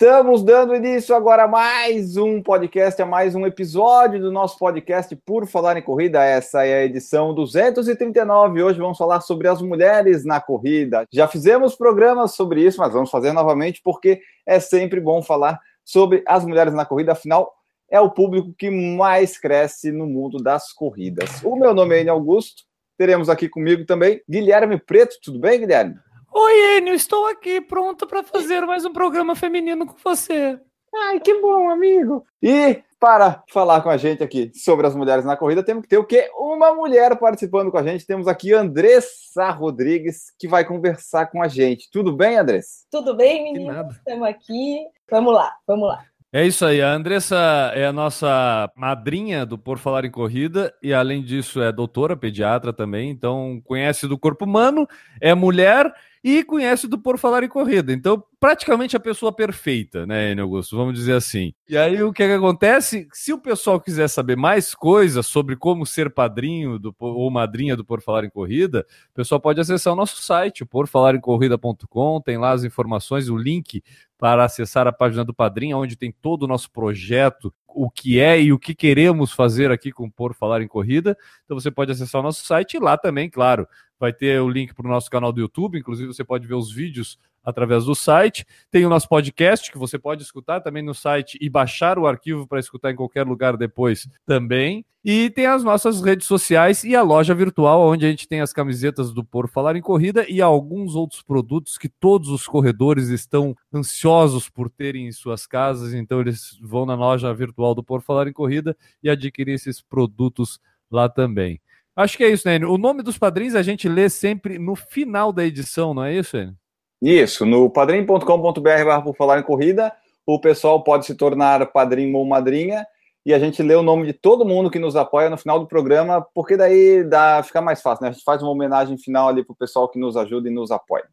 Estamos 0.00 0.42
dando 0.42 0.74
início 0.74 1.14
agora 1.14 1.44
a 1.44 1.46
mais 1.46 2.16
um 2.16 2.42
podcast, 2.42 3.02
a 3.02 3.04
mais 3.04 3.34
um 3.34 3.46
episódio 3.46 4.18
do 4.18 4.32
nosso 4.32 4.58
podcast 4.58 5.14
Por 5.14 5.46
Falar 5.46 5.76
em 5.76 5.82
Corrida. 5.82 6.24
Essa 6.24 6.64
é 6.64 6.78
a 6.78 6.84
edição 6.86 7.34
239. 7.34 8.62
Hoje 8.62 8.78
vamos 8.78 8.96
falar 8.96 9.20
sobre 9.20 9.46
as 9.46 9.60
mulheres 9.60 10.24
na 10.24 10.40
corrida. 10.40 11.06
Já 11.12 11.28
fizemos 11.28 11.76
programas 11.76 12.32
sobre 12.32 12.64
isso, 12.64 12.80
mas 12.80 12.94
vamos 12.94 13.10
fazer 13.10 13.34
novamente 13.34 13.82
porque 13.84 14.22
é 14.46 14.58
sempre 14.58 15.02
bom 15.02 15.22
falar 15.22 15.60
sobre 15.84 16.24
as 16.26 16.46
mulheres 16.46 16.72
na 16.72 16.86
corrida. 16.86 17.12
Afinal, 17.12 17.52
é 17.90 18.00
o 18.00 18.10
público 18.10 18.54
que 18.56 18.70
mais 18.70 19.36
cresce 19.36 19.92
no 19.92 20.06
mundo 20.06 20.38
das 20.38 20.72
corridas. 20.72 21.42
O 21.44 21.56
meu 21.56 21.74
nome 21.74 21.96
é 21.96 22.00
Enio 22.00 22.14
Augusto. 22.14 22.62
Teremos 22.96 23.28
aqui 23.28 23.50
comigo 23.50 23.84
também 23.84 24.22
Guilherme 24.26 24.78
Preto. 24.78 25.16
Tudo 25.22 25.38
bem, 25.38 25.60
Guilherme? 25.60 25.96
Oi, 26.32 26.78
Enio, 26.78 26.94
estou 26.94 27.26
aqui 27.26 27.60
pronto 27.60 28.06
para 28.06 28.22
fazer 28.22 28.60
mais 28.64 28.84
um 28.84 28.92
programa 28.92 29.34
feminino 29.34 29.84
com 29.84 29.96
você. 30.04 30.60
Ai, 30.94 31.18
que 31.18 31.34
bom, 31.40 31.68
amigo. 31.68 32.24
E 32.40 32.82
para 33.00 33.42
falar 33.48 33.80
com 33.80 33.90
a 33.90 33.96
gente 33.96 34.22
aqui 34.22 34.50
sobre 34.54 34.86
as 34.86 34.94
mulheres 34.94 35.24
na 35.24 35.36
corrida, 35.36 35.62
temos 35.62 35.82
que 35.82 35.88
ter 35.88 35.98
o 35.98 36.04
quê? 36.04 36.30
Uma 36.36 36.72
mulher 36.72 37.16
participando 37.18 37.72
com 37.72 37.78
a 37.78 37.82
gente. 37.82 38.06
Temos 38.06 38.28
aqui 38.28 38.52
Andressa 38.52 39.50
Rodrigues, 39.50 40.32
que 40.38 40.46
vai 40.46 40.64
conversar 40.64 41.26
com 41.26 41.42
a 41.42 41.48
gente. 41.48 41.90
Tudo 41.90 42.14
bem, 42.14 42.38
Andressa? 42.38 42.86
Tudo 42.92 43.16
bem, 43.16 43.52
meninas? 43.52 43.96
Estamos 43.96 44.28
aqui. 44.28 44.84
Vamos 45.10 45.34
lá, 45.34 45.52
vamos 45.66 45.88
lá. 45.88 46.04
É 46.32 46.46
isso 46.46 46.64
aí, 46.64 46.80
a 46.80 46.92
Andressa 46.92 47.72
é 47.74 47.86
a 47.86 47.92
nossa 47.92 48.70
madrinha 48.76 49.44
do 49.44 49.58
Por 49.58 49.78
Falar 49.78 50.04
em 50.04 50.12
Corrida 50.12 50.72
e, 50.80 50.94
além 50.94 51.24
disso, 51.24 51.60
é 51.60 51.72
doutora, 51.72 52.16
pediatra 52.16 52.72
também, 52.72 53.10
então 53.10 53.60
conhece 53.64 54.06
do 54.06 54.16
corpo 54.16 54.44
humano, 54.44 54.86
é 55.20 55.34
mulher 55.34 55.92
e 56.22 56.44
conhece 56.44 56.86
do 56.86 56.98
Por 56.98 57.18
Falar 57.18 57.42
em 57.42 57.48
Corrida. 57.48 57.92
Então, 57.92 58.22
praticamente 58.38 58.96
a 58.96 59.00
pessoa 59.00 59.32
perfeita, 59.32 60.06
né, 60.06 60.32
Enio 60.32 60.44
Augusto? 60.44 60.76
Vamos 60.76 60.94
dizer 60.94 61.14
assim. 61.14 61.54
E 61.68 61.76
aí, 61.76 62.02
o 62.02 62.12
que, 62.12 62.22
é 62.22 62.28
que 62.28 62.34
acontece? 62.34 63.08
Se 63.12 63.32
o 63.32 63.38
pessoal 63.38 63.80
quiser 63.80 64.08
saber 64.08 64.36
mais 64.36 64.74
coisas 64.74 65.26
sobre 65.26 65.56
como 65.56 65.86
ser 65.86 66.10
padrinho 66.10 66.78
do, 66.78 66.94
ou 66.98 67.30
madrinha 67.30 67.74
do 67.74 67.84
Por 67.84 68.02
Falar 68.02 68.24
em 68.24 68.30
Corrida, 68.30 68.86
o 69.12 69.14
pessoal 69.14 69.40
pode 69.40 69.60
acessar 69.60 69.92
o 69.92 69.96
nosso 69.96 70.22
site, 70.22 70.64
porfalagemcorrida.com, 70.64 72.20
tem 72.20 72.36
lá 72.36 72.52
as 72.52 72.64
informações, 72.64 73.28
o 73.28 73.36
link 73.36 73.82
para 74.18 74.44
acessar 74.44 74.86
a 74.86 74.92
página 74.92 75.24
do 75.24 75.32
Padrinho, 75.32 75.78
onde 75.78 75.96
tem 75.96 76.12
todo 76.12 76.42
o 76.42 76.46
nosso 76.46 76.70
projeto, 76.70 77.50
o 77.66 77.90
que 77.90 78.20
é 78.20 78.38
e 78.38 78.52
o 78.52 78.58
que 78.58 78.74
queremos 78.74 79.32
fazer 79.32 79.70
aqui 79.70 79.90
com 79.90 80.10
Por 80.10 80.34
Falar 80.34 80.60
em 80.60 80.68
Corrida. 80.68 81.16
Então 81.44 81.58
você 81.58 81.70
pode 81.70 81.90
acessar 81.90 82.20
o 82.20 82.24
nosso 82.24 82.44
site 82.44 82.74
e 82.74 82.78
lá 82.80 82.98
também, 82.98 83.30
claro, 83.30 83.66
vai 84.00 84.14
ter 84.14 84.40
o 84.40 84.48
link 84.48 84.74
para 84.74 84.86
o 84.86 84.90
nosso 84.90 85.10
canal 85.10 85.30
do 85.30 85.40
YouTube, 85.40 85.78
inclusive 85.78 86.12
você 86.12 86.24
pode 86.24 86.46
ver 86.46 86.54
os 86.54 86.72
vídeos 86.72 87.18
através 87.44 87.84
do 87.84 87.94
site. 87.94 88.46
Tem 88.70 88.84
o 88.86 88.88
nosso 88.88 89.08
podcast 89.08 89.70
que 89.70 89.78
você 89.78 89.98
pode 89.98 90.22
escutar 90.22 90.60
também 90.60 90.82
no 90.82 90.94
site 90.94 91.38
e 91.40 91.50
baixar 91.50 91.98
o 91.98 92.06
arquivo 92.06 92.46
para 92.46 92.58
escutar 92.58 92.90
em 92.90 92.96
qualquer 92.96 93.26
lugar 93.26 93.56
depois 93.56 94.08
também. 94.24 94.84
E 95.02 95.30
tem 95.30 95.46
as 95.46 95.64
nossas 95.64 96.02
redes 96.02 96.26
sociais 96.26 96.84
e 96.84 96.94
a 96.94 97.02
loja 97.02 97.34
virtual, 97.34 97.88
onde 97.88 98.04
a 98.04 98.10
gente 98.10 98.28
tem 98.28 98.40
as 98.42 98.52
camisetas 98.52 99.12
do 99.12 99.24
Por 99.24 99.48
Falar 99.48 99.74
em 99.74 99.80
Corrida 99.80 100.26
e 100.28 100.42
alguns 100.42 100.94
outros 100.94 101.22
produtos 101.22 101.78
que 101.78 101.88
todos 101.88 102.28
os 102.28 102.46
corredores 102.46 103.08
estão 103.08 103.56
ansiosos 103.72 104.50
por 104.50 104.68
terem 104.68 105.06
em 105.06 105.12
suas 105.12 105.46
casas. 105.46 105.94
Então 105.94 106.20
eles 106.20 106.58
vão 106.62 106.84
na 106.84 106.94
loja 106.94 107.32
virtual 107.32 107.74
do 107.74 107.82
Por 107.82 108.02
Falar 108.02 108.28
em 108.28 108.32
Corrida 108.32 108.76
e 109.02 109.08
adquirir 109.08 109.54
esses 109.54 109.80
produtos 109.80 110.60
lá 110.90 111.08
também. 111.08 111.60
Acho 112.00 112.16
que 112.16 112.24
é 112.24 112.30
isso, 112.30 112.48
né? 112.48 112.56
O 112.64 112.78
nome 112.78 113.02
dos 113.02 113.18
padrinhos 113.18 113.54
a 113.54 113.62
gente 113.62 113.86
lê 113.86 114.08
sempre 114.08 114.58
no 114.58 114.74
final 114.74 115.32
da 115.32 115.44
edição, 115.44 115.92
não 115.92 116.02
é 116.02 116.14
isso, 116.14 116.34
Enio? 116.34 116.54
Isso, 117.02 117.44
no 117.44 117.68
padrim.com.br 117.68 119.02
por 119.04 119.14
falar 119.14 119.38
em 119.38 119.42
corrida, 119.42 119.92
o 120.26 120.40
pessoal 120.40 120.82
pode 120.82 121.04
se 121.04 121.14
tornar 121.14 121.66
padrinho 121.72 122.16
ou 122.16 122.24
madrinha 122.24 122.86
e 123.24 123.34
a 123.34 123.38
gente 123.38 123.62
lê 123.62 123.74
o 123.74 123.82
nome 123.82 124.06
de 124.06 124.14
todo 124.14 124.46
mundo 124.46 124.70
que 124.70 124.78
nos 124.78 124.96
apoia 124.96 125.28
no 125.28 125.36
final 125.36 125.60
do 125.60 125.66
programa, 125.66 126.26
porque 126.34 126.56
daí 126.56 127.04
dá, 127.04 127.42
fica 127.42 127.60
mais 127.60 127.82
fácil, 127.82 128.02
né? 128.02 128.08
A 128.08 128.12
gente 128.12 128.24
faz 128.24 128.42
uma 128.42 128.50
homenagem 128.50 128.96
final 128.96 129.28
ali 129.28 129.44
pro 129.44 129.54
pessoal 129.54 129.86
que 129.86 129.98
nos 129.98 130.16
ajuda 130.16 130.48
e 130.48 130.52
nos 130.52 130.70
apoia. 130.70 131.04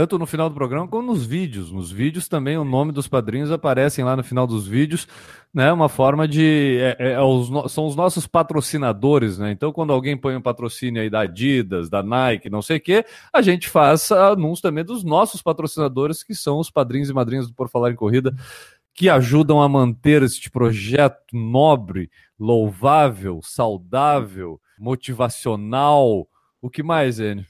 Tanto 0.00 0.18
no 0.18 0.24
final 0.24 0.48
do 0.48 0.54
programa 0.54 0.88
como 0.88 1.12
nos 1.12 1.26
vídeos. 1.26 1.70
Nos 1.70 1.92
vídeos 1.92 2.26
também 2.26 2.56
o 2.56 2.64
nome 2.64 2.90
dos 2.90 3.06
padrinhos 3.06 3.50
aparecem 3.50 4.02
lá 4.02 4.16
no 4.16 4.24
final 4.24 4.46
dos 4.46 4.66
vídeos, 4.66 5.06
né? 5.52 5.70
Uma 5.70 5.90
forma 5.90 6.26
de. 6.26 6.78
É, 6.80 6.96
é, 6.98 7.12
é 7.12 7.20
os, 7.20 7.70
são 7.70 7.86
os 7.86 7.94
nossos 7.94 8.26
patrocinadores, 8.26 9.36
né? 9.36 9.52
Então, 9.52 9.70
quando 9.74 9.92
alguém 9.92 10.16
põe 10.16 10.34
um 10.34 10.40
patrocínio 10.40 11.02
aí 11.02 11.10
da 11.10 11.20
Adidas, 11.20 11.90
da 11.90 12.02
Nike, 12.02 12.48
não 12.48 12.62
sei 12.62 12.78
o 12.78 12.80
quê, 12.80 13.04
a 13.30 13.42
gente 13.42 13.68
faz 13.68 14.10
anúncio 14.10 14.62
também 14.62 14.86
dos 14.86 15.04
nossos 15.04 15.42
patrocinadores, 15.42 16.22
que 16.22 16.34
são 16.34 16.58
os 16.58 16.70
padrinhos 16.70 17.10
e 17.10 17.12
madrinhas 17.12 17.46
do 17.46 17.52
Por 17.52 17.68
Falar 17.68 17.90
em 17.90 17.94
Corrida, 17.94 18.34
que 18.94 19.10
ajudam 19.10 19.60
a 19.60 19.68
manter 19.68 20.22
este 20.22 20.50
projeto 20.50 21.36
nobre, 21.36 22.10
louvável, 22.38 23.40
saudável, 23.42 24.58
motivacional. 24.78 26.26
O 26.58 26.70
que 26.70 26.82
mais, 26.82 27.20
Enio? 27.20 27.49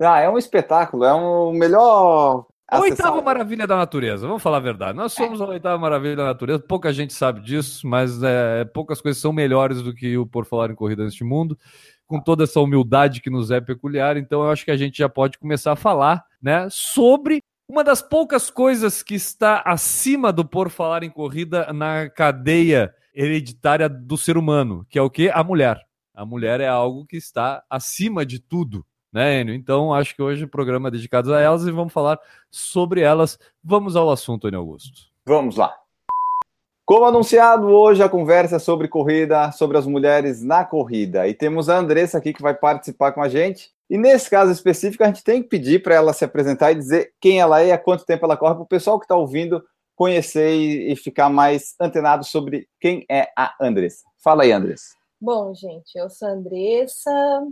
Ah, 0.00 0.20
é 0.20 0.30
um 0.30 0.38
espetáculo, 0.38 1.04
é 1.04 1.12
um 1.12 1.52
melhor. 1.52 2.46
A 2.70 2.80
oitava 2.80 3.20
maravilha 3.22 3.66
da 3.66 3.76
natureza, 3.76 4.26
vamos 4.26 4.42
falar 4.42 4.58
a 4.58 4.60
verdade. 4.60 4.96
Nós 4.96 5.14
somos 5.14 5.40
a 5.40 5.46
oitava 5.46 5.78
maravilha 5.78 6.16
da 6.16 6.24
natureza, 6.24 6.62
pouca 6.62 6.92
gente 6.92 7.14
sabe 7.14 7.40
disso, 7.40 7.86
mas 7.86 8.22
é, 8.22 8.64
poucas 8.66 9.00
coisas 9.00 9.20
são 9.20 9.32
melhores 9.32 9.82
do 9.82 9.94
que 9.94 10.18
o 10.18 10.26
Por 10.26 10.44
Falar 10.44 10.70
em 10.70 10.74
Corrida 10.74 11.02
neste 11.02 11.24
mundo, 11.24 11.58
com 12.06 12.20
toda 12.20 12.44
essa 12.44 12.60
humildade 12.60 13.22
que 13.22 13.30
nos 13.30 13.50
é 13.50 13.58
peculiar. 13.58 14.18
Então, 14.18 14.42
eu 14.42 14.50
acho 14.50 14.66
que 14.66 14.70
a 14.70 14.76
gente 14.76 14.98
já 14.98 15.08
pode 15.08 15.38
começar 15.38 15.72
a 15.72 15.76
falar 15.76 16.22
né, 16.42 16.68
sobre 16.70 17.42
uma 17.66 17.82
das 17.82 18.02
poucas 18.02 18.50
coisas 18.50 19.02
que 19.02 19.14
está 19.14 19.62
acima 19.64 20.30
do 20.30 20.44
Por 20.44 20.68
Falar 20.68 21.02
em 21.02 21.10
Corrida 21.10 21.72
na 21.72 22.08
cadeia 22.10 22.94
hereditária 23.14 23.88
do 23.88 24.18
ser 24.18 24.36
humano, 24.36 24.86
que 24.90 24.98
é 24.98 25.02
o 25.02 25.10
que? 25.10 25.30
A 25.30 25.42
mulher. 25.42 25.80
A 26.14 26.24
mulher 26.24 26.60
é 26.60 26.68
algo 26.68 27.06
que 27.06 27.16
está 27.16 27.62
acima 27.70 28.26
de 28.26 28.38
tudo 28.38 28.84
né, 29.12 29.40
Enio? 29.40 29.54
Então, 29.54 29.92
acho 29.92 30.14
que 30.14 30.22
hoje 30.22 30.44
o 30.44 30.48
programa 30.48 30.88
é 30.88 30.92
dedicado 30.92 31.34
a 31.34 31.40
elas 31.40 31.66
e 31.66 31.70
vamos 31.70 31.92
falar 31.92 32.18
sobre 32.50 33.00
elas. 33.00 33.38
Vamos 33.62 33.96
ao 33.96 34.10
assunto, 34.10 34.48
Enio 34.48 34.60
Augusto. 34.60 35.08
Vamos 35.26 35.56
lá. 35.56 35.74
Como 36.88 37.04
anunciado, 37.04 37.66
hoje 37.66 38.02
a 38.02 38.08
conversa 38.08 38.56
é 38.56 38.58
sobre 38.58 38.88
corrida, 38.88 39.52
sobre 39.52 39.76
as 39.76 39.86
mulheres 39.86 40.42
na 40.42 40.64
corrida. 40.64 41.28
E 41.28 41.34
temos 41.34 41.68
a 41.68 41.76
Andressa 41.76 42.16
aqui 42.16 42.32
que 42.32 42.40
vai 42.40 42.54
participar 42.54 43.12
com 43.12 43.20
a 43.20 43.28
gente. 43.28 43.70
E 43.90 43.98
nesse 43.98 44.30
caso 44.30 44.50
específico, 44.50 45.04
a 45.04 45.08
gente 45.08 45.22
tem 45.22 45.42
que 45.42 45.50
pedir 45.50 45.82
para 45.82 45.94
ela 45.94 46.14
se 46.14 46.24
apresentar 46.24 46.72
e 46.72 46.76
dizer 46.76 47.12
quem 47.20 47.40
ela 47.40 47.60
é, 47.60 47.72
há 47.72 47.78
quanto 47.78 48.06
tempo 48.06 48.24
ela 48.24 48.38
corre, 48.38 48.54
para 48.54 48.62
o 48.62 48.66
pessoal 48.66 48.98
que 48.98 49.04
está 49.04 49.14
ouvindo 49.14 49.62
conhecer 49.94 50.54
e, 50.54 50.94
ficar 50.96 51.28
mais 51.28 51.74
antenado 51.80 52.24
sobre 52.24 52.68
quem 52.80 53.04
é 53.10 53.28
a 53.36 53.52
Andressa. 53.60 54.04
Fala 54.22 54.44
aí, 54.44 54.52
Andressa. 54.52 54.97
Bom, 55.20 55.52
gente, 55.52 55.96
eu 55.96 56.08
sou 56.08 56.28
a 56.28 56.30
Andressa, 56.30 57.10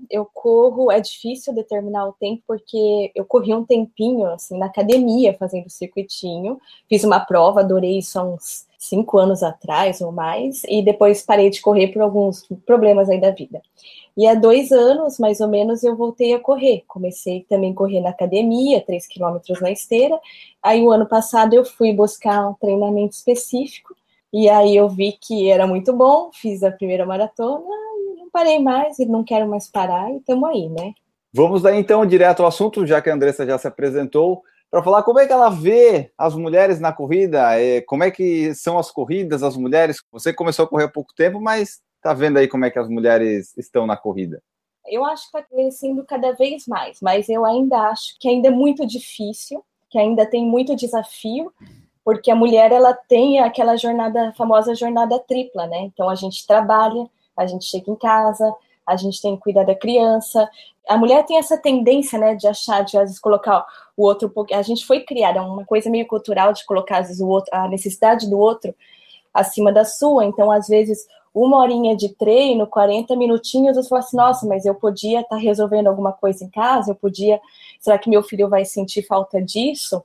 eu 0.08 0.24
corro, 0.24 0.88
é 0.88 1.00
difícil 1.00 1.52
determinar 1.52 2.06
o 2.06 2.12
tempo, 2.12 2.40
porque 2.46 3.10
eu 3.12 3.24
corri 3.24 3.52
um 3.52 3.64
tempinho, 3.64 4.26
assim, 4.26 4.56
na 4.56 4.66
academia, 4.66 5.34
fazendo 5.36 5.68
circuitinho, 5.68 6.60
fiz 6.88 7.02
uma 7.02 7.18
prova, 7.18 7.60
adorei 7.60 7.98
isso 7.98 8.20
há 8.20 8.22
uns 8.22 8.68
cinco 8.78 9.18
anos 9.18 9.42
atrás 9.42 10.00
ou 10.00 10.12
mais, 10.12 10.62
e 10.68 10.80
depois 10.80 11.22
parei 11.24 11.50
de 11.50 11.60
correr 11.60 11.88
por 11.88 12.02
alguns 12.02 12.46
problemas 12.64 13.08
aí 13.10 13.20
da 13.20 13.32
vida. 13.32 13.60
E 14.16 14.28
há 14.28 14.34
dois 14.34 14.70
anos, 14.70 15.18
mais 15.18 15.40
ou 15.40 15.48
menos, 15.48 15.82
eu 15.82 15.96
voltei 15.96 16.34
a 16.34 16.40
correr. 16.40 16.84
Comecei 16.86 17.44
também 17.48 17.72
a 17.72 17.74
correr 17.74 18.00
na 18.00 18.10
academia, 18.10 18.80
três 18.80 19.06
quilômetros 19.06 19.60
na 19.60 19.72
esteira. 19.72 20.18
Aí, 20.62 20.82
o 20.82 20.90
ano 20.90 21.06
passado, 21.06 21.52
eu 21.52 21.64
fui 21.64 21.92
buscar 21.92 22.48
um 22.48 22.54
treinamento 22.54 23.14
específico, 23.14 23.94
e 24.32 24.48
aí 24.48 24.76
eu 24.76 24.88
vi 24.88 25.12
que 25.12 25.50
era 25.50 25.66
muito 25.66 25.92
bom, 25.92 26.30
fiz 26.32 26.62
a 26.62 26.70
primeira 26.70 27.06
maratona 27.06 27.64
e 27.64 28.16
não 28.16 28.30
parei 28.30 28.58
mais 28.58 28.98
e 28.98 29.06
não 29.06 29.24
quero 29.24 29.48
mais 29.48 29.70
parar 29.70 30.10
e 30.12 30.18
estamos 30.18 30.48
aí, 30.48 30.68
né? 30.68 30.92
Vamos 31.32 31.62
daí 31.62 31.78
então 31.78 32.04
direto 32.06 32.40
ao 32.40 32.48
assunto, 32.48 32.86
já 32.86 33.00
que 33.00 33.10
a 33.10 33.14
Andressa 33.14 33.46
já 33.46 33.58
se 33.58 33.66
apresentou, 33.66 34.42
para 34.70 34.82
falar 34.82 35.02
como 35.02 35.18
é 35.18 35.26
que 35.26 35.32
ela 35.32 35.48
vê 35.48 36.10
as 36.18 36.34
mulheres 36.34 36.80
na 36.80 36.92
corrida, 36.92 37.50
como 37.86 38.04
é 38.04 38.10
que 38.10 38.54
são 38.54 38.78
as 38.78 38.90
corridas, 38.90 39.42
as 39.42 39.56
mulheres. 39.56 39.98
Você 40.10 40.32
começou 40.32 40.64
a 40.64 40.68
correr 40.68 40.84
há 40.84 40.88
pouco 40.88 41.14
tempo, 41.14 41.40
mas 41.40 41.80
está 41.96 42.12
vendo 42.12 42.38
aí 42.38 42.48
como 42.48 42.64
é 42.64 42.70
que 42.70 42.78
as 42.78 42.88
mulheres 42.88 43.56
estão 43.56 43.86
na 43.86 43.96
corrida? 43.96 44.42
Eu 44.86 45.04
acho 45.04 45.30
que 45.30 45.38
está 45.38 45.48
crescendo 45.48 46.04
cada 46.04 46.32
vez 46.32 46.64
mais, 46.66 46.98
mas 47.02 47.28
eu 47.28 47.44
ainda 47.44 47.76
acho 47.90 48.16
que 48.20 48.28
ainda 48.28 48.48
é 48.48 48.50
muito 48.50 48.86
difícil, 48.86 49.64
que 49.90 49.98
ainda 49.98 50.24
tem 50.24 50.44
muito 50.44 50.76
desafio, 50.76 51.52
porque 52.06 52.30
a 52.30 52.36
mulher 52.36 52.70
ela 52.70 52.94
tem 52.94 53.40
aquela 53.40 53.76
jornada, 53.76 54.32
famosa 54.36 54.76
jornada 54.76 55.18
tripla, 55.18 55.66
né? 55.66 55.80
Então 55.80 56.08
a 56.08 56.14
gente 56.14 56.46
trabalha, 56.46 57.04
a 57.36 57.46
gente 57.48 57.64
chega 57.64 57.90
em 57.90 57.96
casa, 57.96 58.54
a 58.86 58.94
gente 58.94 59.20
tem 59.20 59.34
que 59.34 59.42
cuidar 59.42 59.64
da 59.64 59.74
criança. 59.74 60.48
A 60.88 60.96
mulher 60.96 61.26
tem 61.26 61.36
essa 61.36 61.58
tendência, 61.58 62.16
né, 62.16 62.36
de 62.36 62.46
achar, 62.46 62.84
de 62.84 62.96
às 62.96 63.06
vezes 63.06 63.18
colocar 63.18 63.66
o 63.96 64.04
outro, 64.04 64.32
a 64.52 64.62
gente 64.62 64.86
foi 64.86 65.00
criada 65.00 65.42
uma 65.42 65.64
coisa 65.64 65.90
meio 65.90 66.06
cultural 66.06 66.52
de 66.52 66.64
colocar 66.64 67.00
vezes 67.00 67.20
o 67.20 67.26
outro, 67.26 67.52
a 67.52 67.66
necessidade 67.66 68.30
do 68.30 68.38
outro 68.38 68.72
acima 69.34 69.72
da 69.72 69.84
sua. 69.84 70.24
Então, 70.24 70.52
às 70.52 70.68
vezes, 70.68 71.08
uma 71.34 71.58
horinha 71.58 71.96
de 71.96 72.10
treino, 72.10 72.68
40 72.68 73.16
minutinhos, 73.16 73.76
você 73.76 73.88
fala 73.88 73.98
assim, 73.98 74.16
nossa, 74.16 74.46
mas 74.46 74.64
eu 74.64 74.76
podia 74.76 75.22
estar 75.22 75.34
tá 75.34 75.42
resolvendo 75.42 75.88
alguma 75.88 76.12
coisa 76.12 76.44
em 76.44 76.50
casa, 76.50 76.92
eu 76.92 76.94
podia, 76.94 77.40
será 77.80 77.98
que 77.98 78.10
meu 78.10 78.22
filho 78.22 78.48
vai 78.48 78.64
sentir 78.64 79.02
falta 79.02 79.40
disso? 79.40 80.02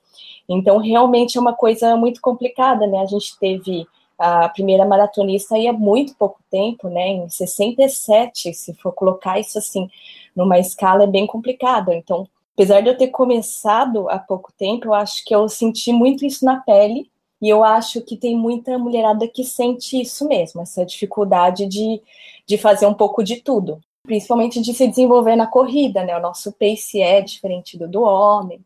Então, 0.48 0.78
realmente 0.78 1.38
é 1.38 1.42
uma 1.42 1.54
coisa 1.54 1.96
muito 1.96 2.22
complicada, 2.22 2.86
né? 2.88 3.00
A 3.00 3.06
gente 3.06 3.38
teve 3.40 3.88
a 4.18 4.48
primeira 4.50 4.86
maratonista 4.86 5.56
aí 5.56 5.68
há 5.68 5.74
muito 5.74 6.16
pouco 6.16 6.40
tempo, 6.50 6.90
né? 6.90 7.08
Em 7.08 7.30
67, 7.30 8.54
se 8.54 8.74
for 8.76 8.94
colocar 8.94 9.40
isso 9.40 9.58
assim 9.58 9.90
numa 10.36 10.60
escala, 10.60 11.04
é 11.04 11.08
bem 11.08 11.26
complicado. 11.26 11.92
Então, 11.92 12.28
apesar 12.54 12.82
de 12.82 12.90
eu 12.90 12.98
ter 12.98 13.08
começado 13.08 14.08
há 14.10 14.20
pouco 14.20 14.52
tempo, 14.56 14.88
eu 14.88 14.94
acho 14.94 15.26
que 15.26 15.34
eu 15.34 15.50
senti 15.50 15.92
muito 15.92 16.24
isso 16.26 16.46
na 16.46 16.58
pele 16.58 17.10
e 17.42 17.50
eu 17.50 17.64
acho 17.64 18.02
que 18.02 18.16
tem 18.16 18.38
muita 18.38 18.78
mulherada 18.78 19.28
que 19.28 19.44
sente 19.44 20.00
isso 20.00 20.28
mesmo, 20.28 20.62
essa 20.62 20.86
dificuldade 20.86 21.66
de, 21.66 22.00
de 22.46 22.58
fazer 22.58 22.86
um 22.86 22.94
pouco 22.94 23.24
de 23.24 23.42
tudo, 23.42 23.82
principalmente 24.04 24.62
de 24.62 24.74
se 24.74 24.88
desenvolver 24.88 25.36
na 25.36 25.48
corrida, 25.48 26.04
né? 26.04 26.18
O 26.18 26.22
nosso 26.22 26.52
pace 26.54 27.02
é 27.02 27.22
diferente 27.22 27.78
do 27.78 27.88
do 27.88 28.02
homem. 28.02 28.64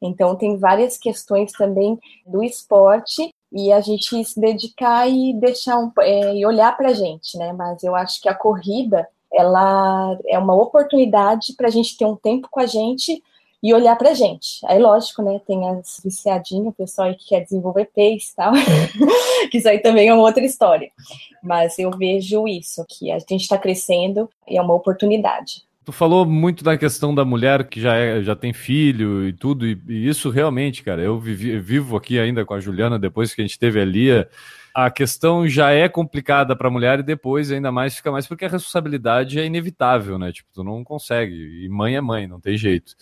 Então, 0.00 0.36
tem 0.36 0.58
várias 0.58 0.98
questões 0.98 1.52
também 1.52 1.98
do 2.26 2.42
esporte 2.42 3.30
e 3.50 3.72
a 3.72 3.80
gente 3.80 4.22
se 4.24 4.38
dedicar 4.38 5.08
e 5.08 5.32
deixar 5.34 5.78
um, 5.78 5.90
é, 6.00 6.36
e 6.36 6.44
olhar 6.44 6.76
para 6.76 6.88
a 6.88 6.92
gente, 6.92 7.38
né? 7.38 7.52
Mas 7.52 7.82
eu 7.82 7.94
acho 7.94 8.20
que 8.20 8.28
a 8.28 8.34
corrida 8.34 9.08
ela 9.32 10.16
é 10.26 10.38
uma 10.38 10.54
oportunidade 10.54 11.54
para 11.56 11.68
a 11.68 11.70
gente 11.70 11.96
ter 11.96 12.04
um 12.04 12.16
tempo 12.16 12.48
com 12.50 12.60
a 12.60 12.66
gente 12.66 13.22
e 13.64 13.72
olhar 13.72 13.96
pra 13.96 14.12
gente. 14.12 14.58
Aí, 14.66 14.78
lógico, 14.78 15.22
né, 15.22 15.40
tem 15.46 15.66
as 15.70 15.98
viciadinhas, 16.04 16.66
o 16.66 16.72
pessoal 16.72 17.08
aí 17.08 17.14
que 17.14 17.28
quer 17.28 17.40
desenvolver 17.40 17.86
pace 17.86 18.32
e 18.32 18.36
tal, 18.36 18.52
que 19.50 19.56
isso 19.56 19.66
aí 19.66 19.78
também 19.78 20.06
é 20.06 20.12
uma 20.12 20.22
outra 20.22 20.44
história. 20.44 20.90
Mas 21.42 21.78
eu 21.78 21.90
vejo 21.90 22.46
isso, 22.46 22.84
que 22.86 23.10
a 23.10 23.18
gente 23.18 23.40
está 23.40 23.56
crescendo 23.56 24.28
e 24.46 24.58
é 24.58 24.60
uma 24.60 24.74
oportunidade. 24.74 25.62
Tu 25.84 25.92
falou 25.92 26.24
muito 26.24 26.64
da 26.64 26.78
questão 26.78 27.14
da 27.14 27.24
mulher 27.24 27.68
que 27.68 27.78
já, 27.78 27.94
é, 27.94 28.22
já 28.22 28.34
tem 28.34 28.54
filho 28.54 29.28
e 29.28 29.32
tudo, 29.34 29.66
e, 29.66 29.78
e 29.86 30.08
isso 30.08 30.30
realmente, 30.30 30.82
cara, 30.82 31.02
eu 31.02 31.20
vivi, 31.20 31.58
vivo 31.58 31.94
aqui 31.94 32.18
ainda 32.18 32.44
com 32.44 32.54
a 32.54 32.60
Juliana 32.60 32.98
depois 32.98 33.34
que 33.34 33.42
a 33.42 33.44
gente 33.44 33.58
teve 33.58 33.78
a 33.80 33.84
Lia. 33.84 34.28
A 34.74 34.90
questão 34.90 35.46
já 35.46 35.70
é 35.70 35.88
complicada 35.88 36.56
para 36.56 36.68
a 36.68 36.70
mulher 36.70 37.00
e 37.00 37.02
depois 37.02 37.52
ainda 37.52 37.70
mais 37.70 37.96
fica 37.96 38.10
mais 38.10 38.26
porque 38.26 38.46
a 38.46 38.48
responsabilidade 38.48 39.38
é 39.38 39.44
inevitável, 39.44 40.18
né? 40.18 40.32
Tipo, 40.32 40.48
tu 40.52 40.64
não 40.64 40.82
consegue. 40.82 41.64
E 41.64 41.68
mãe 41.68 41.94
é 41.94 42.00
mãe, 42.00 42.26
não 42.26 42.40
tem 42.40 42.56
jeito. 42.56 42.94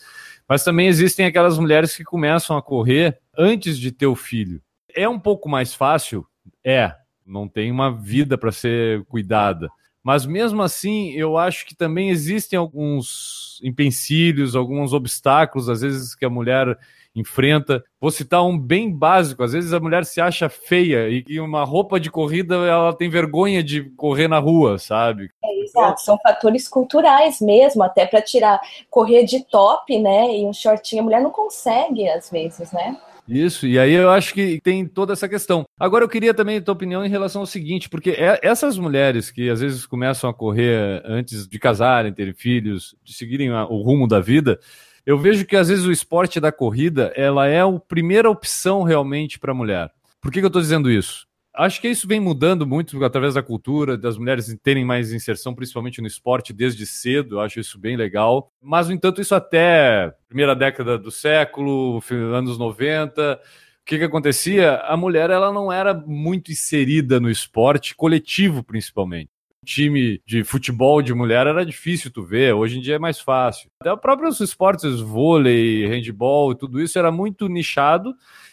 Mas 0.46 0.64
também 0.64 0.88
existem 0.88 1.24
aquelas 1.24 1.58
mulheres 1.58 1.96
que 1.96 2.04
começam 2.04 2.58
a 2.58 2.62
correr 2.62 3.18
antes 3.38 3.78
de 3.78 3.90
ter 3.90 4.06
o 4.06 4.16
filho. 4.16 4.60
É 4.94 5.08
um 5.08 5.18
pouco 5.18 5.48
mais 5.48 5.72
fácil? 5.72 6.26
É. 6.62 6.94
Não 7.24 7.48
tem 7.48 7.70
uma 7.70 7.90
vida 7.90 8.36
para 8.36 8.52
ser 8.52 9.04
cuidada. 9.04 9.70
Mas 10.02 10.26
mesmo 10.26 10.62
assim, 10.62 11.12
eu 11.12 11.36
acho 11.36 11.64
que 11.64 11.74
também 11.74 12.10
existem 12.10 12.58
alguns 12.58 13.60
empecilhos, 13.62 14.56
alguns 14.56 14.92
obstáculos, 14.92 15.68
às 15.68 15.80
vezes, 15.80 16.14
que 16.14 16.24
a 16.24 16.30
mulher 16.30 16.76
enfrenta. 17.14 17.84
Vou 18.00 18.10
citar 18.10 18.44
um 18.44 18.58
bem 18.58 18.90
básico: 18.90 19.42
às 19.42 19.52
vezes 19.52 19.72
a 19.72 19.80
mulher 19.80 20.04
se 20.04 20.20
acha 20.20 20.48
feia 20.48 21.08
e 21.08 21.38
uma 21.38 21.64
roupa 21.64 22.00
de 22.00 22.10
corrida 22.10 22.54
ela 22.54 22.92
tem 22.92 23.08
vergonha 23.08 23.62
de 23.62 23.84
correr 23.90 24.28
na 24.28 24.38
rua, 24.38 24.78
sabe? 24.78 25.30
É, 25.44 25.62
exato, 25.62 26.00
são 26.00 26.18
fatores 26.22 26.68
culturais 26.68 27.40
mesmo, 27.40 27.82
até 27.82 28.06
para 28.06 28.22
tirar, 28.22 28.60
correr 28.90 29.24
de 29.24 29.44
top, 29.44 29.98
né? 29.98 30.38
E 30.38 30.46
um 30.46 30.52
shortinho, 30.52 31.02
a 31.02 31.04
mulher 31.04 31.20
não 31.20 31.30
consegue 31.30 32.08
às 32.08 32.30
vezes, 32.30 32.72
né? 32.72 32.96
Isso, 33.32 33.66
e 33.66 33.78
aí 33.78 33.94
eu 33.94 34.10
acho 34.10 34.34
que 34.34 34.60
tem 34.60 34.86
toda 34.86 35.14
essa 35.14 35.26
questão. 35.26 35.64
Agora 35.80 36.04
eu 36.04 36.08
queria 36.08 36.34
também 36.34 36.58
a 36.58 36.60
tua 36.60 36.74
opinião 36.74 37.02
em 37.02 37.08
relação 37.08 37.40
ao 37.40 37.46
seguinte, 37.46 37.88
porque 37.88 38.10
é, 38.10 38.38
essas 38.42 38.76
mulheres 38.76 39.30
que 39.30 39.48
às 39.48 39.60
vezes 39.60 39.86
começam 39.86 40.28
a 40.28 40.34
correr 40.34 41.02
antes 41.06 41.48
de 41.48 41.58
casarem, 41.58 42.12
terem 42.12 42.34
filhos, 42.34 42.94
de 43.02 43.14
seguirem 43.14 43.50
o 43.50 43.80
rumo 43.80 44.06
da 44.06 44.20
vida, 44.20 44.60
eu 45.06 45.18
vejo 45.18 45.46
que 45.46 45.56
às 45.56 45.68
vezes 45.68 45.86
o 45.86 45.92
esporte 45.92 46.38
da 46.38 46.52
corrida 46.52 47.10
ela 47.16 47.46
é 47.46 47.60
a 47.60 47.72
primeira 47.88 48.28
opção 48.28 48.82
realmente 48.82 49.38
para 49.38 49.52
a 49.52 49.54
mulher. 49.54 49.90
Por 50.20 50.30
que, 50.30 50.38
que 50.40 50.44
eu 50.44 50.48
estou 50.48 50.60
dizendo 50.60 50.90
isso? 50.90 51.26
Acho 51.54 51.80
que 51.82 51.88
isso 51.88 52.08
vem 52.08 52.18
mudando 52.18 52.66
muito 52.66 53.02
através 53.04 53.34
da 53.34 53.42
cultura, 53.42 53.96
das 53.96 54.16
mulheres 54.16 54.56
terem 54.62 54.84
mais 54.84 55.12
inserção, 55.12 55.54
principalmente 55.54 56.00
no 56.00 56.06
esporte, 56.06 56.52
desde 56.52 56.86
cedo. 56.86 57.40
Acho 57.40 57.60
isso 57.60 57.78
bem 57.78 57.94
legal. 57.94 58.50
Mas, 58.60 58.88
no 58.88 58.94
entanto, 58.94 59.20
isso 59.20 59.34
até 59.34 60.14
primeira 60.28 60.56
década 60.56 60.98
do 60.98 61.10
século, 61.10 62.02
anos 62.34 62.56
90. 62.56 63.34
O 63.34 63.84
que, 63.84 63.98
que 63.98 64.04
acontecia? 64.04 64.76
A 64.76 64.96
mulher 64.96 65.28
ela 65.28 65.52
não 65.52 65.70
era 65.70 65.92
muito 65.92 66.50
inserida 66.50 67.20
no 67.20 67.30
esporte 67.30 67.94
coletivo, 67.94 68.62
principalmente 68.62 69.28
time 69.64 70.20
de 70.26 70.42
futebol 70.42 71.00
de 71.00 71.14
mulher 71.14 71.46
era 71.46 71.64
difícil 71.64 72.10
tu 72.10 72.22
ver, 72.24 72.52
hoje 72.52 72.78
em 72.78 72.80
dia 72.80 72.96
é 72.96 72.98
mais 72.98 73.20
fácil. 73.20 73.70
Até 73.80 73.92
os 73.92 74.00
próprios 74.00 74.40
esportes, 74.40 75.00
vôlei, 75.00 75.86
handball, 75.86 76.54
tudo 76.54 76.80
isso 76.80 76.98
era 76.98 77.12
muito 77.12 77.48
nichado 77.48 78.12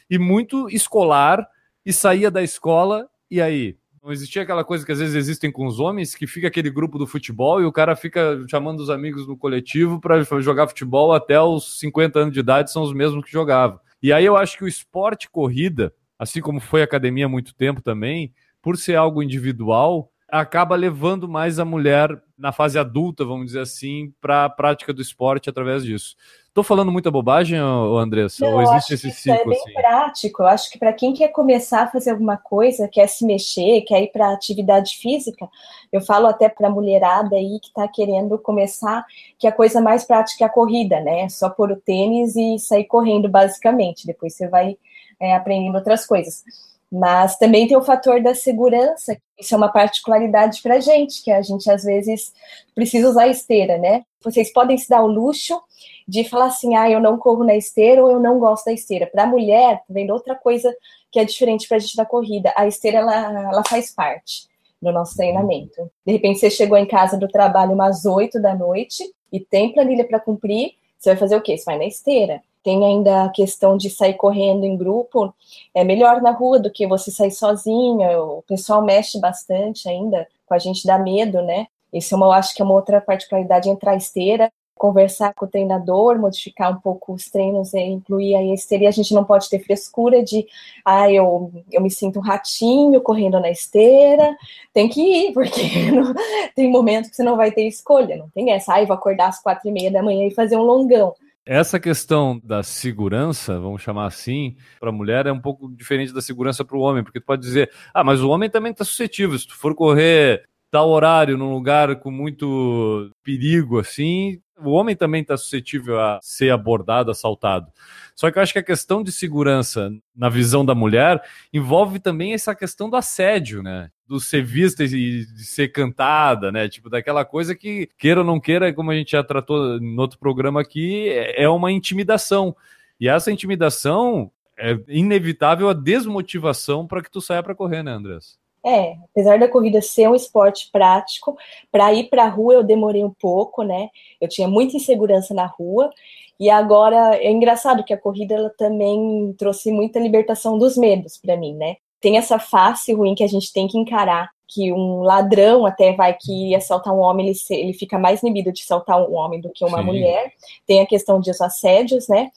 e 0.10 0.20
muito 0.20 0.70
escolar 0.70 1.48
e 1.90 1.94
saía 1.94 2.30
da 2.30 2.44
escola 2.44 3.10
e 3.32 3.42
aí 3.42 3.76
não 4.04 4.12
existia 4.12 4.44
aquela 4.44 4.64
coisa 4.64 4.86
que 4.86 4.92
às 4.92 5.00
vezes 5.00 5.16
existem 5.16 5.52
com 5.52 5.66
os 5.66 5.80
homens, 5.80 6.14
que 6.14 6.28
fica 6.28 6.48
aquele 6.48 6.70
grupo 6.70 7.00
do 7.00 7.08
futebol 7.08 7.60
e 7.60 7.66
o 7.66 7.72
cara 7.72 7.96
fica 7.96 8.46
chamando 8.48 8.80
os 8.80 8.92
amigos 8.92 9.28
no 9.28 9.36
coletivo 9.36 10.00
para 10.00 10.22
jogar 10.40 10.68
futebol 10.68 11.12
até 11.14 11.42
os 11.42 11.80
50 11.80 12.20
anos 12.20 12.34
de 12.34 12.42
idade, 12.42 12.72
são 12.72 12.84
os 12.84 12.94
mesmos 12.94 13.26
que 13.26 13.32
jogavam. 13.32 13.80
E 14.04 14.14
aí 14.14 14.24
eu 14.24 14.38
acho 14.38 14.56
que 14.56 14.64
o 14.64 14.68
esporte 14.68 15.28
corrida, 15.32 15.92
assim 16.18 16.42
como 16.42 16.60
foi 16.60 16.84
academia 16.84 17.26
há 17.26 17.30
muito 17.30 17.56
tempo 17.56 17.82
também, 17.82 18.32
por 18.62 18.78
ser 18.78 18.94
algo 18.94 19.24
individual, 19.24 20.12
acaba 20.32 20.76
levando 20.76 21.28
mais 21.28 21.60
a 21.60 21.66
mulher 21.66 22.22
na 22.38 22.52
fase 22.52 22.80
adulta, 22.80 23.26
vamos 23.26 23.48
dizer 23.48 23.62
assim, 23.62 24.14
para 24.22 24.46
a 24.46 24.50
prática 24.50 24.94
do 24.94 25.02
esporte 25.02 25.50
através 25.50 25.84
disso. 25.84 26.16
Estou 26.48 26.64
falando 26.64 26.92
muita 26.92 27.12
bobagem, 27.12 27.58
Andressa? 27.58 28.46
Não, 28.46 28.56
ou 28.56 28.62
existe 28.62 28.96
esse 28.96 29.12
ciclo? 29.12 29.40
É 29.40 29.46
bem 29.46 29.62
assim? 29.62 29.74
prático. 29.74 30.42
Eu 30.42 30.48
acho 30.48 30.70
que 30.72 30.80
para 30.80 30.92
quem 30.92 31.14
quer 31.14 31.30
começar 31.30 31.84
a 31.84 31.88
fazer 31.88 32.12
alguma 32.12 32.38
coisa, 32.38 32.88
quer 32.88 33.08
se 33.08 33.26
mexer, 33.26 33.82
quer 33.82 34.02
ir 34.02 34.12
para 34.12 34.34
atividade 34.34 34.98
física, 34.98 35.48
eu 35.92 36.02
falo 36.02 36.28
até 36.28 36.50
para 36.50 36.68
a 36.68 36.72
mulherada 36.72 37.36
aí 37.36 37.60
que 37.62 37.68
está 37.68 37.88
querendo 37.88 38.38
começar, 38.38 39.06
que 39.38 39.48
a 39.48 39.52
coisa 39.52 39.80
mais 39.80 40.04
prática 40.06 40.44
é 40.44 40.48
a 40.48 40.50
corrida, 40.50 41.00
né? 41.02 41.30
Só 41.30 41.50
pôr 41.50 41.72
o 41.72 41.76
tênis 41.76 42.36
e 42.36 42.58
sair 42.58 42.86
correndo, 42.86 43.30
basicamente. 43.30 44.08
Depois 44.08 44.34
você 44.34 44.48
vai 44.48 44.78
é, 45.20 45.36
aprendendo 45.36 45.76
outras 45.76 46.06
coisas. 46.06 46.44
Mas 46.92 47.38
também 47.38 47.68
tem 47.68 47.78
o 47.78 47.84
fator 47.84 48.22
da 48.22 48.34
segurança, 48.34 49.16
isso 49.38 49.54
é 49.54 49.58
uma 49.58 49.72
particularidade 49.72 50.62
para 50.62 50.76
a 50.76 50.80
gente, 50.80 51.24
que 51.24 51.32
a 51.32 51.42
gente 51.42 51.70
às 51.70 51.84
vezes 51.84 52.34
precisa 52.74 53.10
usar 53.10 53.28
esteira, 53.28 53.78
né? 53.78 54.04
Vocês 54.24 54.52
podem 54.52 54.78
se 54.78 54.90
dar 54.90 55.04
o 55.04 55.08
luxo 55.08 55.62
de 56.08 56.24
falar 56.24 56.48
assim, 56.48 56.76
ah, 56.76 56.90
eu 56.90 57.00
não 57.00 57.18
corro 57.18 57.44
na 57.44 57.56
esteira 57.56 58.04
ou 58.04 58.10
eu 58.10 58.20
não 58.20 58.40
gosto 58.40 58.66
da 58.66 58.74
esteira. 58.74 59.06
Para 59.06 59.24
a 59.24 59.28
mulher, 59.28 59.78
tá 59.78 59.86
vendo 59.90 60.12
outra 60.12 60.36
coisa 60.36 60.76
que 61.12 61.20
é 61.20 61.26
diferente 61.26 61.68
para 61.68 61.78
a 61.78 61.80
gente 61.80 61.96
da 61.96 62.06
corrida, 62.06 62.52
a 62.56 62.68
esteira 62.68 62.98
ela, 62.98 63.52
ela 63.52 63.64
faz 63.68 63.94
parte 63.94 64.48
do 64.82 64.92
nosso 64.92 65.16
treinamento. 65.16 65.92
De 66.06 66.14
repente 66.14 66.40
você 66.40 66.50
chegou 66.50 66.78
em 66.78 66.88
casa 66.88 67.18
do 67.18 67.28
trabalho 67.28 67.74
umas 67.74 68.06
8 68.06 68.42
da 68.42 68.56
noite 68.56 69.04
e 69.32 69.40
tem 69.40 69.74
planilha 69.74 70.08
para 70.08 70.20
cumprir, 70.20 70.74
você 70.98 71.12
vai 71.12 71.18
fazer 71.18 71.36
o 71.36 71.42
quê? 71.42 71.58
Você 71.58 71.66
vai 71.66 71.78
na 71.78 71.86
esteira. 71.86 72.42
Tem 72.64 72.84
ainda 72.86 73.24
a 73.24 73.30
questão 73.30 73.78
de 73.78 73.90
sair 73.90 74.16
correndo 74.16 74.66
em 74.66 74.78
grupo. 74.78 75.34
É 75.74 75.84
melhor 75.84 76.22
na 76.22 76.32
rua 76.32 76.60
do 76.60 76.72
que 76.72 76.86
você 76.86 77.10
sair 77.10 77.32
sozinha. 77.32 78.22
O 78.22 78.44
pessoal 78.48 78.84
mexe 78.84 79.20
bastante 79.20 79.88
ainda. 79.88 80.28
Com 80.46 80.54
a 80.54 80.60
gente 80.60 80.86
dá 80.86 80.98
medo, 80.98 81.42
né? 81.42 81.68
Isso 81.94 82.14
é 82.14 82.18
uma, 82.18 82.28
eu 82.28 82.32
acho 82.32 82.54
que 82.54 82.62
é 82.62 82.66
uma 82.66 82.74
outra 82.74 83.02
particularidade 83.02 83.70
entrar 83.70 83.96
esteira, 83.96 84.52
conversar 84.76 85.34
com 85.34 85.46
o 85.46 85.48
treinador, 85.48 86.18
modificar 86.18 86.72
um 86.72 86.80
pouco 86.80 87.14
os 87.14 87.26
treinos 87.26 87.74
e 87.74 87.80
incluir 87.80 88.36
a 88.36 88.44
esteira. 88.54 88.86
E 88.86 88.88
a 88.88 88.92
gente 88.92 89.14
não 89.14 89.26
pode 89.26 89.50
ter 89.50 89.60
frescura 89.60 90.24
de, 90.24 90.48
ah, 90.86 91.12
eu, 91.12 91.52
eu 91.72 91.82
me 91.82 91.92
sinto 91.92 92.20
um 92.20 92.22
ratinho 92.22 93.02
correndo 93.02 93.40
na 93.40 93.50
esteira. 93.50 94.38
Tem 94.74 94.88
que 94.88 95.02
ir, 95.02 95.34
porque 95.34 95.92
não, 95.92 96.14
tem 96.56 96.70
momentos 96.70 97.10
que 97.10 97.16
você 97.16 97.24
não 97.24 97.36
vai 97.36 97.52
ter 97.52 97.68
escolha. 97.68 98.16
Não 98.16 98.30
tem 98.30 98.52
essa, 98.52 98.76
ah, 98.76 98.82
eu 98.82 98.88
vou 98.88 98.96
acordar 98.96 99.28
às 99.30 99.42
quatro 99.42 99.68
e 99.68 99.72
meia 99.72 99.92
da 99.92 100.04
manhã 100.04 100.26
e 100.26 100.34
fazer 100.34 100.56
um 100.56 100.64
longão. 100.64 101.14
Essa 101.46 101.80
questão 101.80 102.40
da 102.44 102.62
segurança, 102.62 103.60
vamos 103.60 103.82
chamar 103.82 104.06
assim, 104.06 104.56
para 104.80 104.90
a 104.90 104.94
mulher 104.94 105.26
é 105.26 105.32
um 105.32 105.40
pouco 105.40 105.68
diferente 105.76 106.14
da 106.14 106.22
segurança 106.22 106.64
para 106.64 106.78
o 106.78 106.82
homem, 106.82 107.04
porque 107.04 107.20
tu 107.20 107.26
pode 107.26 107.42
dizer, 107.42 107.72
ah, 107.94 108.04
mas 108.04 108.22
o 108.22 108.30
homem 108.30 108.50
também 108.50 108.72
está 108.72 108.86
suscetível. 108.86 109.38
Se 109.38 109.48
tu 109.48 109.56
for 109.56 109.74
correr 109.74 110.48
tal 110.70 110.90
horário 110.90 111.38
num 111.38 111.52
lugar 111.52 111.96
com 111.96 112.12
muito 112.12 113.12
perigo 113.24 113.80
assim, 113.80 114.40
o 114.58 114.72
homem 114.72 114.96
também 114.96 115.22
está 115.22 115.36
suscetível 115.38 116.00
a 116.00 116.20
ser 116.22 116.52
abordado, 116.52 117.12
assaltado. 117.12 117.72
Só 118.20 118.30
que 118.30 118.38
eu 118.38 118.44
acho 118.44 118.52
que 118.52 118.60
a 118.60 118.64
questão 118.64 119.02
de 119.02 119.14
segurança, 119.14 119.90
na 120.14 120.28
visão 120.28 120.66
da 120.66 120.76
mulher, 120.76 121.24
envolve 121.54 122.02
também 122.02 122.34
essa 122.34 122.54
questão 122.54 122.90
do 122.90 122.98
assédio, 122.98 123.64
né? 123.64 123.90
Do 124.06 124.20
ser 124.20 124.44
vista 124.44 124.84
e 124.84 124.90
de 124.90 125.46
ser 125.46 125.70
cantada, 125.70 126.52
né? 126.52 126.68
Tipo, 126.68 126.90
daquela 126.90 127.24
coisa 127.24 127.56
que, 127.56 127.88
queira 127.98 128.20
ou 128.20 128.26
não 128.26 128.38
queira, 128.38 128.74
como 128.74 128.92
a 128.92 128.94
gente 128.94 129.12
já 129.12 129.24
tratou 129.24 129.80
no 129.80 130.02
outro 130.02 130.20
programa 130.20 130.60
aqui, 130.60 131.08
é 131.14 131.48
uma 131.48 131.72
intimidação. 131.72 132.54
E 133.00 133.08
essa 133.08 133.32
intimidação 133.32 134.30
é 134.58 134.78
inevitável 134.90 135.70
a 135.70 135.74
desmotivação 135.74 136.86
para 136.86 137.02
que 137.02 137.10
tu 137.10 137.22
saia 137.22 137.42
para 137.42 137.56
correr, 137.56 137.84
né, 137.84 137.94
Andrés? 137.94 138.38
É, 138.66 138.98
apesar 139.10 139.40
da 139.40 139.48
corrida 139.48 139.82
ser 139.82 140.10
um 140.10 140.16
esporte 140.16 140.70
prático, 140.74 141.38
para 141.72 141.94
ir 141.94 142.10
para 142.10 142.26
a 142.26 142.30
rua 142.30 142.56
eu 142.56 142.64
demorei 142.64 143.02
um 143.02 143.14
pouco, 143.14 143.64
né? 143.64 143.88
Eu 144.20 144.28
tinha 144.28 144.50
muita 144.50 144.76
insegurança 144.76 145.34
na 145.34 145.46
rua 145.46 145.90
e 146.40 146.50
agora 146.50 147.18
é 147.18 147.30
engraçado 147.30 147.84
que 147.84 147.94
a 147.94 147.98
corrida 147.98 148.36
ela 148.36 148.50
também 148.58 149.34
trouxe 149.38 149.72
muita 149.72 150.00
libertação 150.00 150.58
dos 150.58 150.78
medos 150.78 151.18
para 151.18 151.36
mim, 151.36 151.54
né? 151.56 151.76
Tem 152.00 152.18
essa 152.18 152.40
face 152.40 152.94
ruim 152.94 153.14
que 153.14 153.24
a 153.24 153.28
gente 153.28 153.52
tem 153.52 153.68
que 153.68 153.78
encarar, 153.78 154.30
que 154.48 154.72
um 154.72 155.02
ladrão 155.02 155.66
até 155.66 155.92
vai 155.94 156.16
que 156.20 156.56
assaltar 156.56 156.94
um 156.94 157.00
homem, 157.00 157.28
ele, 157.28 157.36
se, 157.36 157.54
ele 157.54 157.74
fica 157.74 158.00
mais 158.00 158.24
inibido 158.24 158.54
de 158.54 158.64
assaltar 158.64 159.02
um 159.02 159.14
homem 159.16 159.42
do 159.42 159.50
que 159.50 159.66
uma 159.66 159.80
Sim. 159.80 159.84
mulher. 159.84 160.32
Tem 160.66 160.82
a 160.82 160.88
questão 160.88 161.20
dos 161.20 161.42
assédios, 161.42 162.08
né? 162.08 162.32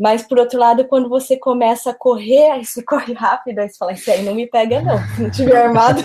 Mas, 0.00 0.22
por 0.22 0.38
outro 0.38 0.58
lado, 0.58 0.86
quando 0.86 1.10
você 1.10 1.36
começa 1.36 1.90
a 1.90 1.94
correr, 1.94 2.52
aí 2.52 2.64
você 2.64 2.82
corre 2.82 3.12
rápido, 3.12 3.58
aí 3.58 3.68
você 3.68 3.76
fala, 3.76 3.92
isso 3.92 4.10
aí 4.10 4.22
não 4.22 4.34
me 4.34 4.46
pega, 4.46 4.80
não, 4.80 4.96
se 5.14 5.22
não 5.22 5.30
tiver 5.30 5.66
armado. 5.66 6.00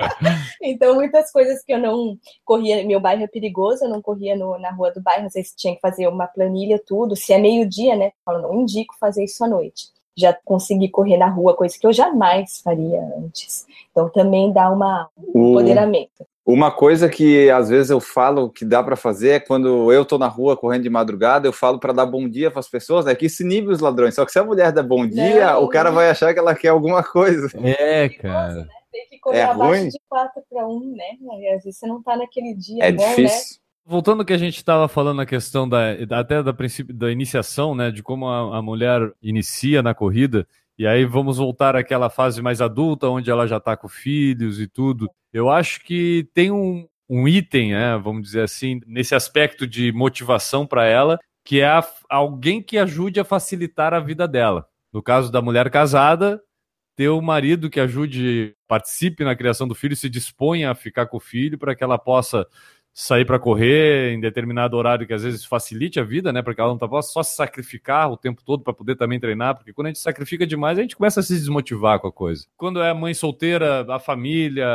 então, 0.62 0.94
muitas 0.94 1.30
coisas 1.30 1.62
que 1.62 1.74
eu 1.74 1.78
não 1.78 2.18
corria, 2.42 2.82
meu 2.86 2.98
bairro 2.98 3.22
é 3.22 3.26
perigoso, 3.26 3.84
eu 3.84 3.90
não 3.90 4.00
corria 4.00 4.34
no, 4.34 4.58
na 4.58 4.70
rua 4.70 4.90
do 4.90 5.02
bairro, 5.02 5.26
às 5.26 5.34
vezes 5.34 5.52
tinha 5.54 5.74
que 5.74 5.80
fazer 5.82 6.08
uma 6.08 6.26
planilha, 6.26 6.80
tudo. 6.86 7.14
Se 7.14 7.34
é 7.34 7.38
meio-dia, 7.38 7.94
né? 7.94 8.06
Eu 8.06 8.12
falo, 8.24 8.40
não 8.40 8.62
indico 8.62 8.94
fazer 8.98 9.22
isso 9.22 9.44
à 9.44 9.48
noite. 9.48 9.88
Já 10.16 10.32
consegui 10.44 10.88
correr 10.88 11.18
na 11.18 11.28
rua, 11.28 11.54
coisa 11.54 11.76
que 11.78 11.86
eu 11.86 11.92
jamais 11.92 12.62
faria 12.62 13.02
antes. 13.18 13.66
Então, 13.90 14.08
também 14.08 14.54
dá 14.54 14.70
uma, 14.70 15.10
um 15.34 15.50
empoderamento. 15.50 16.26
Uma 16.46 16.70
coisa 16.70 17.08
que 17.08 17.48
às 17.50 17.70
vezes 17.70 17.90
eu 17.90 18.00
falo 18.00 18.50
que 18.50 18.66
dá 18.66 18.82
para 18.82 18.96
fazer 18.96 19.30
é 19.30 19.40
quando 19.40 19.90
eu 19.90 20.04
tô 20.04 20.18
na 20.18 20.28
rua 20.28 20.54
correndo 20.54 20.82
de 20.82 20.90
madrugada, 20.90 21.48
eu 21.48 21.52
falo 21.52 21.78
para 21.78 21.92
dar 21.92 22.04
bom 22.04 22.28
dia 22.28 22.50
para 22.50 22.60
as 22.60 22.68
pessoas, 22.68 23.06
né? 23.06 23.14
Que 23.14 23.30
se 23.30 23.42
inibe 23.42 23.68
os 23.68 23.80
ladrões. 23.80 24.14
Só 24.14 24.26
que 24.26 24.32
se 24.32 24.38
a 24.38 24.44
mulher 24.44 24.70
der 24.70 24.82
bom 24.82 25.06
dia, 25.06 25.52
não, 25.52 25.64
o 25.64 25.68
cara 25.68 25.90
vai 25.90 26.10
achar 26.10 26.34
que 26.34 26.38
ela 26.38 26.54
quer 26.54 26.68
alguma 26.68 27.02
coisa. 27.02 27.48
É, 27.62 28.10
cara. 28.10 28.56
Né? 28.56 28.68
Tem 28.92 29.08
que 29.08 29.18
correr 29.18 29.38
é 29.38 29.44
abaixo 29.44 29.62
ruim? 29.62 29.88
de 29.88 29.98
4 30.06 30.42
para 30.50 30.68
1, 30.68 30.94
né? 30.94 31.54
Às 31.54 31.64
vezes 31.64 31.78
você 31.78 31.86
não 31.86 32.02
tá 32.02 32.14
naquele 32.14 32.54
dia 32.54 32.84
é 32.84 32.92
bom, 32.92 33.08
difícil. 33.08 33.56
né? 33.56 33.64
Voltando 33.86 34.20
ao 34.20 34.26
que 34.26 34.32
a 34.32 34.38
gente 34.38 34.56
estava 34.56 34.86
falando 34.86 35.16
na 35.18 35.26
questão 35.26 35.68
da 35.68 35.92
até 36.10 36.42
da 36.42 36.52
princípio 36.52 36.94
da 36.94 37.10
iniciação, 37.10 37.74
né, 37.74 37.90
de 37.90 38.02
como 38.02 38.26
a, 38.26 38.58
a 38.58 38.62
mulher 38.62 39.12
inicia 39.22 39.82
na 39.82 39.94
corrida, 39.94 40.46
e 40.78 40.86
aí 40.86 41.04
vamos 41.04 41.36
voltar 41.36 41.76
àquela 41.76 42.08
fase 42.08 42.40
mais 42.40 42.62
adulta, 42.62 43.08
onde 43.08 43.30
ela 43.30 43.46
já 43.46 43.58
está 43.58 43.76
com 43.76 43.86
filhos 43.86 44.58
e 44.58 44.66
tudo. 44.66 45.10
Eu 45.34 45.50
acho 45.50 45.80
que 45.80 46.28
tem 46.32 46.52
um, 46.52 46.86
um 47.10 47.26
item, 47.26 47.72
né, 47.72 47.98
vamos 47.98 48.22
dizer 48.22 48.42
assim, 48.42 48.80
nesse 48.86 49.16
aspecto 49.16 49.66
de 49.66 49.90
motivação 49.90 50.64
para 50.64 50.86
ela, 50.86 51.18
que 51.44 51.60
é 51.60 51.66
a, 51.66 51.84
alguém 52.08 52.62
que 52.62 52.78
ajude 52.78 53.18
a 53.18 53.24
facilitar 53.24 53.92
a 53.92 53.98
vida 53.98 54.28
dela. 54.28 54.64
No 54.92 55.02
caso 55.02 55.32
da 55.32 55.42
mulher 55.42 55.68
casada, 55.70 56.40
ter 56.96 57.08
o 57.08 57.20
marido 57.20 57.68
que 57.68 57.80
ajude, 57.80 58.54
participe 58.68 59.24
na 59.24 59.34
criação 59.34 59.66
do 59.66 59.74
filho, 59.74 59.96
se 59.96 60.08
disponha 60.08 60.70
a 60.70 60.74
ficar 60.74 61.06
com 61.06 61.16
o 61.16 61.20
filho 61.20 61.58
para 61.58 61.74
que 61.74 61.82
ela 61.82 61.98
possa 61.98 62.46
sair 62.94 63.24
para 63.24 63.40
correr 63.40 64.12
em 64.12 64.20
determinado 64.20 64.76
horário 64.76 65.04
que 65.04 65.12
às 65.12 65.24
vezes 65.24 65.44
facilite 65.44 65.98
a 65.98 66.04
vida, 66.04 66.32
né? 66.32 66.42
Porque 66.42 66.60
ela 66.60 66.70
não 66.70 66.78
tá 66.78 66.88
só 67.02 67.24
se 67.24 67.34
sacrificar 67.34 68.08
o 68.08 68.16
tempo 68.16 68.42
todo 68.44 68.62
para 68.62 68.72
poder 68.72 68.94
também 68.94 69.18
treinar, 69.18 69.56
porque 69.56 69.72
quando 69.72 69.88
a 69.88 69.90
gente 69.90 69.98
sacrifica 69.98 70.46
demais, 70.46 70.78
a 70.78 70.82
gente 70.82 70.94
começa 70.94 71.18
a 71.18 71.22
se 71.22 71.34
desmotivar 71.34 71.98
com 71.98 72.06
a 72.06 72.12
coisa. 72.12 72.46
Quando 72.56 72.80
é 72.80 72.94
mãe 72.94 73.12
solteira, 73.12 73.84
a 73.92 73.98
família, 73.98 74.66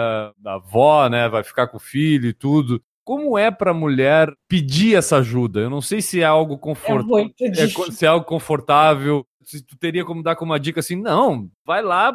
a 0.45 0.53
avó, 0.53 1.07
né, 1.07 1.29
vai 1.29 1.43
ficar 1.43 1.67
com 1.67 1.77
o 1.77 1.79
filho 1.79 2.27
e 2.27 2.33
tudo. 2.33 2.81
Como 3.05 3.37
é 3.37 3.49
para 3.49 3.71
a 3.71 3.73
mulher 3.73 4.31
pedir 4.47 4.95
essa 4.95 5.17
ajuda? 5.17 5.61
Eu 5.61 5.69
não 5.69 5.81
sei 5.81 6.01
se 6.01 6.21
é 6.21 6.25
algo 6.25 6.57
confortável, 6.57 7.31
é, 7.39 7.47
é 7.47 7.67
se 7.91 8.05
é 8.05 8.07
algo 8.09 8.25
confortável, 8.25 9.25
se 9.41 9.65
tu 9.65 9.77
teria 9.77 10.03
como 10.03 10.21
dar 10.21 10.35
como 10.35 10.51
uma 10.51 10.59
dica 10.59 10.81
assim, 10.81 10.95
não, 10.95 11.49
vai 11.65 11.81
lá, 11.81 12.13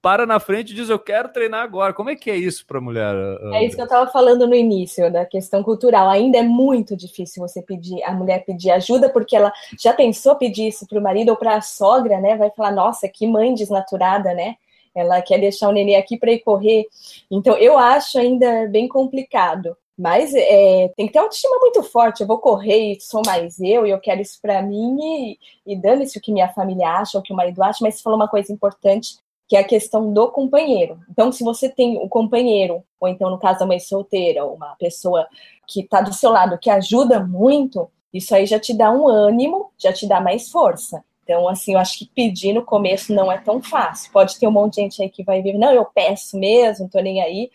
para 0.00 0.26
na 0.26 0.38
frente 0.38 0.70
e 0.70 0.74
diz 0.74 0.88
eu 0.88 0.98
quero 0.98 1.28
treinar 1.28 1.62
agora. 1.62 1.92
Como 1.92 2.10
é 2.10 2.16
que 2.16 2.30
é 2.30 2.36
isso 2.36 2.64
para 2.66 2.78
a 2.78 2.80
mulher? 2.80 3.14
É 3.52 3.64
isso 3.64 3.74
que 3.74 3.82
eu 3.82 3.86
estava 3.86 4.10
falando 4.10 4.46
no 4.46 4.54
início 4.54 5.10
da 5.12 5.24
questão 5.24 5.62
cultural. 5.62 6.08
Ainda 6.08 6.38
é 6.38 6.42
muito 6.42 6.96
difícil 6.96 7.46
você 7.46 7.62
pedir 7.62 8.02
a 8.04 8.12
mulher 8.12 8.44
pedir 8.44 8.70
ajuda 8.70 9.08
porque 9.10 9.36
ela 9.36 9.52
já 9.78 9.92
pensou 9.92 10.36
pedir 10.36 10.68
isso 10.68 10.86
para 10.86 10.98
o 10.98 11.02
marido 11.02 11.30
ou 11.30 11.36
para 11.36 11.56
a 11.56 11.60
sogra, 11.60 12.20
né? 12.20 12.36
Vai 12.36 12.50
falar 12.50 12.70
nossa 12.72 13.08
que 13.08 13.26
mãe 13.26 13.54
desnaturada, 13.54 14.32
né? 14.34 14.56
Ela 14.94 15.20
quer 15.20 15.38
deixar 15.38 15.68
o 15.68 15.72
nenê 15.72 15.96
aqui 15.96 16.16
para 16.16 16.32
ir 16.32 16.40
correr. 16.40 16.86
Então 17.30 17.56
eu 17.56 17.76
acho 17.78 18.18
ainda 18.18 18.68
bem 18.68 18.88
complicado. 18.88 19.76
Mas 19.98 20.32
é, 20.32 20.92
tem 20.96 21.08
que 21.08 21.12
ter 21.12 21.18
autoestima 21.18 21.58
muito 21.58 21.82
forte. 21.82 22.20
Eu 22.20 22.26
vou 22.28 22.38
correr 22.38 22.92
e 22.92 23.00
sou 23.00 23.20
mais 23.26 23.58
eu, 23.58 23.84
e 23.84 23.90
eu 23.90 23.98
quero 23.98 24.20
isso 24.20 24.38
para 24.40 24.62
mim, 24.62 24.96
e, 25.00 25.38
e 25.66 25.76
dane-se 25.76 26.16
o 26.16 26.20
que 26.20 26.30
minha 26.30 26.48
família 26.48 26.88
acha, 26.88 27.18
o 27.18 27.22
que 27.22 27.32
o 27.32 27.36
marido 27.36 27.60
acha. 27.60 27.78
Mas 27.82 27.96
você 27.96 28.02
falou 28.02 28.16
uma 28.16 28.28
coisa 28.28 28.52
importante 28.52 29.18
que 29.48 29.56
é 29.56 29.60
a 29.60 29.64
questão 29.64 30.12
do 30.12 30.30
companheiro. 30.30 31.00
Então, 31.10 31.32
se 31.32 31.42
você 31.42 31.70
tem 31.70 31.96
o 31.96 32.04
um 32.04 32.08
companheiro, 32.08 32.84
ou 33.00 33.08
então, 33.08 33.30
no 33.30 33.38
caso 33.38 33.60
da 33.60 33.66
mãe 33.66 33.80
solteira, 33.80 34.44
uma 34.44 34.76
pessoa 34.78 35.26
que 35.66 35.80
está 35.80 36.02
do 36.02 36.12
seu 36.12 36.30
lado, 36.30 36.58
que 36.58 36.68
ajuda 36.68 37.18
muito, 37.18 37.90
isso 38.12 38.34
aí 38.34 38.44
já 38.44 38.60
te 38.60 38.74
dá 38.74 38.90
um 38.90 39.08
ânimo, 39.08 39.70
já 39.78 39.92
te 39.92 40.06
dá 40.06 40.20
mais 40.20 40.50
força. 40.50 41.02
Então, 41.24 41.48
assim, 41.48 41.72
eu 41.74 41.78
acho 41.78 41.98
que 41.98 42.06
pedir 42.06 42.52
no 42.52 42.62
começo 42.62 43.12
não 43.14 43.32
é 43.32 43.38
tão 43.38 43.62
fácil. 43.62 44.12
Pode 44.12 44.38
ter 44.38 44.46
um 44.46 44.50
monte 44.50 44.74
de 44.74 44.82
gente 44.82 45.02
aí 45.02 45.08
que 45.08 45.24
vai 45.24 45.40
vir, 45.40 45.58
não, 45.58 45.72
eu 45.72 45.84
peço 45.84 46.38
mesmo, 46.38 46.84
não 46.84 46.90
tô 46.90 47.00
nem 47.00 47.22
aí. 47.22 47.50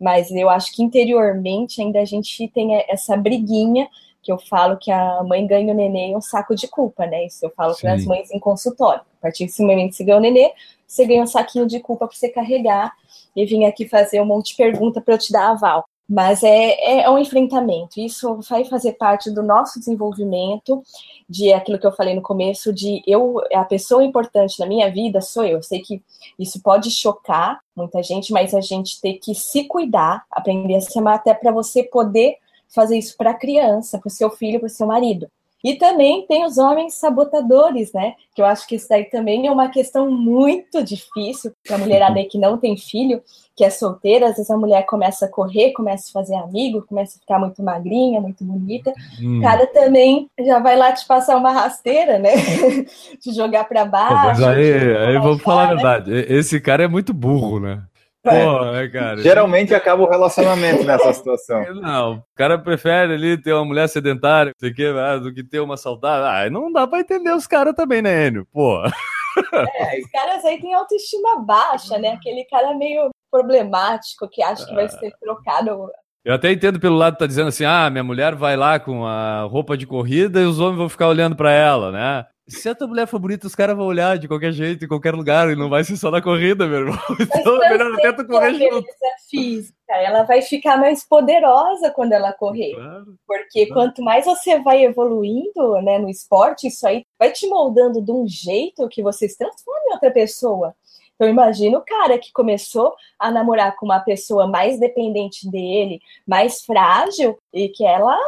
Mas 0.00 0.30
eu 0.30 0.48
acho 0.48 0.74
que 0.74 0.82
interiormente 0.82 1.80
ainda 1.80 2.00
a 2.00 2.04
gente 2.04 2.48
tem 2.48 2.74
essa 2.88 3.16
briguinha 3.16 3.88
que 4.20 4.30
eu 4.30 4.38
falo 4.38 4.76
que 4.76 4.90
a 4.90 5.22
mãe 5.24 5.44
ganha 5.46 5.72
o 5.72 5.76
neném 5.76 6.16
um 6.16 6.20
saco 6.20 6.54
de 6.54 6.68
culpa, 6.68 7.06
né? 7.06 7.26
Isso 7.26 7.44
eu 7.44 7.50
falo 7.50 7.74
para 7.76 7.94
as 7.94 8.04
mães 8.04 8.30
em 8.30 8.38
consultório. 8.38 9.02
A 9.18 9.22
partir 9.22 9.46
desse 9.46 9.62
momento 9.62 9.90
que 9.90 9.96
você 9.96 10.04
ganha 10.04 10.18
o 10.18 10.20
neném, 10.20 10.52
você 10.92 11.06
ganha 11.06 11.22
um 11.22 11.26
saquinho 11.26 11.66
de 11.66 11.80
culpa 11.80 12.06
para 12.06 12.14
você 12.14 12.28
carregar 12.28 12.92
e 13.34 13.46
vir 13.46 13.64
aqui 13.64 13.88
fazer 13.88 14.20
um 14.20 14.26
monte 14.26 14.50
de 14.50 14.56
pergunta 14.56 15.00
para 15.00 15.14
eu 15.14 15.18
te 15.18 15.32
dar 15.32 15.50
aval. 15.50 15.86
Mas 16.06 16.42
é, 16.42 17.00
é 17.00 17.08
um 17.08 17.18
enfrentamento. 17.18 17.98
Isso 17.98 18.38
vai 18.48 18.66
fazer 18.66 18.92
parte 18.92 19.30
do 19.30 19.42
nosso 19.42 19.78
desenvolvimento, 19.78 20.82
de 21.26 21.50
aquilo 21.54 21.78
que 21.78 21.86
eu 21.86 21.92
falei 21.92 22.14
no 22.14 22.20
começo, 22.20 22.70
de 22.70 23.02
eu, 23.06 23.40
a 23.54 23.64
pessoa 23.64 24.04
importante 24.04 24.60
na 24.60 24.66
minha 24.66 24.90
vida 24.90 25.22
sou 25.22 25.44
eu. 25.44 25.56
Eu 25.56 25.62
sei 25.62 25.80
que 25.80 26.02
isso 26.38 26.60
pode 26.60 26.90
chocar 26.90 27.60
muita 27.74 28.02
gente, 28.02 28.30
mas 28.30 28.52
a 28.52 28.60
gente 28.60 29.00
tem 29.00 29.18
que 29.18 29.34
se 29.34 29.64
cuidar, 29.64 30.26
aprender 30.30 30.74
a 30.74 30.80
se 30.82 30.98
amar 30.98 31.14
até 31.14 31.32
para 31.32 31.50
você 31.50 31.82
poder 31.82 32.36
fazer 32.68 32.98
isso 32.98 33.16
para 33.16 33.30
a 33.30 33.34
criança, 33.34 33.98
para 33.98 34.08
o 34.08 34.10
seu 34.10 34.28
filho, 34.28 34.60
para 34.60 34.66
o 34.66 34.70
seu 34.70 34.86
marido. 34.86 35.26
E 35.64 35.76
também 35.76 36.26
tem 36.26 36.44
os 36.44 36.58
homens 36.58 36.94
sabotadores, 36.94 37.92
né? 37.92 38.14
Que 38.34 38.42
eu 38.42 38.46
acho 38.46 38.66
que 38.66 38.74
isso 38.74 38.88
daí 38.88 39.04
também 39.04 39.46
é 39.46 39.50
uma 39.50 39.68
questão 39.68 40.10
muito 40.10 40.82
difícil 40.82 41.52
para 41.64 41.76
a 41.76 41.78
mulherada 41.78 42.18
aí 42.18 42.24
que 42.24 42.38
não 42.38 42.58
tem 42.58 42.76
filho, 42.76 43.22
que 43.56 43.64
é 43.64 43.70
solteira. 43.70 44.26
Às 44.26 44.36
vezes 44.36 44.50
a 44.50 44.56
mulher 44.56 44.84
começa 44.86 45.26
a 45.26 45.28
correr, 45.28 45.72
começa 45.72 46.08
a 46.08 46.12
fazer 46.12 46.34
amigo, 46.34 46.84
começa 46.88 47.16
a 47.16 47.20
ficar 47.20 47.38
muito 47.38 47.62
magrinha, 47.62 48.20
muito 48.20 48.42
bonita. 48.42 48.92
Hum. 49.20 49.38
O 49.38 49.42
cara 49.42 49.66
também 49.68 50.28
já 50.40 50.58
vai 50.58 50.76
lá 50.76 50.92
te 50.92 51.06
passar 51.06 51.36
uma 51.36 51.52
rasteira, 51.52 52.18
né? 52.18 52.32
te 53.20 53.32
jogar 53.32 53.64
para 53.64 53.84
baixo. 53.84 54.40
Mas 54.40 54.42
aí, 54.42 54.96
aí 54.96 55.18
vamos 55.18 55.42
falar 55.42 55.64
a 55.64 55.74
verdade. 55.74 56.12
Esse 56.28 56.60
cara 56.60 56.82
é 56.82 56.88
muito 56.88 57.14
burro, 57.14 57.60
né? 57.60 57.82
Pô, 58.22 58.72
né, 58.72 58.88
cara? 58.88 59.20
Geralmente 59.20 59.74
acaba 59.74 60.02
o 60.02 60.08
relacionamento 60.08 60.84
nessa 60.84 61.12
situação. 61.12 61.62
Não, 61.74 62.14
o 62.14 62.24
cara 62.36 62.56
prefere 62.56 63.14
ali 63.14 63.36
ter 63.36 63.52
uma 63.52 63.64
mulher 63.64 63.88
sedentária, 63.88 64.52
sei 64.58 64.72
que, 64.72 64.84
ah, 64.84 65.16
do 65.16 65.34
que 65.34 65.42
ter 65.42 65.58
uma 65.60 65.76
saudável. 65.76 66.26
Ah, 66.26 66.48
não 66.48 66.72
dá 66.72 66.86
pra 66.86 67.00
entender 67.00 67.32
os 67.32 67.46
caras 67.46 67.74
também, 67.74 68.00
né, 68.00 68.28
Enio? 68.28 68.46
Pô. 68.52 68.80
É, 68.84 69.98
os 69.98 70.10
caras 70.10 70.44
aí 70.44 70.60
têm 70.60 70.74
autoestima 70.74 71.40
baixa, 71.40 71.98
né? 71.98 72.10
Aquele 72.10 72.44
cara 72.44 72.74
meio 72.74 73.10
problemático 73.30 74.28
que 74.28 74.42
acha 74.42 74.66
que 74.66 74.74
vai 74.74 74.88
ser 74.88 75.12
trocado 75.18 75.90
eu 76.24 76.34
até 76.34 76.52
entendo 76.52 76.78
pelo 76.78 76.96
lado 76.96 77.14
que 77.14 77.18
tá 77.18 77.26
dizendo 77.26 77.48
assim: 77.48 77.64
ah, 77.64 77.90
minha 77.90 78.04
mulher 78.04 78.34
vai 78.34 78.56
lá 78.56 78.78
com 78.78 79.04
a 79.04 79.42
roupa 79.42 79.76
de 79.76 79.86
corrida 79.86 80.40
e 80.40 80.44
os 80.44 80.60
homens 80.60 80.78
vão 80.78 80.88
ficar 80.88 81.08
olhando 81.08 81.34
para 81.36 81.50
ela, 81.52 81.90
né? 81.90 82.26
Se 82.48 82.68
a 82.68 82.74
tua 82.74 82.88
mulher 82.88 83.06
for 83.06 83.20
bonita, 83.20 83.46
os 83.46 83.54
caras 83.54 83.76
vão 83.76 83.86
olhar 83.86 84.18
de 84.18 84.26
qualquer 84.26 84.52
jeito, 84.52 84.84
em 84.84 84.88
qualquer 84.88 85.14
lugar, 85.14 85.48
e 85.50 85.56
não 85.56 85.70
vai 85.70 85.84
ser 85.84 85.96
só 85.96 86.10
na 86.10 86.20
corrida, 86.20 86.66
meu 86.66 86.80
irmão. 86.80 86.98
Então 87.40 87.62
é 87.62 87.70
melhor 87.70 87.94
até 87.94 88.12
tu 88.12 88.26
correr 88.26 88.54
junto. 88.54 88.86
física, 89.30 89.74
ela 89.88 90.24
vai 90.24 90.42
ficar 90.42 90.76
mais 90.76 91.06
poderosa 91.06 91.90
quando 91.92 92.12
ela 92.12 92.32
correr. 92.32 92.74
Claro, 92.74 93.16
Porque 93.26 93.66
claro. 93.66 93.72
quanto 93.72 94.02
mais 94.02 94.24
você 94.24 94.58
vai 94.58 94.84
evoluindo 94.84 95.80
né, 95.82 95.98
no 95.98 96.10
esporte, 96.10 96.66
isso 96.66 96.86
aí 96.86 97.04
vai 97.18 97.30
te 97.30 97.46
moldando 97.46 98.02
de 98.02 98.10
um 98.10 98.26
jeito 98.26 98.88
que 98.88 99.02
você 99.02 99.28
se 99.28 99.38
transforma 99.38 99.80
em 99.88 99.92
outra 99.94 100.10
pessoa. 100.10 100.74
Então 101.14 101.28
imagina 101.28 101.78
o 101.78 101.84
cara 101.84 102.18
que 102.18 102.32
começou 102.32 102.94
a 103.18 103.30
namorar 103.30 103.76
com 103.76 103.86
uma 103.86 104.00
pessoa 104.00 104.46
mais 104.46 104.78
dependente 104.78 105.48
dele, 105.50 106.00
mais 106.26 106.62
frágil, 106.62 107.38
e 107.52 107.68
que 107.68 107.84
ela 107.84 108.18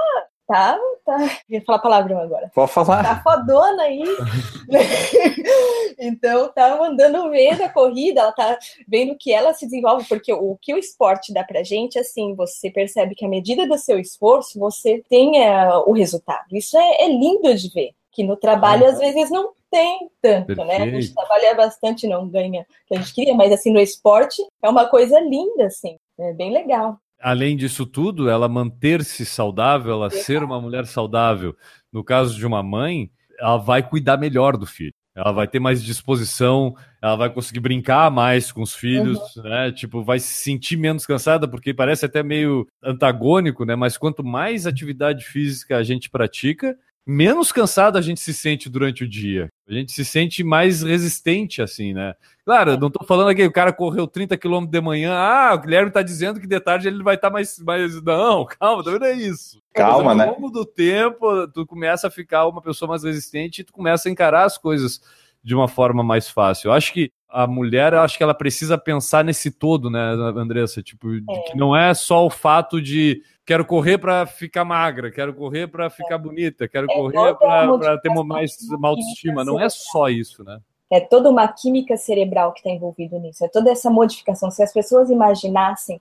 tá 0.47 0.79
tá. 1.05 1.19
Ia 1.49 1.62
falar 1.62 1.79
palavrão 1.79 2.19
agora. 2.19 2.50
Pode 2.55 2.73
falar. 2.73 3.03
Tá 3.03 3.23
fodona 3.23 3.83
aí. 3.83 4.03
então, 5.99 6.49
tá 6.53 6.76
mandando 6.76 7.31
ver 7.31 7.62
a 7.62 7.69
corrida, 7.69 8.23
ela 8.23 8.33
tá 8.33 8.59
vendo 8.88 9.17
que 9.19 9.33
ela 9.33 9.53
se 9.53 9.67
desenvolve, 9.67 10.07
porque 10.09 10.33
o 10.33 10.57
que 10.61 10.75
o 10.75 10.79
esporte 10.79 11.33
dá 11.33 11.45
pra 11.45 11.62
gente, 11.62 11.99
assim, 11.99 12.35
você 12.35 12.71
percebe 12.71 13.14
que 13.14 13.25
à 13.25 13.29
medida 13.29 13.67
do 13.67 13.79
seu 13.79 13.99
esforço, 13.99 14.59
você 14.59 15.03
tem 15.09 15.45
é, 15.45 15.69
o 15.87 15.93
resultado. 15.93 16.47
Isso 16.53 16.76
é, 16.76 17.03
é, 17.03 17.09
lindo 17.09 17.55
de 17.55 17.69
ver. 17.71 17.91
Que 18.11 18.23
no 18.23 18.37
trabalho, 18.37 18.87
às 18.87 18.99
vezes, 18.99 19.29
não 19.29 19.50
tem 19.75 20.09
tanto, 20.23 20.47
Perfeito. 20.47 20.69
né? 20.69 20.76
A 20.76 21.00
gente 21.00 21.12
trabalha 21.12 21.54
bastante, 21.54 22.07
não 22.07 22.28
ganha 22.28 22.62
o 22.62 22.64
que 22.87 22.95
a 22.95 22.99
gente 22.99 23.12
queria, 23.12 23.35
mas 23.35 23.50
assim, 23.52 23.73
no 23.73 23.81
esporte 23.81 24.40
é 24.62 24.69
uma 24.69 24.87
coisa 24.87 25.19
linda, 25.19 25.66
assim, 25.66 25.97
é 26.19 26.33
bem 26.33 26.52
legal 26.52 26.99
além 27.25 27.57
disso 27.57 27.87
tudo, 27.87 28.28
ela 28.28 28.50
manter-se 28.50 29.25
saudável, 29.25 29.95
ela 29.95 30.11
ser 30.11 30.43
uma 30.43 30.61
mulher 30.61 30.85
saudável, 30.85 31.57
no 31.90 32.04
caso 32.04 32.37
de 32.37 32.47
uma 32.47 32.62
mãe, 32.62 33.11
ela 33.40 33.57
vai 33.57 33.83
cuidar 33.83 34.19
melhor 34.19 34.59
do 34.59 34.66
filho. 34.66 34.93
Ela 35.16 35.33
vai 35.33 35.49
ter 35.49 35.59
mais 35.59 35.83
disposição, 35.83 36.75
ela 37.00 37.16
vai 37.16 37.31
conseguir 37.31 37.61
brincar 37.61 38.11
mais 38.11 38.52
com 38.52 38.61
os 38.61 38.75
filhos, 38.75 39.19
uhum. 39.37 39.45
né? 39.45 39.73
Tipo, 39.73 40.02
vai 40.02 40.19
se 40.19 40.35
sentir 40.43 40.76
menos 40.76 41.07
cansada, 41.07 41.49
porque 41.49 41.73
parece 41.73 42.04
até 42.04 42.23
meio 42.23 42.66
antagônico, 42.83 43.64
né? 43.64 43.75
Mas 43.75 43.97
quanto 43.97 44.23
mais 44.23 44.66
atividade 44.66 45.25
física 45.25 45.78
a 45.78 45.83
gente 45.83 46.11
pratica, 46.11 46.76
menos 47.06 47.52
cansado 47.52 47.99
a 47.99 48.00
gente 48.00 48.20
se 48.20 48.32
sente 48.32 48.68
durante 48.68 49.04
o 49.04 49.08
dia. 49.08 49.50
A 49.68 49.73
gente 49.73 49.92
se 49.92 50.04
sente 50.04 50.42
mais 50.42 50.82
resistente, 50.82 51.61
assim, 51.61 51.92
né? 51.92 52.14
Claro, 52.44 52.78
não 52.78 52.90
tô 52.90 53.04
falando 53.04 53.30
aqui, 53.30 53.44
o 53.44 53.52
cara 53.52 53.73
correu 53.73 54.06
30 54.06 54.37
km 54.37 54.66
de 54.66 54.80
manhã, 54.80 55.14
ah, 55.14 55.54
o 55.54 55.58
Guilherme 55.58 55.90
tá 55.90 56.02
dizendo 56.02 56.38
que 56.38 56.46
de 56.46 56.61
tarde 56.61 56.88
ele 56.88 57.02
vai 57.02 57.14
estar 57.14 57.28
tá 57.28 57.32
mais, 57.32 57.58
mais. 57.61 58.02
Não, 58.02 58.44
calma, 58.58 58.84
também 58.84 59.00
não 59.00 59.06
é 59.06 59.12
isso. 59.12 59.62
Calma, 59.73 60.14
né? 60.14 60.26
Ao 60.26 60.34
longo 60.34 60.50
do 60.50 60.64
tempo, 60.64 61.49
tu 61.49 61.66
começa 61.66 62.08
a 62.08 62.11
ficar 62.11 62.46
uma 62.46 62.61
pessoa 62.61 62.88
mais 62.88 63.04
resistente 63.04 63.61
e 63.61 63.64
tu 63.64 63.73
começa 63.73 64.08
a 64.08 64.12
encarar 64.12 64.44
as 64.44 64.58
coisas 64.58 65.00
de 65.42 65.54
uma 65.54 65.68
forma 65.68 66.02
mais 66.02 66.28
fácil. 66.28 66.68
Eu 66.68 66.73
acho 66.73 66.92
que 66.92 67.12
a 67.28 67.46
mulher, 67.46 67.92
eu 67.92 68.00
acho 68.00 68.16
que 68.16 68.23
ela 68.23 68.32
precisa 68.32 68.78
pensar 68.78 69.25
nesse 69.25 69.50
todo, 69.50 69.90
né, 69.90 70.00
Andressa? 70.37 70.82
Tipo, 70.82 71.14
é. 71.14 71.50
que 71.50 71.56
não 71.56 71.76
é 71.76 71.92
só 71.92 72.25
o 72.25 72.30
fato 72.30 72.80
de 72.80 73.23
quero 73.45 73.65
correr 73.65 73.99
para 73.99 74.27
ficar 74.27 74.65
magra, 74.65 75.11
quero 75.11 75.35
correr 75.35 75.67
para 75.67 75.91
ficar 75.91 76.17
é. 76.17 76.19
bonita, 76.19 76.69
quero 76.69 76.91
é 76.91 76.95
correr 76.95 77.35
para 77.35 77.99
ter 77.99 78.11
mais 78.11 78.57
autoestima. 78.83 79.45
Não 79.45 79.61
é 79.61 79.69
só 79.69 80.09
isso, 80.09 80.43
né? 80.43 80.61
É 80.91 81.01
toda 81.01 81.29
uma 81.29 81.49
química 81.49 81.97
cerebral 81.97 82.53
que 82.53 82.61
está 82.61 82.71
envolvido 82.71 83.19
nisso, 83.19 83.45
é 83.45 83.49
toda 83.49 83.71
essa 83.71 83.91
modificação. 83.91 84.51
Se 84.51 84.63
as 84.63 84.73
pessoas 84.73 85.11
imaginassem 85.11 86.01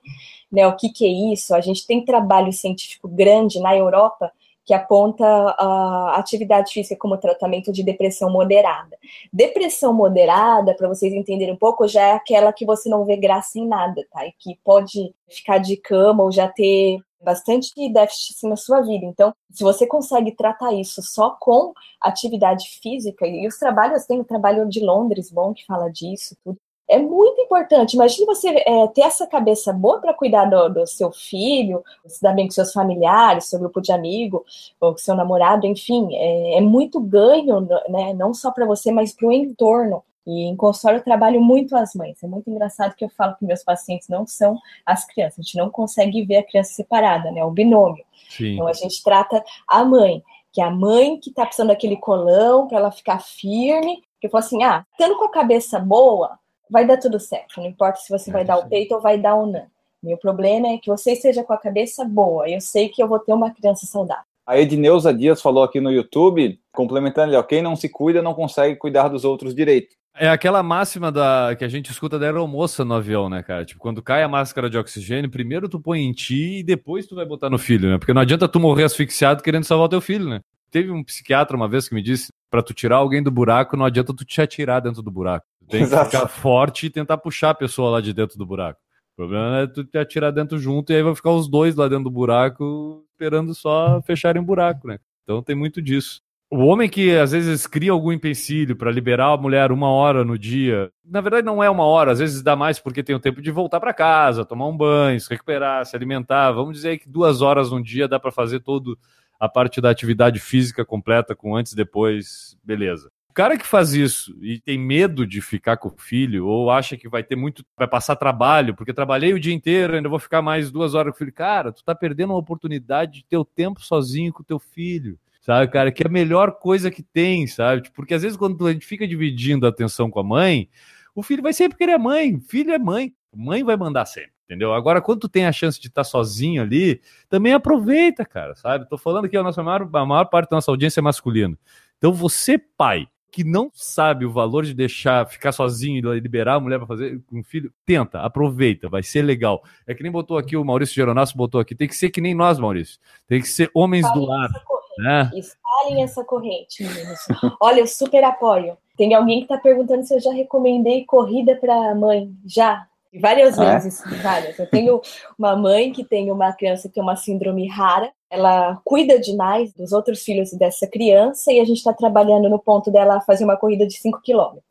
né, 0.51 0.67
o 0.67 0.75
que, 0.75 0.89
que 0.89 1.05
é 1.05 1.33
isso, 1.33 1.55
a 1.55 1.61
gente 1.61 1.87
tem 1.87 2.05
trabalho 2.05 2.51
científico 2.51 3.07
grande 3.07 3.59
na 3.59 3.75
Europa 3.75 4.31
que 4.65 4.73
aponta 4.73 5.25
a 5.25 6.15
atividade 6.17 6.71
física 6.71 6.95
como 6.97 7.17
tratamento 7.17 7.71
de 7.71 7.83
depressão 7.83 8.29
moderada. 8.29 8.97
Depressão 9.31 9.93
moderada, 9.93 10.73
para 10.73 10.87
vocês 10.87 11.13
entenderem 11.13 11.53
um 11.53 11.57
pouco, 11.57 11.87
já 11.87 12.01
é 12.01 12.11
aquela 12.13 12.53
que 12.53 12.65
você 12.65 12.87
não 12.87 13.03
vê 13.03 13.17
graça 13.17 13.59
em 13.59 13.67
nada, 13.67 14.05
tá? 14.11 14.25
E 14.25 14.31
que 14.39 14.57
pode 14.63 15.13
ficar 15.27 15.57
de 15.57 15.75
cama 15.75 16.23
ou 16.23 16.31
já 16.31 16.47
ter 16.47 16.99
bastante 17.23 17.71
déficit 17.91 18.47
na 18.47 18.55
sua 18.55 18.81
vida. 18.81 19.05
Então, 19.05 19.33
se 19.51 19.63
você 19.63 19.87
consegue 19.87 20.35
tratar 20.35 20.73
isso 20.73 21.01
só 21.01 21.31
com 21.39 21.73
atividade 22.01 22.67
física, 22.81 23.25
e 23.25 23.47
os 23.47 23.57
trabalhos, 23.57 24.05
tem 24.05 24.19
o 24.19 24.25
trabalho 24.25 24.67
de 24.67 24.79
Londres 24.79 25.31
bom 25.31 25.53
que 25.53 25.65
fala 25.65 25.89
disso, 25.89 26.35
tudo. 26.43 26.57
É 26.87 26.99
muito 26.99 27.41
importante. 27.41 27.93
Imagine 27.93 28.25
você 28.25 28.49
é, 28.49 28.87
ter 28.87 29.01
essa 29.01 29.25
cabeça 29.25 29.71
boa 29.71 30.01
para 30.01 30.13
cuidar 30.13 30.45
do, 30.45 30.67
do, 30.69 30.87
seu 30.87 31.11
filho, 31.11 31.81
se 32.05 32.21
dar 32.21 32.33
bem 32.33 32.45
com 32.45 32.51
seus 32.51 32.73
familiares, 32.73 33.45
seu 33.45 33.57
grupo 33.57 33.81
de 33.81 33.91
amigos, 33.91 34.73
ou 34.79 34.91
com 34.91 34.97
seu 34.97 35.15
namorado, 35.15 35.65
enfim, 35.65 36.13
é, 36.13 36.57
é 36.57 36.61
muito 36.61 36.99
ganho, 36.99 37.61
né? 37.89 38.13
Não 38.13 38.33
só 38.33 38.51
para 38.51 38.65
você, 38.65 38.91
mas 38.91 39.13
para 39.13 39.27
o 39.27 39.31
entorno. 39.31 40.03
E 40.25 40.43
em 40.45 40.55
consultório 40.55 40.99
eu 40.99 41.03
trabalho 41.03 41.41
muito 41.41 41.75
as 41.75 41.93
mães. 41.93 42.23
É 42.23 42.27
muito 42.27 42.49
engraçado 42.49 42.95
que 42.95 43.03
eu 43.03 43.09
falo 43.09 43.35
que 43.35 43.45
meus 43.45 43.63
pacientes 43.63 44.07
não 44.07 44.25
são 44.25 44.57
as 44.85 45.05
crianças. 45.05 45.39
A 45.39 45.41
gente 45.41 45.57
não 45.57 45.69
consegue 45.69 46.25
ver 46.25 46.37
a 46.37 46.43
criança 46.43 46.73
separada, 46.73 47.31
né? 47.31 47.43
O 47.43 47.51
binômio. 47.51 48.03
Sim. 48.29 48.53
Então 48.53 48.67
a 48.67 48.73
gente 48.73 49.03
trata 49.03 49.43
a 49.67 49.83
mãe, 49.83 50.23
que 50.51 50.61
é 50.61 50.63
a 50.63 50.71
mãe 50.71 51.19
que 51.19 51.31
tá 51.31 51.45
precisando 51.45 51.69
daquele 51.69 51.97
colão 51.97 52.67
para 52.67 52.77
ela 52.77 52.91
ficar 52.91 53.19
firme. 53.19 54.01
Que 54.21 54.27
eu 54.27 54.31
falo 54.31 54.43
assim: 54.43 54.63
ah, 54.63 54.85
estando 54.91 55.17
com 55.17 55.25
a 55.25 55.31
cabeça 55.31 55.77
boa, 55.77 56.39
vai 56.69 56.87
dar 56.87 56.97
tudo 56.97 57.19
certo. 57.19 57.59
Não 57.59 57.67
importa 57.67 57.99
se 57.99 58.09
você 58.09 58.29
é, 58.29 58.33
vai 58.33 58.45
dar 58.45 58.57
sim. 58.57 58.65
o 58.65 58.69
peito 58.69 58.95
ou 58.95 59.01
vai 59.01 59.17
dar 59.17 59.35
o 59.35 59.45
não. 59.45 59.65
Meu 60.01 60.17
problema 60.17 60.67
é 60.67 60.77
que 60.77 60.89
você 60.89 61.13
esteja 61.13 61.43
com 61.43 61.53
a 61.53 61.57
cabeça 61.57 62.03
boa. 62.03 62.49
Eu 62.49 62.59
sei 62.59 62.89
que 62.89 63.01
eu 63.01 63.07
vou 63.07 63.19
ter 63.19 63.33
uma 63.33 63.51
criança 63.51 63.85
saudável. 63.85 64.23
A 64.45 64.59
Edneuza 64.59 65.13
Dias 65.13 65.41
falou 65.41 65.63
aqui 65.63 65.79
no 65.79 65.89
YouTube, 65.89 66.59
complementando 66.73 67.29
ali, 67.29 67.37
ó, 67.37 67.43
quem 67.43 67.61
não 67.61 67.77
se 67.77 67.87
cuida 67.87 68.21
não 68.21 68.33
consegue 68.33 68.75
cuidar 68.75 69.07
dos 69.07 69.23
outros 69.23 69.55
direito. 69.55 69.95
É 70.15 70.29
aquela 70.29 70.61
máxima 70.61 71.11
da 71.11 71.55
que 71.57 71.65
a 71.65 71.67
gente 71.67 71.89
escuta 71.89 72.19
da 72.19 72.25
aeromoça 72.27 72.85
no 72.85 72.93
avião, 72.93 73.29
né, 73.29 73.41
cara? 73.41 73.65
Tipo, 73.65 73.79
quando 73.79 74.01
cai 74.01 74.21
a 74.21 74.27
máscara 74.27 74.69
de 74.69 74.77
oxigênio, 74.77 75.29
primeiro 75.29 75.67
tu 75.67 75.79
põe 75.79 76.01
em 76.01 76.13
ti 76.13 76.59
e 76.59 76.63
depois 76.63 77.07
tu 77.07 77.15
vai 77.15 77.25
botar 77.25 77.49
no 77.49 77.57
filho, 77.57 77.89
né? 77.89 77.97
Porque 77.97 78.13
não 78.13 78.21
adianta 78.21 78.47
tu 78.47 78.59
morrer 78.59 78.83
asfixiado 78.83 79.41
querendo 79.41 79.63
salvar 79.63 79.87
o 79.87 79.89
teu 79.89 80.01
filho, 80.01 80.29
né? 80.29 80.41
Teve 80.69 80.91
um 80.91 81.03
psiquiatra 81.03 81.57
uma 81.57 81.67
vez 81.67 81.87
que 81.87 81.95
me 81.95 82.01
disse, 82.01 82.31
para 82.49 82.61
tu 82.61 82.73
tirar 82.73 82.97
alguém 82.97 83.21
do 83.23 83.31
buraco, 83.31 83.75
não 83.75 83.85
adianta 83.85 84.13
tu 84.13 84.23
te 84.23 84.39
atirar 84.41 84.81
dentro 84.81 85.01
do 85.01 85.11
buraco. 85.11 85.45
Tu 85.59 85.67
tem 85.67 85.81
Exato. 85.81 86.09
que 86.09 86.15
ficar 86.15 86.27
forte 86.27 86.85
e 86.85 86.89
tentar 86.89 87.17
puxar 87.17 87.51
a 87.51 87.55
pessoa 87.55 87.89
lá 87.89 88.01
de 88.01 88.13
dentro 88.13 88.37
do 88.37 88.45
buraco. 88.45 88.79
O 89.13 89.15
problema 89.15 89.59
é 89.59 89.67
tu 89.67 89.83
te 89.83 89.97
atirar 89.97 90.31
dentro 90.31 90.57
junto 90.57 90.91
e 90.91 90.95
aí 90.95 91.03
vai 91.03 91.13
ficar 91.15 91.31
os 91.31 91.47
dois 91.47 91.75
lá 91.75 91.87
dentro 91.87 92.05
do 92.05 92.11
buraco 92.11 93.05
esperando 93.13 93.53
só 93.53 94.01
fecharem 94.01 94.41
o 94.41 94.45
buraco, 94.45 94.87
né? 94.87 94.97
Então 95.23 95.43
tem 95.43 95.55
muito 95.55 95.81
disso. 95.81 96.21
O 96.55 96.67
homem 96.67 96.87
que 96.87 97.15
às 97.15 97.31
vezes 97.31 97.65
cria 97.65 97.91
algum 97.91 98.11
empecilho 98.11 98.75
para 98.75 98.91
liberar 98.91 99.33
a 99.33 99.37
mulher 99.37 99.71
uma 99.71 99.89
hora 99.89 100.23
no 100.23 100.37
dia, 100.37 100.91
na 101.03 101.19
verdade 101.19 101.43
não 101.43 101.63
é 101.63 101.67
uma 101.67 101.83
hora, 101.83 102.11
às 102.11 102.19
vezes 102.19 102.43
dá 102.43 102.55
mais 102.55 102.77
porque 102.77 103.01
tem 103.01 103.15
o 103.15 103.19
tempo 103.19 103.41
de 103.41 103.49
voltar 103.49 103.79
para 103.79 103.91
casa, 103.91 104.45
tomar 104.45 104.67
um 104.67 104.77
banho, 104.77 105.19
se 105.19 105.27
recuperar, 105.27 105.83
se 105.83 105.95
alimentar. 105.95 106.51
Vamos 106.51 106.75
dizer 106.75 106.99
que 106.99 107.09
duas 107.09 107.41
horas 107.41 107.71
no 107.71 107.81
dia 107.81 108.07
dá 108.07 108.19
para 108.19 108.31
fazer 108.31 108.59
todo 108.59 108.95
a 109.39 109.49
parte 109.49 109.81
da 109.81 109.89
atividade 109.89 110.39
física 110.39 110.85
completa 110.85 111.35
com 111.35 111.55
antes 111.55 111.71
e 111.71 111.75
depois, 111.75 112.55
beleza. 112.63 113.09
O 113.31 113.33
cara 113.33 113.57
que 113.57 113.65
faz 113.65 113.95
isso 113.95 114.37
e 114.39 114.59
tem 114.59 114.77
medo 114.77 115.25
de 115.25 115.41
ficar 115.41 115.77
com 115.77 115.87
o 115.87 115.97
filho, 115.97 116.45
ou 116.45 116.69
acha 116.69 116.95
que 116.95 117.09
vai 117.09 117.23
ter 117.23 117.35
muito, 117.35 117.65
vai 117.75 117.87
passar 117.87 118.15
trabalho, 118.15 118.75
porque 118.75 118.93
trabalhei 118.93 119.33
o 119.33 119.39
dia 119.39 119.55
inteiro, 119.55 119.95
ainda 119.95 120.07
vou 120.07 120.19
ficar 120.19 120.43
mais 120.43 120.69
duas 120.69 120.93
horas 120.93 121.13
com 121.13 121.15
o 121.15 121.17
filho. 121.17 121.33
Cara, 121.33 121.71
tu 121.71 121.83
tá 121.83 121.95
perdendo 121.95 122.29
uma 122.29 122.37
oportunidade 122.37 123.21
de 123.21 123.25
ter 123.25 123.37
o 123.37 123.43
tempo 123.43 123.81
sozinho 123.81 124.31
com 124.31 124.43
o 124.43 124.45
teu 124.45 124.59
filho 124.59 125.17
sabe, 125.43 125.71
cara? 125.71 125.91
Que 125.91 126.03
é 126.03 126.07
a 126.07 126.11
melhor 126.11 126.53
coisa 126.53 126.89
que 126.89 127.03
tem, 127.03 127.45
sabe? 127.45 127.83
Tipo, 127.83 127.95
porque 127.97 128.13
às 128.13 128.23
vezes 128.23 128.37
quando 128.37 128.65
a 128.65 128.73
gente 128.73 128.85
fica 128.85 129.07
dividindo 129.07 129.65
a 129.65 129.69
atenção 129.69 130.09
com 130.09 130.19
a 130.19 130.23
mãe, 130.23 130.69
o 131.13 131.21
filho 131.21 131.43
vai 131.43 131.53
sempre 131.53 131.77
querer 131.77 131.93
a 131.93 131.99
mãe, 131.99 132.39
filho 132.39 132.71
é 132.71 132.79
mãe, 132.79 133.13
mãe 133.35 133.63
vai 133.63 133.75
mandar 133.77 134.05
sempre. 134.05 134.31
Entendeu? 134.45 134.73
Agora, 134.73 135.01
quando 135.01 135.21
tu 135.21 135.29
tem 135.29 135.45
a 135.45 135.51
chance 135.51 135.79
de 135.79 135.87
estar 135.87 136.03
sozinho 136.03 136.61
ali, 136.61 137.01
também 137.29 137.53
aproveita, 137.53 138.25
cara, 138.25 138.55
sabe? 138.55 138.87
Tô 138.87 138.97
falando 138.97 139.27
que 139.29 139.37
a 139.37 139.43
nossa 139.43 139.63
maior, 139.63 139.89
a 139.93 140.05
maior 140.05 140.25
parte 140.25 140.49
da 140.49 140.57
nossa 140.57 140.69
audiência 140.69 140.99
é 140.99 141.03
masculina. 141.03 141.57
Então, 141.97 142.13
você, 142.13 142.57
pai, 142.57 143.07
que 143.31 143.43
não 143.43 143.71
sabe 143.73 144.25
o 144.25 144.31
valor 144.31 144.63
de 144.63 144.75
deixar 144.75 145.25
ficar 145.25 145.51
sozinho 145.51 146.13
e 146.13 146.19
liberar 146.19 146.55
a 146.55 146.59
mulher 146.59 146.77
para 146.77 146.87
fazer 146.87 147.19
com 147.25 147.39
um 147.39 147.43
filho, 147.43 147.73
tenta, 147.83 148.21
aproveita, 148.21 148.87
vai 148.87 149.01
ser 149.01 149.23
legal. 149.23 149.63
É 149.87 149.95
que 149.95 150.03
nem 150.03 150.11
botou 150.11 150.37
aqui 150.37 150.55
o 150.55 150.63
Maurício 150.63 150.93
Geronasso 150.93 151.35
botou 151.35 151.59
aqui, 151.59 151.73
tem 151.73 151.87
que 151.87 151.95
ser 151.95 152.11
que 152.11 152.21
nem 152.21 152.35
nós, 152.35 152.59
Maurício. 152.59 152.99
Tem 153.27 153.41
que 153.41 153.47
ser 153.47 153.71
homens 153.73 154.05
do 154.13 154.25
lar. 154.25 154.51
É. 154.99 155.37
Espalhem 155.37 156.03
essa 156.03 156.23
corrente, 156.23 156.83
meninos. 156.83 157.19
Olha, 157.59 157.79
eu 157.79 157.87
super 157.87 158.23
apoio. 158.23 158.77
Tem 158.97 159.13
alguém 159.13 159.39
que 159.39 159.45
está 159.45 159.57
perguntando 159.57 160.05
se 160.05 160.13
eu 160.13 160.19
já 160.19 160.31
recomendei 160.31 161.05
corrida 161.05 161.55
para 161.55 161.95
mãe. 161.95 162.31
Já. 162.45 162.87
Várias 163.19 163.57
é. 163.57 163.73
vezes, 163.73 164.01
várias. 164.21 164.57
Eu 164.57 164.67
tenho 164.67 165.01
uma 165.37 165.55
mãe 165.55 165.91
que 165.91 166.03
tem 166.03 166.31
uma 166.31 166.51
criança 166.53 166.87
que 166.87 166.95
tem 166.95 167.03
uma 167.03 167.15
síndrome 167.15 167.67
rara. 167.67 168.11
Ela 168.29 168.81
cuida 168.83 169.19
demais 169.19 169.73
dos 169.73 169.91
outros 169.91 170.23
filhos 170.23 170.51
dessa 170.53 170.87
criança 170.87 171.51
e 171.51 171.59
a 171.59 171.65
gente 171.65 171.77
está 171.77 171.93
trabalhando 171.93 172.49
no 172.49 172.57
ponto 172.57 172.89
dela 172.91 173.21
fazer 173.21 173.43
uma 173.43 173.57
corrida 173.57 173.85
de 173.85 173.95
5 173.97 174.21
quilômetros. 174.21 174.63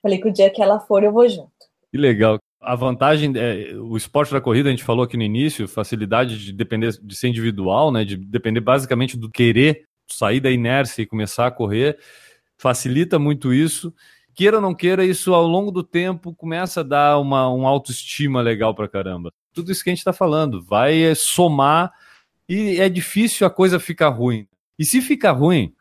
Falei 0.00 0.18
que 0.18 0.28
o 0.28 0.32
dia 0.32 0.50
que 0.50 0.62
ela 0.62 0.80
for, 0.80 1.02
eu 1.02 1.12
vou 1.12 1.28
junto. 1.28 1.50
Que 1.90 1.98
legal. 1.98 2.38
A 2.64 2.74
vantagem, 2.74 3.32
é, 3.36 3.74
o 3.74 3.96
esporte 3.96 4.32
da 4.32 4.40
corrida, 4.40 4.68
a 4.68 4.72
gente 4.72 4.84
falou 4.84 5.04
aqui 5.04 5.16
no 5.16 5.22
início, 5.22 5.68
facilidade 5.68 6.38
de 6.42 6.52
depender 6.52 6.92
de 7.02 7.14
ser 7.14 7.28
individual, 7.28 7.92
né? 7.92 8.04
De 8.04 8.16
depender 8.16 8.60
basicamente 8.60 9.16
do 9.16 9.30
querer 9.30 9.84
sair 10.06 10.40
da 10.40 10.50
inércia 10.50 11.02
e 11.02 11.06
começar 11.06 11.46
a 11.46 11.50
correr, 11.50 11.98
facilita 12.56 13.18
muito 13.18 13.52
isso. 13.52 13.92
Queira 14.34 14.56
ou 14.56 14.62
não 14.62 14.74
queira, 14.74 15.04
isso 15.04 15.32
ao 15.32 15.46
longo 15.46 15.70
do 15.70 15.82
tempo 15.82 16.34
começa 16.34 16.80
a 16.80 16.84
dar 16.84 17.18
uma, 17.18 17.48
uma 17.48 17.68
autoestima 17.68 18.40
legal 18.40 18.74
pra 18.74 18.88
caramba. 18.88 19.32
Tudo 19.52 19.70
isso 19.70 19.82
que 19.82 19.90
a 19.90 19.92
gente 19.92 20.00
está 20.00 20.12
falando 20.12 20.62
vai 20.62 21.14
somar 21.14 21.92
e 22.48 22.80
é 22.80 22.88
difícil 22.88 23.46
a 23.46 23.50
coisa 23.50 23.78
ficar 23.78 24.08
ruim. 24.08 24.46
E 24.78 24.84
se 24.84 25.00
ficar 25.00 25.32
ruim, 25.32 25.72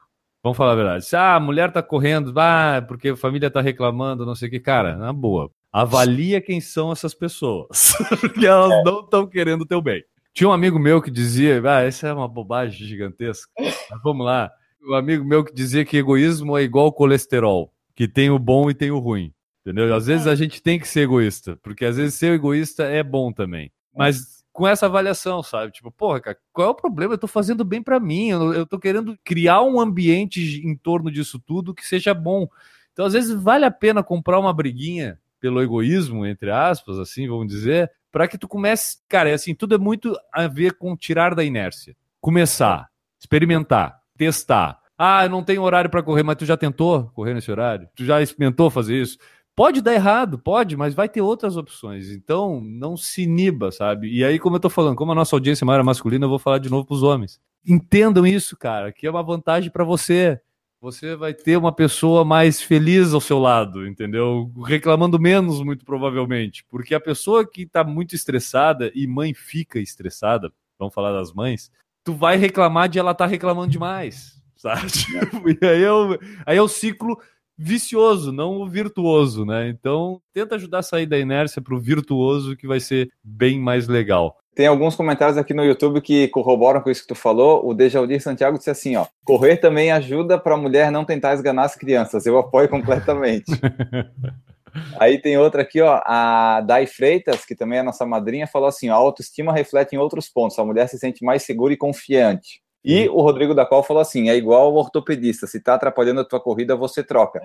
vamos 0.44 0.58
falar 0.58 0.74
a 0.74 0.76
verdade, 0.76 1.06
se 1.06 1.16
ah, 1.16 1.36
a 1.36 1.40
mulher 1.40 1.72
tá 1.72 1.82
correndo, 1.82 2.32
ah, 2.40 2.84
porque 2.88 3.10
a 3.10 3.18
família 3.18 3.50
tá 3.50 3.60
reclamando, 3.60 4.26
não 4.26 4.36
sei 4.36 4.48
o 4.48 4.52
que, 4.52 4.60
cara, 4.60 4.96
na 4.96 5.12
boa, 5.12 5.50
avalia 5.74 6.40
quem 6.40 6.62
são 6.62 6.92
essas 6.92 7.16
pessoas, 7.16 7.94
porque 8.22 8.46
elas 8.46 8.72
é. 8.72 8.84
não 8.84 9.00
estão 9.00 9.26
querendo 9.26 9.62
o 9.62 9.66
teu 9.66 9.82
bem. 9.82 10.04
Tinha 10.32 10.48
um 10.48 10.54
amigo 10.54 10.78
meu 10.78 11.02
que 11.02 11.10
dizia, 11.10 11.62
ah, 11.66 11.82
essa 11.82 12.08
é 12.08 12.14
uma 12.14 12.28
bobagem 12.28 12.88
gigantesca. 12.88 13.52
Mas 13.58 14.02
vamos 14.04 14.26
lá. 14.26 14.52
Um 14.88 14.94
amigo 14.94 15.24
meu 15.24 15.44
que 15.44 15.54
dizia 15.54 15.86
que 15.86 15.98
egoísmo 15.98 16.58
é 16.58 16.64
igual 16.64 16.92
colesterol, 16.92 17.74
que 17.96 18.08
tem 18.08 18.30
o 18.30 18.40
bom 18.40 18.70
e 18.70 18.74
tem 18.74 18.92
o 18.92 19.00
ruim. 19.00 19.34
Entendeu? 19.62 19.94
Às 19.96 20.08
vezes 20.08 20.28
a 20.28 20.36
gente 20.36 20.62
tem 20.62 20.80
que 20.80 20.88
ser 20.88 21.02
egoísta, 21.02 21.58
porque 21.64 21.86
às 21.86 21.98
vezes 21.98 22.16
ser 22.16 22.34
egoísta 22.34 22.84
é 22.84 23.02
bom 23.02 23.32
também. 23.32 23.72
Mas 23.96 24.44
com 24.52 24.68
essa 24.68 24.86
avaliação, 24.86 25.42
sabe? 25.42 25.72
Tipo, 25.72 25.90
porra, 25.90 26.20
cara, 26.20 26.38
qual 26.52 26.68
é 26.68 26.72
o 26.72 26.76
problema? 26.76 27.14
Eu 27.14 27.18
tô 27.18 27.28
fazendo 27.28 27.64
bem 27.64 27.82
para 27.82 28.00
mim, 28.00 28.30
eu, 28.30 28.54
eu 28.54 28.66
tô 28.66 28.78
querendo 28.78 29.18
criar 29.24 29.64
um 29.64 29.80
ambiente 29.80 30.62
em 30.64 30.76
torno 30.76 31.12
disso 31.12 31.40
tudo 31.40 31.74
que 31.74 31.86
seja 31.86 32.14
bom. 32.14 32.48
Então, 32.92 33.06
às 33.06 33.14
vezes, 33.14 33.32
vale 33.34 33.66
a 33.66 33.72
pena 33.72 34.04
comprar 34.04 34.40
uma 34.40 34.54
briguinha 34.54 35.20
pelo 35.44 35.62
egoísmo, 35.62 36.26
entre 36.26 36.50
aspas, 36.50 36.98
assim, 36.98 37.28
vamos 37.28 37.48
dizer, 37.48 37.92
para 38.10 38.30
que 38.30 38.38
tu 38.38 38.48
comece. 38.48 39.00
Cara, 39.10 39.30
é 39.30 39.34
assim, 39.34 39.54
tudo 39.54 39.76
é 39.76 39.78
muito 39.78 40.18
a 40.32 40.48
ver 40.48 40.78
com 40.78 40.96
tirar 40.96 41.36
da 41.36 41.44
inércia. 41.44 41.98
Começar, 42.22 42.88
experimentar, 43.20 44.00
testar. 44.18 44.80
Ah, 44.98 45.26
eu 45.26 45.30
não 45.30 45.44
tenho 45.44 45.62
horário 45.62 45.90
para 45.90 46.02
correr, 46.02 46.24
mas 46.24 46.38
tu 46.38 46.46
já 46.46 46.56
tentou 46.56 47.12
correr 47.14 47.34
nesse 47.34 47.52
horário? 47.52 47.90
Tu 47.94 48.06
já 48.06 48.22
experimentou 48.22 48.70
fazer 48.70 49.02
isso? 49.02 49.18
Pode 49.54 49.82
dar 49.82 49.94
errado, 49.94 50.40
pode, 50.40 50.78
mas 50.78 50.94
vai 50.94 51.10
ter 51.10 51.20
outras 51.20 51.58
opções. 51.58 52.10
Então, 52.10 52.62
não 52.64 52.96
se 52.96 53.24
iniba, 53.24 53.70
sabe? 53.70 54.16
E 54.16 54.24
aí, 54.24 54.40
como 54.40 54.56
eu 54.56 54.62
tô 54.62 54.70
falando, 54.70 54.96
como 54.96 55.12
a 55.12 55.16
nossa 55.16 55.36
audiência 55.36 55.66
é 55.66 55.68
maior 55.68 55.84
masculina, 55.84 56.24
eu 56.24 56.30
vou 56.30 56.40
falar 56.40 56.60
de 56.60 56.70
novo 56.70 56.86
pros 56.86 57.04
homens. 57.04 57.38
Entendam 57.68 58.26
isso, 58.26 58.56
cara, 58.56 58.94
que 58.94 59.06
é 59.06 59.12
uma 59.12 59.22
vantagem 59.22 59.70
para 59.70 59.84
você. 59.84 60.40
Você 60.84 61.16
vai 61.16 61.34
ter 61.34 61.56
uma 61.56 61.72
pessoa 61.72 62.26
mais 62.26 62.62
feliz 62.62 63.14
ao 63.14 63.22
seu 63.22 63.40
lado, 63.40 63.88
entendeu? 63.88 64.52
Reclamando 64.66 65.18
menos, 65.18 65.64
muito 65.64 65.86
provavelmente. 65.86 66.66
Porque 66.70 66.94
a 66.94 67.00
pessoa 67.00 67.50
que 67.50 67.66
tá 67.66 67.86
muito 67.86 68.14
estressada, 68.14 68.92
e 68.94 69.08
mãe 69.08 69.34
fica 69.34 69.80
estressada, 69.80 70.52
vamos 70.78 70.94
falar 70.94 71.14
das 71.14 71.32
mães, 71.32 71.72
tu 72.04 72.14
vai 72.14 72.36
reclamar 72.36 72.90
de 72.90 73.00
ela 73.00 73.14
tá 73.14 73.26
reclamando 73.26 73.72
demais, 73.72 74.44
sabe? 74.58 74.82
e 75.62 75.66
aí, 75.66 75.82
eu, 75.82 76.20
aí 76.46 76.58
é 76.58 76.62
o 76.62 76.68
ciclo 76.68 77.18
vicioso, 77.64 78.32
não 78.32 78.58
o 78.58 78.68
virtuoso, 78.68 79.46
né? 79.46 79.70
Então, 79.70 80.22
tenta 80.34 80.56
ajudar 80.56 80.80
a 80.80 80.84
sair 80.84 81.06
da 81.06 81.18
inércia 81.18 81.62
para 81.62 81.74
o 81.74 81.80
virtuoso, 81.80 82.58
que 82.58 82.68
vai 82.68 82.80
ser 82.80 83.10
bem 83.24 83.60
mais 83.60 83.88
legal. 83.88 84.38
Tem 84.54 84.68
alguns 84.68 84.96
comentários 84.96 85.38
aqui 85.38 85.54
no 85.54 85.64
YouTube 85.64 86.02
que 86.02 86.28
corroboram 86.28 86.82
com 86.82 86.90
isso 86.92 87.02
que 87.02 87.08
tu 87.08 87.16
falou. 87.16 87.68
O 87.68 87.74
Dejaldir 87.74 88.22
Santiago 88.22 88.58
disse 88.58 88.70
assim, 88.70 88.96
ó, 88.96 89.08
correr 89.26 89.58
também 89.58 89.92
ajuda 89.92 90.38
para 90.38 90.54
a 90.54 90.58
mulher 90.58 90.92
não 90.92 91.06
tentar 91.06 91.34
esganar 91.34 91.66
as 91.66 91.76
crianças. 91.76 92.26
Eu 92.26 92.38
apoio 92.38 92.70
completamente. 92.70 93.52
Aí 95.00 95.20
tem 95.20 95.38
outra 95.38 95.62
aqui, 95.62 95.82
ó, 95.82 96.02
a 96.04 96.62
Dai 96.62 96.86
Freitas, 96.86 97.46
que 97.46 97.56
também 97.56 97.80
é 97.80 97.84
nossa 97.84 98.06
madrinha, 98.06 98.48
falou 98.48 98.68
assim: 98.68 98.90
ó, 98.90 98.94
a 98.94 98.98
autoestima 98.98 99.54
reflete 99.54 99.94
em 99.94 100.00
outros 100.00 100.30
pontos. 100.30 100.58
A 100.58 100.66
mulher 100.66 100.88
se 100.90 100.98
sente 100.98 101.24
mais 101.24 101.44
segura 101.44 101.74
e 101.74 101.78
confiante. 101.78 102.63
E 102.84 103.08
o 103.08 103.22
Rodrigo 103.22 103.54
da 103.56 103.66
Qual 103.66 103.84
falou 103.84 104.02
assim: 104.02 104.30
é 104.30 104.36
igual 104.36 104.74
o 104.74 104.76
ortopedista, 104.76 105.48
se 105.48 105.60
tá 105.62 105.76
atrapalhando 105.76 106.22
a 106.22 106.26
tua 106.26 106.40
corrida, 106.40 106.76
você 106.76 107.04
troca. 107.04 107.42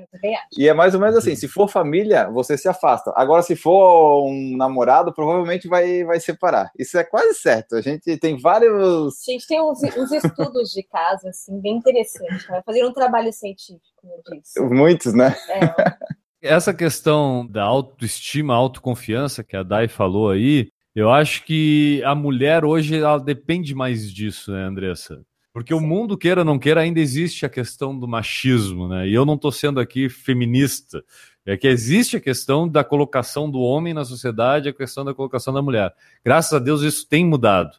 E 0.56 0.68
é 0.68 0.74
mais 0.74 0.94
ou 0.94 1.00
menos 1.00 1.16
assim: 1.16 1.36
se 1.36 1.46
for 1.46 1.68
família, 1.68 2.28
você 2.30 2.58
se 2.58 2.68
afasta. 2.68 3.12
Agora, 3.14 3.42
se 3.42 3.54
for 3.54 4.26
um 4.26 4.56
namorado, 4.56 5.12
provavelmente 5.12 5.68
vai, 5.68 6.02
vai 6.04 6.18
separar. 6.18 6.70
Isso 6.78 6.98
é 6.98 7.04
quase 7.04 7.34
certo. 7.34 7.76
A 7.76 7.80
gente 7.80 8.16
tem 8.18 8.36
vários. 8.36 9.14
A 9.28 9.32
gente 9.32 9.46
tem 9.46 9.62
uns, 9.62 9.80
uns 9.96 10.12
estudos 10.12 10.70
de 10.70 10.82
caso, 10.82 11.28
assim, 11.28 11.60
bem 11.60 11.76
interessantes. 11.76 12.48
Né? 12.48 12.62
Fazer 12.64 12.84
um 12.84 12.92
trabalho 12.92 13.32
científico, 13.32 13.86
como 13.96 14.14
eu 14.14 14.40
disse. 14.40 14.60
Muitos, 14.60 15.14
né? 15.14 15.36
É. 15.50 16.08
Essa 16.40 16.72
questão 16.72 17.46
da 17.46 17.64
autoestima, 17.64 18.54
autoconfiança 18.54 19.42
que 19.42 19.56
a 19.56 19.62
Dai 19.64 19.88
falou 19.88 20.30
aí, 20.30 20.70
eu 20.98 21.10
acho 21.12 21.44
que 21.44 22.02
a 22.04 22.14
mulher 22.14 22.64
hoje 22.64 22.96
ela 22.96 23.18
depende 23.18 23.74
mais 23.74 24.12
disso, 24.12 24.50
né, 24.50 24.64
Andressa? 24.64 25.24
Porque 25.52 25.72
o 25.72 25.80
mundo, 25.80 26.18
queira 26.18 26.40
ou 26.40 26.44
não 26.44 26.58
queira, 26.58 26.80
ainda 26.80 27.00
existe 27.00 27.46
a 27.46 27.48
questão 27.48 27.98
do 27.98 28.06
machismo, 28.06 28.88
né? 28.88 29.08
E 29.08 29.14
eu 29.14 29.24
não 29.24 29.34
estou 29.34 29.52
sendo 29.52 29.80
aqui 29.80 30.08
feminista. 30.08 31.02
É 31.46 31.56
que 31.56 31.66
existe 31.66 32.16
a 32.16 32.20
questão 32.20 32.68
da 32.68 32.84
colocação 32.84 33.50
do 33.50 33.60
homem 33.60 33.94
na 33.94 34.04
sociedade, 34.04 34.68
a 34.68 34.72
questão 34.72 35.04
da 35.04 35.14
colocação 35.14 35.54
da 35.54 35.62
mulher. 35.62 35.94
Graças 36.24 36.52
a 36.52 36.58
Deus 36.58 36.82
isso 36.82 37.08
tem 37.08 37.24
mudado. 37.24 37.76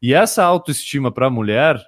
E 0.00 0.12
essa 0.12 0.42
autoestima 0.42 1.12
para 1.12 1.26
a 1.26 1.30
mulher, 1.30 1.80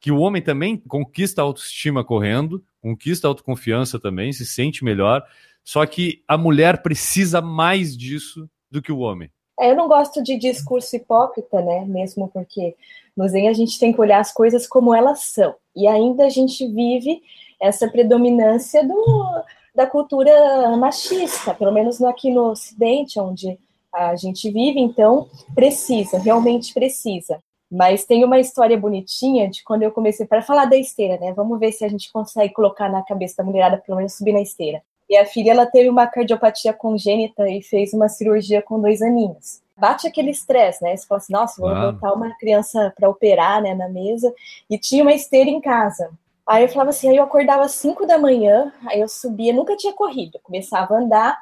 que 0.00 0.10
o 0.10 0.18
homem 0.18 0.40
também 0.40 0.76
conquista 0.76 1.42
a 1.42 1.44
autoestima 1.44 2.02
correndo, 2.04 2.64
conquista 2.80 3.26
a 3.26 3.30
autoconfiança 3.30 3.98
também, 3.98 4.32
se 4.32 4.46
sente 4.46 4.84
melhor, 4.84 5.22
só 5.62 5.84
que 5.84 6.22
a 6.26 6.38
mulher 6.38 6.80
precisa 6.80 7.42
mais 7.42 7.96
disso 7.96 8.48
do 8.70 8.80
que 8.80 8.92
o 8.92 8.98
homem. 8.98 9.30
É, 9.58 9.70
eu 9.70 9.76
não 9.76 9.88
gosto 9.88 10.22
de 10.22 10.36
discurso 10.36 10.94
hipócrita, 10.94 11.60
né? 11.60 11.84
Mesmo 11.84 12.28
porque 12.28 12.76
no 13.16 13.28
Zen 13.28 13.48
a 13.48 13.52
gente 13.52 13.78
tem 13.78 13.92
que 13.92 14.00
olhar 14.00 14.20
as 14.20 14.32
coisas 14.32 14.66
como 14.66 14.94
elas 14.94 15.20
são. 15.20 15.54
E 15.74 15.86
ainda 15.86 16.26
a 16.26 16.28
gente 16.28 16.66
vive 16.68 17.20
essa 17.60 17.88
predominância 17.88 18.86
do, 18.86 19.42
da 19.74 19.86
cultura 19.86 20.76
machista, 20.76 21.52
pelo 21.54 21.72
menos 21.72 22.00
aqui 22.02 22.30
no 22.30 22.50
Ocidente, 22.50 23.18
onde 23.18 23.58
a 23.92 24.14
gente 24.14 24.50
vive, 24.50 24.78
então 24.80 25.28
precisa, 25.54 26.18
realmente 26.18 26.72
precisa. 26.72 27.42
Mas 27.70 28.04
tem 28.04 28.24
uma 28.24 28.38
história 28.38 28.78
bonitinha 28.78 29.48
de 29.50 29.62
quando 29.64 29.82
eu 29.82 29.90
comecei 29.90 30.24
para 30.24 30.40
falar 30.40 30.66
da 30.66 30.76
esteira, 30.76 31.18
né? 31.18 31.32
Vamos 31.34 31.58
ver 31.58 31.72
se 31.72 31.84
a 31.84 31.88
gente 31.88 32.10
consegue 32.12 32.54
colocar 32.54 32.88
na 32.88 33.02
cabeça 33.02 33.36
da 33.38 33.44
mulherada, 33.44 33.78
pelo 33.78 33.96
menos 33.98 34.14
subir 34.14 34.32
na 34.32 34.40
esteira. 34.40 34.82
E 35.08 35.16
a 35.16 35.24
filha 35.24 35.52
ela 35.52 35.66
teve 35.66 35.88
uma 35.88 36.06
cardiopatia 36.06 36.72
congênita 36.72 37.48
e 37.48 37.62
fez 37.62 37.92
uma 37.92 38.08
cirurgia 38.08 38.60
com 38.60 38.80
dois 38.80 39.00
aninhos. 39.00 39.60
Bate 39.76 40.06
aquele 40.06 40.30
estresse, 40.30 40.82
né? 40.82 40.96
Você 40.96 41.06
fala 41.06 41.18
assim, 41.18 41.32
nossa, 41.32 41.60
vou 41.60 41.70
ah. 41.70 41.92
botar 41.92 42.12
uma 42.12 42.34
criança 42.36 42.92
para 42.96 43.08
operar, 43.08 43.62
né, 43.62 43.74
na 43.74 43.88
mesa. 43.88 44.34
E 44.68 44.76
tinha 44.76 45.02
uma 45.02 45.14
esteira 45.14 45.48
em 45.48 45.60
casa. 45.60 46.10
Aí 46.46 46.64
eu 46.64 46.68
falava 46.68 46.90
assim, 46.90 47.10
aí 47.10 47.16
eu 47.16 47.24
acordava 47.24 47.64
às 47.64 47.72
5 47.72 48.06
da 48.06 48.18
manhã, 48.18 48.72
aí 48.86 49.00
eu 49.00 49.08
subia, 49.08 49.52
nunca 49.52 49.76
tinha 49.76 49.92
corrido, 49.92 50.40
começava 50.42 50.94
a 50.94 50.98
andar 50.98 51.38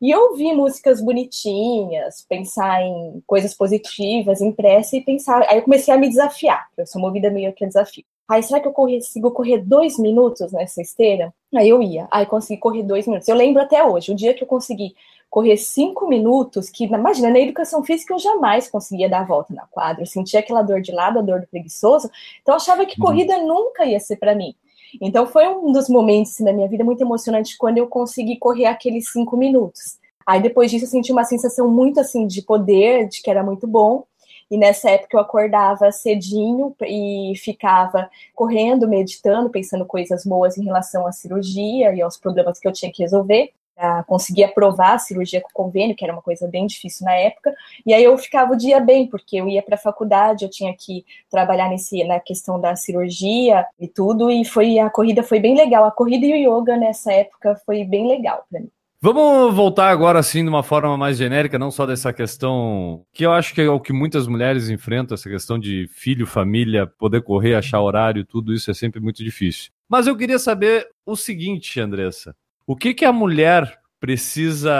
e 0.00 0.14
ouvir 0.14 0.52
músicas 0.52 1.00
bonitinhas, 1.00 2.26
pensar 2.28 2.82
em 2.82 3.22
coisas 3.26 3.54
positivas, 3.54 4.42
em 4.42 4.52
prece 4.52 4.98
e 4.98 5.00
pensar. 5.00 5.42
Aí 5.48 5.56
eu 5.56 5.62
comecei 5.62 5.94
a 5.94 5.96
me 5.96 6.08
desafiar, 6.08 6.68
eu 6.76 6.86
sou 6.86 7.00
movida 7.00 7.30
meio 7.30 7.52
que 7.52 7.64
a 7.64 7.68
desafio. 7.68 8.04
Aí, 8.28 8.42
será 8.42 8.60
que 8.60 8.68
eu 8.68 8.72
consigo 8.72 9.30
correr 9.30 9.58
dois 9.58 9.98
minutos 9.98 10.52
nessa 10.52 10.80
esteira? 10.80 11.34
Aí 11.54 11.68
eu 11.68 11.82
ia. 11.82 12.08
Aí 12.10 12.24
consegui 12.24 12.60
correr 12.60 12.82
dois 12.82 13.06
minutos. 13.06 13.28
Eu 13.28 13.36
lembro 13.36 13.62
até 13.62 13.84
hoje, 13.84 14.12
o 14.12 14.14
dia 14.14 14.32
que 14.32 14.42
eu 14.42 14.46
consegui 14.48 14.94
correr 15.32 15.56
cinco 15.56 16.06
minutos, 16.06 16.68
que, 16.68 16.84
imagina, 16.84 17.30
na 17.30 17.40
educação 17.40 17.82
física 17.82 18.12
eu 18.12 18.18
jamais 18.18 18.68
conseguia 18.68 19.08
dar 19.08 19.20
a 19.20 19.24
volta 19.24 19.54
na 19.54 19.66
quadra. 19.66 20.02
Eu 20.02 20.06
sentia 20.06 20.40
aquela 20.40 20.60
dor 20.60 20.82
de 20.82 20.92
lado, 20.92 21.18
a 21.18 21.22
dor 21.22 21.40
do 21.40 21.46
preguiçoso. 21.46 22.10
Então 22.42 22.54
eu 22.54 22.56
achava 22.56 22.84
que 22.84 23.00
uhum. 23.00 23.06
corrida 23.06 23.38
nunca 23.38 23.86
ia 23.86 23.98
ser 23.98 24.16
para 24.16 24.34
mim. 24.34 24.54
Então 25.00 25.26
foi 25.26 25.48
um 25.48 25.72
dos 25.72 25.88
momentos 25.88 26.32
assim, 26.32 26.44
da 26.44 26.52
minha 26.52 26.68
vida 26.68 26.84
muito 26.84 27.00
emocionante 27.00 27.56
quando 27.56 27.78
eu 27.78 27.86
consegui 27.86 28.36
correr 28.36 28.66
aqueles 28.66 29.10
cinco 29.10 29.36
minutos. 29.36 29.98
Aí 30.26 30.40
depois 30.40 30.70
disso 30.70 30.84
eu 30.84 30.88
senti 30.90 31.10
uma 31.10 31.24
sensação 31.24 31.66
muito 31.66 31.98
assim 31.98 32.26
de 32.26 32.42
poder, 32.42 33.08
de 33.08 33.22
que 33.22 33.30
era 33.30 33.42
muito 33.42 33.66
bom. 33.66 34.04
E 34.50 34.58
nessa 34.58 34.90
época 34.90 35.16
eu 35.16 35.20
acordava 35.20 35.90
cedinho 35.92 36.74
e 36.82 37.32
ficava 37.36 38.10
correndo, 38.34 38.88
meditando, 38.88 39.50
pensando 39.50 39.86
coisas 39.86 40.24
boas 40.24 40.58
em 40.58 40.64
relação 40.64 41.06
à 41.06 41.12
cirurgia 41.12 41.94
e 41.94 42.02
aos 42.02 42.16
problemas 42.16 42.58
que 42.58 42.68
eu 42.68 42.72
tinha 42.72 42.92
que 42.92 43.02
resolver. 43.02 43.52
Uh, 43.74 44.04
consegui 44.06 44.44
aprovar 44.44 44.94
a 44.94 44.98
cirurgia 44.98 45.40
com 45.40 45.48
convênio, 45.52 45.96
que 45.96 46.04
era 46.04 46.12
uma 46.12 46.20
coisa 46.22 46.46
bem 46.46 46.66
difícil 46.66 47.06
na 47.06 47.14
época, 47.14 47.54
e 47.86 47.94
aí 47.94 48.04
eu 48.04 48.16
ficava 48.18 48.52
o 48.52 48.56
dia 48.56 48.78
bem, 48.78 49.06
porque 49.06 49.36
eu 49.36 49.48
ia 49.48 49.62
para 49.62 49.76
a 49.76 49.78
faculdade, 49.78 50.44
eu 50.44 50.50
tinha 50.50 50.74
que 50.76 51.04
trabalhar 51.30 51.70
nesse, 51.70 52.04
na 52.04 52.20
questão 52.20 52.60
da 52.60 52.76
cirurgia 52.76 53.66
e 53.80 53.88
tudo, 53.88 54.30
e 54.30 54.44
foi 54.44 54.78
a 54.78 54.90
corrida 54.90 55.22
foi 55.22 55.40
bem 55.40 55.56
legal. 55.56 55.84
A 55.84 55.90
corrida 55.90 56.26
e 56.26 56.46
o 56.46 56.60
yoga 56.60 56.76
nessa 56.76 57.12
época 57.12 57.56
foi 57.64 57.82
bem 57.82 58.06
legal 58.06 58.44
para 58.50 58.60
mim. 58.60 58.70
Vamos 59.04 59.52
voltar 59.56 59.90
agora, 59.90 60.20
assim, 60.20 60.44
de 60.44 60.48
uma 60.48 60.62
forma 60.62 60.96
mais 60.96 61.16
genérica, 61.18 61.58
não 61.58 61.72
só 61.72 61.84
dessa 61.84 62.12
questão, 62.12 63.04
que 63.12 63.26
eu 63.26 63.32
acho 63.32 63.52
que 63.52 63.60
é 63.60 63.68
o 63.68 63.80
que 63.80 63.92
muitas 63.92 64.28
mulheres 64.28 64.70
enfrentam, 64.70 65.16
essa 65.16 65.28
questão 65.28 65.58
de 65.58 65.88
filho, 65.88 66.24
família, 66.24 66.86
poder 66.86 67.20
correr, 67.20 67.56
achar 67.56 67.80
horário, 67.80 68.24
tudo 68.24 68.54
isso 68.54 68.70
é 68.70 68.74
sempre 68.74 69.00
muito 69.00 69.24
difícil. 69.24 69.72
Mas 69.88 70.06
eu 70.06 70.16
queria 70.16 70.38
saber 70.38 70.86
o 71.04 71.16
seguinte, 71.16 71.80
Andressa. 71.80 72.32
O 72.64 72.76
que, 72.76 72.94
que 72.94 73.04
a 73.04 73.12
mulher 73.12 73.76
precisa, 73.98 74.72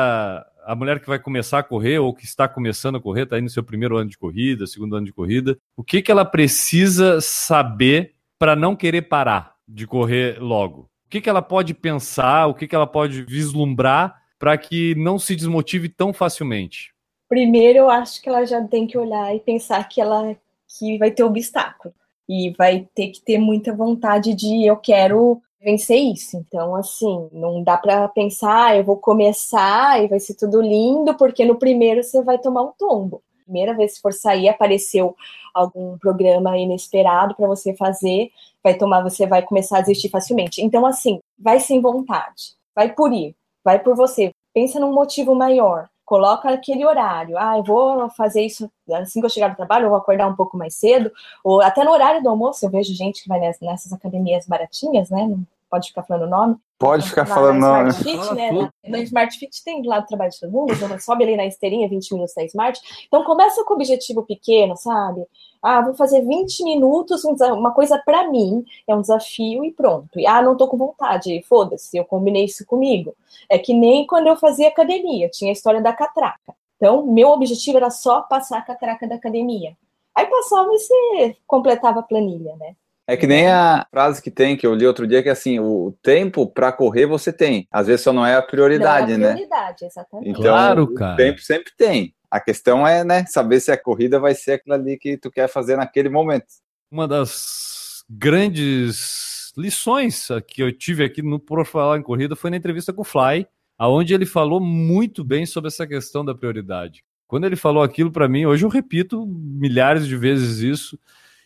a 0.65 0.77
mulher 0.77 1.01
que 1.01 1.09
vai 1.09 1.19
começar 1.19 1.59
a 1.59 1.65
correr 1.65 1.99
ou 1.99 2.15
que 2.15 2.25
está 2.25 2.47
começando 2.47 2.99
a 2.99 3.01
correr, 3.01 3.25
está 3.25 3.35
aí 3.35 3.43
no 3.43 3.51
seu 3.51 3.65
primeiro 3.65 3.97
ano 3.97 4.09
de 4.09 4.19
corrida, 4.19 4.69
segundo 4.69 4.95
ano 4.95 5.07
de 5.07 5.13
corrida, 5.13 5.59
o 5.77 5.83
que, 5.83 6.01
que 6.01 6.13
ela 6.13 6.25
precisa 6.25 7.21
saber 7.21 8.15
para 8.39 8.55
não 8.55 8.77
querer 8.77 9.03
parar 9.03 9.55
de 9.67 9.85
correr 9.85 10.39
logo? 10.41 10.91
Que, 11.12 11.20
que 11.20 11.29
ela 11.29 11.42
pode 11.42 11.75
pensar, 11.75 12.46
o 12.46 12.55
que, 12.55 12.66
que 12.66 12.75
ela 12.75 12.87
pode 12.87 13.22
vislumbrar 13.25 14.22
para 14.38 14.57
que 14.57 14.94
não 14.94 15.18
se 15.18 15.37
desmotive 15.37 15.90
tão 15.90 16.11
facilmente? 16.11 16.90
Primeiro, 17.29 17.81
eu 17.81 17.90
acho 17.90 18.22
que 18.22 18.31
ela 18.31 18.46
já 18.46 18.66
tem 18.66 18.87
que 18.87 18.96
olhar 18.96 19.37
e 19.37 19.40
pensar 19.40 19.87
que 19.87 20.01
ela 20.01 20.35
que 20.79 20.96
vai 20.96 21.11
ter 21.11 21.22
obstáculo 21.22 21.92
e 22.27 22.55
vai 22.57 22.88
ter 22.94 23.09
que 23.09 23.20
ter 23.20 23.37
muita 23.37 23.75
vontade 23.75 24.33
de 24.33 24.66
eu 24.66 24.79
quero 24.79 25.42
vencer 25.62 25.98
isso. 25.98 26.38
Então, 26.38 26.75
assim, 26.75 27.29
não 27.31 27.62
dá 27.62 27.77
para 27.77 28.09
pensar, 28.09 28.68
ah, 28.68 28.77
eu 28.79 28.83
vou 28.83 28.96
começar 28.96 30.03
e 30.03 30.09
vai 30.09 30.18
ser 30.18 30.35
tudo 30.35 30.62
lindo, 30.62 31.14
porque 31.18 31.44
no 31.44 31.57
primeiro 31.57 32.03
você 32.03 32.22
vai 32.22 32.38
tomar 32.38 32.62
um 32.62 32.72
tombo. 32.79 33.22
Primeira 33.42 33.74
vez 33.74 33.94
que 33.94 34.00
for 34.00 34.12
sair, 34.12 34.48
apareceu 34.48 35.16
algum 35.55 35.98
programa 35.98 36.57
inesperado 36.57 37.35
para 37.35 37.46
você 37.46 37.74
fazer, 37.74 38.31
vai 38.62 38.74
tomar, 38.74 39.02
você 39.02 39.26
vai 39.26 39.42
começar 39.42 39.78
a 39.78 39.81
desistir 39.81 40.09
facilmente. 40.09 40.62
Então, 40.62 40.87
assim, 40.87 41.20
vai 41.38 41.61
sem 41.61 41.81
vontade, 41.81 42.55
vai 42.74 42.92
por 42.92 43.12
ir, 43.12 43.35
vai 43.64 43.78
por 43.78 43.94
você. 43.94 44.33
Pensa 44.55 44.81
num 44.81 44.92
motivo 44.92 45.35
maior 45.35 45.88
coloca 46.12 46.50
aquele 46.50 46.85
horário. 46.85 47.38
Ah, 47.38 47.57
eu 47.57 47.64
vou 47.64 48.11
fazer 48.11 48.42
isso 48.42 48.70
assim 48.92 49.18
que 49.18 49.24
eu 49.24 49.31
chegar 49.31 49.48
do 49.48 49.57
trabalho, 49.57 49.87
eu 49.87 49.88
vou 49.88 49.98
acordar 49.98 50.28
um 50.28 50.37
pouco 50.37 50.59
mais 50.59 50.74
cedo, 50.74 51.11
ou 51.42 51.62
até 51.62 51.83
no 51.83 51.90
horário 51.90 52.22
do 52.22 52.28
almoço, 52.28 52.66
eu 52.66 52.70
vejo 52.70 52.94
gente 52.94 53.22
que 53.22 53.28
vai 53.31 53.40
nessas 53.40 53.92
academias 53.94 54.46
baratinhas, 54.46 55.09
né? 55.09 55.26
Não 55.26 55.46
pode 55.70 55.88
ficar 55.88 56.02
falando 56.02 56.24
o 56.24 56.31
nome. 56.31 56.57
Pode 56.83 57.09
ficar 57.09 57.25
falando 57.27 57.61
nome. 57.61 57.90
Smart 57.90 58.03
Fit, 58.03 58.35
né? 58.35 58.51
Na, 58.51 58.73
na 58.88 58.99
Smart 59.03 59.38
Fit 59.38 59.64
tem 59.64 59.81
do 59.81 59.88
lado 59.88 60.03
do 60.03 60.09
trabalho 60.09 60.33
de 60.33 60.40
todo 60.40 60.51
mundo, 60.51 60.75
sobe 61.01 61.23
ali 61.23 61.37
na 61.37 61.47
esteirinha 61.47 61.88
20 61.88 62.12
minutos 62.12 62.35
da 62.35 62.42
Smart. 62.42 62.81
Então 63.07 63.23
começa 63.23 63.62
com 63.62 63.75
objetivo 63.75 64.25
pequeno, 64.25 64.77
sabe? 64.77 65.25
Ah, 65.62 65.81
vou 65.81 65.95
fazer 65.95 66.23
20 66.23 66.64
minutos, 66.64 67.23
uma 67.25 67.71
coisa 67.71 68.03
para 68.05 68.29
mim, 68.29 68.64
é 68.88 68.92
um 68.97 69.01
desafio 69.01 69.64
e 69.64 69.71
pronto. 69.71 70.18
E, 70.18 70.27
ah, 70.27 70.42
não 70.42 70.57
tô 70.57 70.66
com 70.66 70.77
vontade, 70.77 71.40
foda-se, 71.49 71.97
eu 71.97 72.05
combinei 72.05 72.47
isso 72.47 72.66
comigo. 72.66 73.14
É 73.49 73.59
que 73.59 73.73
nem 73.73 74.05
quando 74.05 74.27
eu 74.27 74.37
fazia 74.37 74.66
academia, 74.66 75.29
tinha 75.29 75.53
a 75.53 75.55
história 75.55 75.81
da 75.81 75.92
catraca. 75.92 76.53
Então, 76.77 77.07
meu 77.07 77.29
objetivo 77.29 77.77
era 77.77 77.90
só 77.90 78.23
passar 78.23 78.59
a 78.59 78.62
catraca 78.62 79.07
da 79.07 79.14
academia. 79.14 79.77
Aí 80.16 80.27
passava 80.27 80.68
e 80.73 80.79
você 80.79 81.37
completava 81.47 82.01
a 82.01 82.03
planilha, 82.03 82.57
né? 82.57 82.75
É 83.07 83.17
que 83.17 83.27
nem 83.27 83.49
a 83.49 83.87
frase 83.91 84.23
que 84.23 84.31
tem, 84.31 84.57
que 84.57 84.67
eu 84.67 84.75
li 84.75 84.87
outro 84.87 85.07
dia, 85.07 85.23
que 85.23 85.29
é 85.29 85.33
assim, 85.33 85.59
o 85.59 85.97
tempo 86.03 86.47
para 86.47 86.71
correr 86.71 87.07
você 87.07 87.33
tem. 87.33 87.67
Às 87.71 87.88
vezes 87.88 88.03
só 88.03 88.12
não 88.12 88.25
é 88.25 88.37
a 88.37 88.43
prioridade, 88.43 89.17
não 89.17 89.27
é 89.27 89.31
a 89.31 89.35
prioridade, 89.35 89.83
né? 89.83 89.88
exatamente. 89.88 90.31
Então, 90.31 90.43
claro, 90.43 90.83
o 90.85 90.95
cara. 90.95 91.17
tempo 91.17 91.41
sempre 91.41 91.73
tem. 91.77 92.15
A 92.31 92.41
questão 92.41 92.87
é, 92.87 93.05
né, 93.05 93.27
saber 93.27 93.61
se 93.61 93.73
a 93.73 93.77
corrida 93.77 94.19
vai 94.19 94.35
ser 94.35 94.53
aquilo 94.53 94.75
ali 94.75 94.97
que 94.97 95.19
tu 95.19 95.31
quer 95.31 95.49
fazer 95.49 95.77
naquele 95.77 96.09
momento. 96.09 96.47
Uma 96.91 97.09
das 97.09 98.05
grandes 98.09 99.53
lições 99.57 100.29
que 100.47 100.62
eu 100.62 100.73
tive 100.73 101.05
aqui 101.05 101.23
no 101.23 101.38
Por 101.38 101.65
Falar 101.67 101.99
em 101.99 102.03
Corrida 102.03 102.37
foi 102.37 102.51
na 102.51 102.57
entrevista 102.57 102.93
com 102.93 103.03
o 103.03 103.05
Fly, 103.05 103.47
aonde 103.77 104.15
ele 104.15 104.25
falou 104.25 104.61
muito 104.61 105.25
bem 105.25 105.45
sobre 105.45 105.69
essa 105.69 105.87
questão 105.87 106.25
da 106.25 106.35
prioridade. 106.35 107.05
Quando 107.27 107.45
ele 107.45 107.57
falou 107.57 107.83
aquilo 107.83 108.11
para 108.11 108.29
mim, 108.29 108.47
hoje 108.47 108.65
eu 108.65 108.71
repito 108.71 109.27
milhares 109.27 110.07
de 110.07 110.17
vezes 110.17 110.59
isso, 110.59 110.99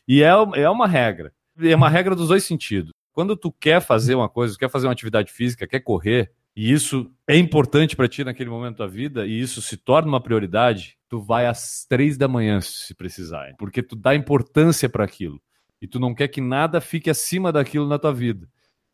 e 0.07 0.23
é, 0.23 0.31
é 0.55 0.69
uma 0.69 0.87
regra 0.87 1.33
é 1.61 1.75
uma 1.75 1.89
regra 1.89 2.15
dos 2.15 2.29
dois 2.29 2.45
sentidos. 2.45 2.93
Quando 3.13 3.37
tu 3.37 3.51
quer 3.51 3.81
fazer 3.81 4.15
uma 4.15 4.29
coisa, 4.29 4.57
quer 4.59 4.71
fazer 4.71 4.87
uma 4.87 4.93
atividade 4.93 5.33
física, 5.33 5.67
quer 5.67 5.81
correr, 5.81 6.33
e 6.55 6.71
isso 6.73 7.11
é 7.27 7.37
importante 7.37 7.97
para 7.97 8.09
ti 8.09 8.25
naquele 8.25 8.51
momento 8.51 8.79
da 8.79 8.87
vida, 8.87 9.27
e 9.27 9.41
isso 9.41 9.61
se 9.63 9.77
torna 9.77 10.09
uma 10.09 10.21
prioridade, 10.21 10.97
tu 11.09 11.21
vai 11.21 11.47
às 11.47 11.87
três 11.89 12.17
da 12.17 12.29
manhã 12.29 12.61
se 12.61 12.95
precisar, 12.95 13.55
porque 13.59 13.83
tu 13.83 13.97
dá 13.97 14.15
importância 14.15 14.89
para 14.89 15.05
aquilo. 15.05 15.41
E 15.81 15.87
tu 15.87 16.01
não 16.01 16.15
quer 16.15 16.29
que 16.29 16.41
nada 16.41 16.81
fique 16.81 17.11
acima 17.11 17.53
daquilo 17.53 17.87
na 17.87 17.99
tua 17.99 18.13
vida. 18.13 18.49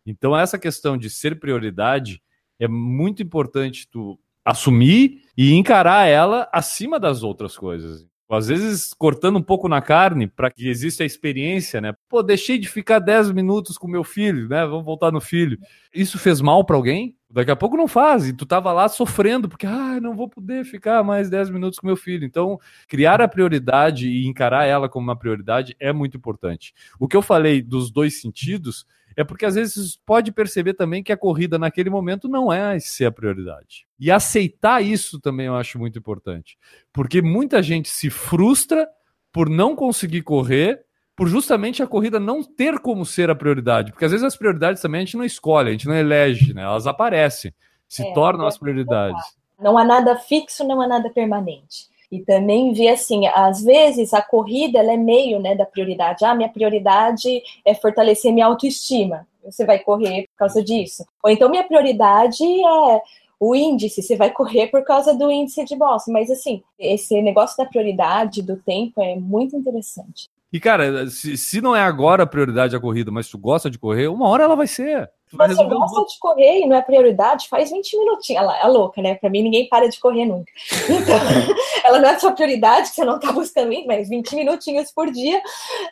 Então, 0.04 0.36
essa 0.36 0.58
questão 0.58 0.96
de 0.96 1.08
ser 1.08 1.38
prioridade 1.38 2.20
é 2.58 2.66
muito 2.66 3.22
importante 3.22 3.88
tu 3.88 4.18
assumir 4.44 5.22
e 5.36 5.52
encarar 5.54 6.06
ela 6.06 6.48
acima 6.52 6.98
das 6.98 7.22
outras 7.22 7.56
coisas 7.56 8.06
às 8.34 8.48
vezes 8.48 8.94
cortando 8.94 9.38
um 9.38 9.42
pouco 9.42 9.68
na 9.68 9.82
carne 9.82 10.26
para 10.26 10.50
que 10.50 10.68
exista 10.68 11.02
a 11.02 11.06
experiência, 11.06 11.80
né? 11.80 11.94
Pô, 12.08 12.22
deixei 12.22 12.58
de 12.58 12.68
ficar 12.68 12.98
10 12.98 13.32
minutos 13.32 13.76
com 13.76 13.88
meu 13.88 14.04
filho, 14.04 14.48
né? 14.48 14.64
Vamos 14.66 14.84
voltar 14.84 15.10
no 15.10 15.20
filho. 15.20 15.58
Isso 15.94 16.18
fez 16.18 16.40
mal 16.40 16.64
para 16.64 16.76
alguém? 16.76 17.16
Daqui 17.30 17.50
a 17.50 17.56
pouco 17.56 17.78
não 17.78 17.88
faz, 17.88 18.28
e 18.28 18.32
tu 18.34 18.44
tava 18.44 18.70
lá 18.72 18.88
sofrendo, 18.90 19.48
porque 19.48 19.66
ah, 19.66 19.98
não 20.00 20.14
vou 20.14 20.28
poder 20.28 20.66
ficar 20.66 21.02
mais 21.02 21.30
10 21.30 21.48
minutos 21.48 21.78
com 21.78 21.86
meu 21.86 21.96
filho. 21.96 22.26
Então, 22.26 22.58
criar 22.86 23.22
a 23.22 23.28
prioridade 23.28 24.06
e 24.06 24.26
encarar 24.26 24.66
ela 24.66 24.86
como 24.86 25.04
uma 25.04 25.16
prioridade 25.16 25.74
é 25.80 25.94
muito 25.94 26.14
importante. 26.14 26.74
O 27.00 27.08
que 27.08 27.16
eu 27.16 27.22
falei 27.22 27.62
dos 27.62 27.90
dois 27.90 28.20
sentidos 28.20 28.84
é 29.16 29.24
porque 29.24 29.44
às 29.44 29.54
vezes 29.54 29.96
pode 30.04 30.32
perceber 30.32 30.74
também 30.74 31.02
que 31.02 31.12
a 31.12 31.16
corrida 31.16 31.58
naquele 31.58 31.90
momento 31.90 32.28
não 32.28 32.52
é 32.52 32.78
ser 32.78 33.06
a 33.06 33.12
prioridade. 33.12 33.86
E 33.98 34.10
aceitar 34.10 34.82
isso 34.82 35.20
também 35.20 35.46
eu 35.46 35.56
acho 35.56 35.78
muito 35.78 35.98
importante. 35.98 36.58
Porque 36.92 37.22
muita 37.22 37.62
gente 37.62 37.88
se 37.88 38.10
frustra 38.10 38.88
por 39.32 39.48
não 39.48 39.74
conseguir 39.74 40.22
correr, 40.22 40.84
por 41.16 41.28
justamente 41.28 41.82
a 41.82 41.86
corrida 41.86 42.18
não 42.18 42.42
ter 42.42 42.78
como 42.78 43.06
ser 43.06 43.30
a 43.30 43.34
prioridade. 43.34 43.92
Porque 43.92 44.04
às 44.04 44.10
vezes 44.10 44.24
as 44.24 44.36
prioridades 44.36 44.82
também 44.82 45.02
a 45.02 45.04
gente 45.04 45.16
não 45.16 45.24
escolhe, 45.24 45.68
a 45.68 45.72
gente 45.72 45.88
não 45.88 45.94
elege, 45.94 46.52
né? 46.52 46.62
Elas 46.62 46.86
aparecem, 46.86 47.54
se 47.88 48.02
é, 48.02 48.12
tornam 48.12 48.46
as 48.46 48.58
prioridades. 48.58 49.22
Não 49.58 49.78
há 49.78 49.84
nada 49.84 50.16
fixo, 50.16 50.64
não 50.66 50.80
há 50.80 50.88
nada 50.88 51.08
permanente 51.10 51.91
e 52.12 52.20
também 52.20 52.74
ver 52.74 52.90
assim, 52.90 53.26
às 53.28 53.64
vezes 53.64 54.12
a 54.12 54.20
corrida 54.20 54.78
ela 54.78 54.92
é 54.92 54.98
meio 54.98 55.40
né, 55.40 55.54
da 55.54 55.64
prioridade. 55.64 56.26
Ah, 56.26 56.34
minha 56.34 56.48
prioridade 56.50 57.42
é 57.64 57.74
fortalecer 57.74 58.30
minha 58.30 58.44
autoestima. 58.44 59.26
Você 59.42 59.64
vai 59.64 59.78
correr 59.78 60.28
por 60.28 60.36
causa 60.36 60.62
disso. 60.62 61.06
Ou 61.24 61.30
então 61.30 61.48
minha 61.48 61.64
prioridade 61.64 62.44
é 62.44 63.00
o 63.40 63.56
índice, 63.56 64.02
você 64.02 64.14
vai 64.14 64.30
correr 64.30 64.66
por 64.66 64.84
causa 64.84 65.14
do 65.14 65.30
índice 65.30 65.64
de 65.64 65.74
Boston. 65.74 66.12
Mas 66.12 66.30
assim, 66.30 66.62
esse 66.78 67.20
negócio 67.22 67.56
da 67.56 67.64
prioridade, 67.64 68.42
do 68.42 68.58
tempo, 68.58 69.00
é 69.00 69.16
muito 69.16 69.56
interessante. 69.56 70.28
E, 70.52 70.60
cara, 70.60 71.08
se, 71.08 71.38
se 71.38 71.62
não 71.62 71.74
é 71.74 71.80
agora 71.80 72.24
a 72.24 72.26
prioridade 72.26 72.76
a 72.76 72.80
corrida, 72.80 73.10
mas 73.10 73.26
tu 73.28 73.38
gosta 73.38 73.70
de 73.70 73.78
correr, 73.78 74.08
uma 74.08 74.28
hora 74.28 74.44
ela 74.44 74.54
vai 74.54 74.66
ser. 74.66 75.10
Se 75.32 75.36
você 75.54 75.64
gosta 75.64 76.04
de 76.04 76.18
correr 76.18 76.60
e 76.60 76.66
não 76.66 76.76
é 76.76 76.82
prioridade, 76.82 77.48
faz 77.48 77.70
20 77.70 77.98
minutinhos. 77.98 78.42
Ela 78.42 78.60
é 78.60 78.66
louca, 78.66 79.00
né? 79.00 79.14
Pra 79.14 79.30
mim, 79.30 79.42
ninguém 79.42 79.66
para 79.66 79.88
de 79.88 79.98
correr 79.98 80.26
nunca. 80.26 80.52
Então, 80.92 81.16
ela 81.84 81.98
não 81.98 82.08
é 82.10 82.18
sua 82.18 82.32
prioridade, 82.32 82.90
que 82.90 82.96
você 82.96 83.04
não 83.04 83.18
tá 83.18 83.32
buscando 83.32 83.72
mas 83.86 84.08
20 84.08 84.36
minutinhos 84.36 84.92
por 84.92 85.10
dia, 85.10 85.40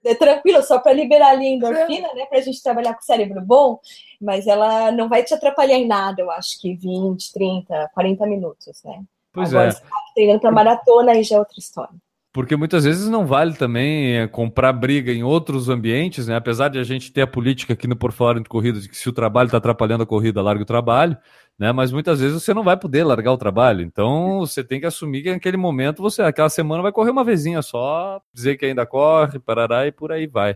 é 0.05 0.14
tranquilo, 0.14 0.62
só 0.62 0.79
para 0.79 0.92
liberar 0.92 1.31
ali 1.31 1.46
a 1.46 1.50
endorfina, 1.50 2.09
é. 2.09 2.14
né? 2.14 2.26
Pra 2.26 2.40
gente 2.40 2.62
trabalhar 2.62 2.92
com 2.92 3.00
o 3.00 3.05
cérebro 3.05 3.40
bom. 3.40 3.81
Mas 4.20 4.46
ela 4.46 4.92
não 4.92 5.09
vai 5.09 5.22
te 5.22 5.33
atrapalhar 5.33 5.76
em 5.76 5.87
nada, 5.87 6.20
eu 6.20 6.31
acho 6.31 6.61
que 6.61 6.74
20, 6.74 7.33
30, 7.33 7.90
40 7.94 8.26
minutos, 8.26 8.83
né? 8.85 9.03
Pois 9.33 9.55
Agora, 9.55 9.68
é. 9.68 9.72
você 9.72 9.81
tá 9.81 9.88
treinando 10.14 10.40
pra 10.40 10.53
maratona, 10.53 11.12
aí 11.12 11.22
já 11.22 11.37
é 11.37 11.38
outra 11.38 11.59
história. 11.59 11.94
Porque 12.32 12.54
muitas 12.54 12.84
vezes 12.84 13.08
não 13.08 13.26
vale 13.26 13.54
também 13.54 14.18
é, 14.18 14.28
comprar 14.28 14.72
briga 14.72 15.12
em 15.12 15.24
outros 15.24 15.68
ambientes, 15.68 16.28
né? 16.28 16.36
Apesar 16.36 16.68
de 16.68 16.78
a 16.78 16.84
gente 16.84 17.12
ter 17.12 17.22
a 17.22 17.26
política 17.26 17.72
aqui 17.72 17.88
no 17.88 17.96
Por 17.96 18.12
Fora 18.12 18.38
de 18.38 18.48
Corrida 18.48 18.80
de 18.80 18.88
que 18.88 18.96
se 18.96 19.08
o 19.08 19.12
trabalho 19.12 19.46
está 19.48 19.58
atrapalhando 19.58 20.04
a 20.04 20.06
corrida, 20.06 20.40
larga 20.40 20.62
o 20.62 20.66
trabalho, 20.66 21.16
né? 21.58 21.72
Mas 21.72 21.90
muitas 21.90 22.20
vezes 22.20 22.40
você 22.40 22.54
não 22.54 22.62
vai 22.62 22.76
poder 22.76 23.02
largar 23.02 23.32
o 23.32 23.36
trabalho. 23.36 23.82
Então 23.82 24.38
você 24.40 24.62
tem 24.62 24.78
que 24.78 24.86
assumir 24.86 25.24
que 25.24 25.32
naquele 25.32 25.56
momento 25.56 26.02
você, 26.02 26.22
aquela 26.22 26.48
semana, 26.48 26.84
vai 26.84 26.92
correr 26.92 27.10
uma 27.10 27.24
vezinha 27.24 27.62
só, 27.62 28.20
dizer 28.32 28.56
que 28.56 28.66
ainda 28.66 28.86
corre, 28.86 29.40
parará 29.40 29.88
e 29.88 29.92
por 29.92 30.12
aí 30.12 30.28
vai. 30.28 30.54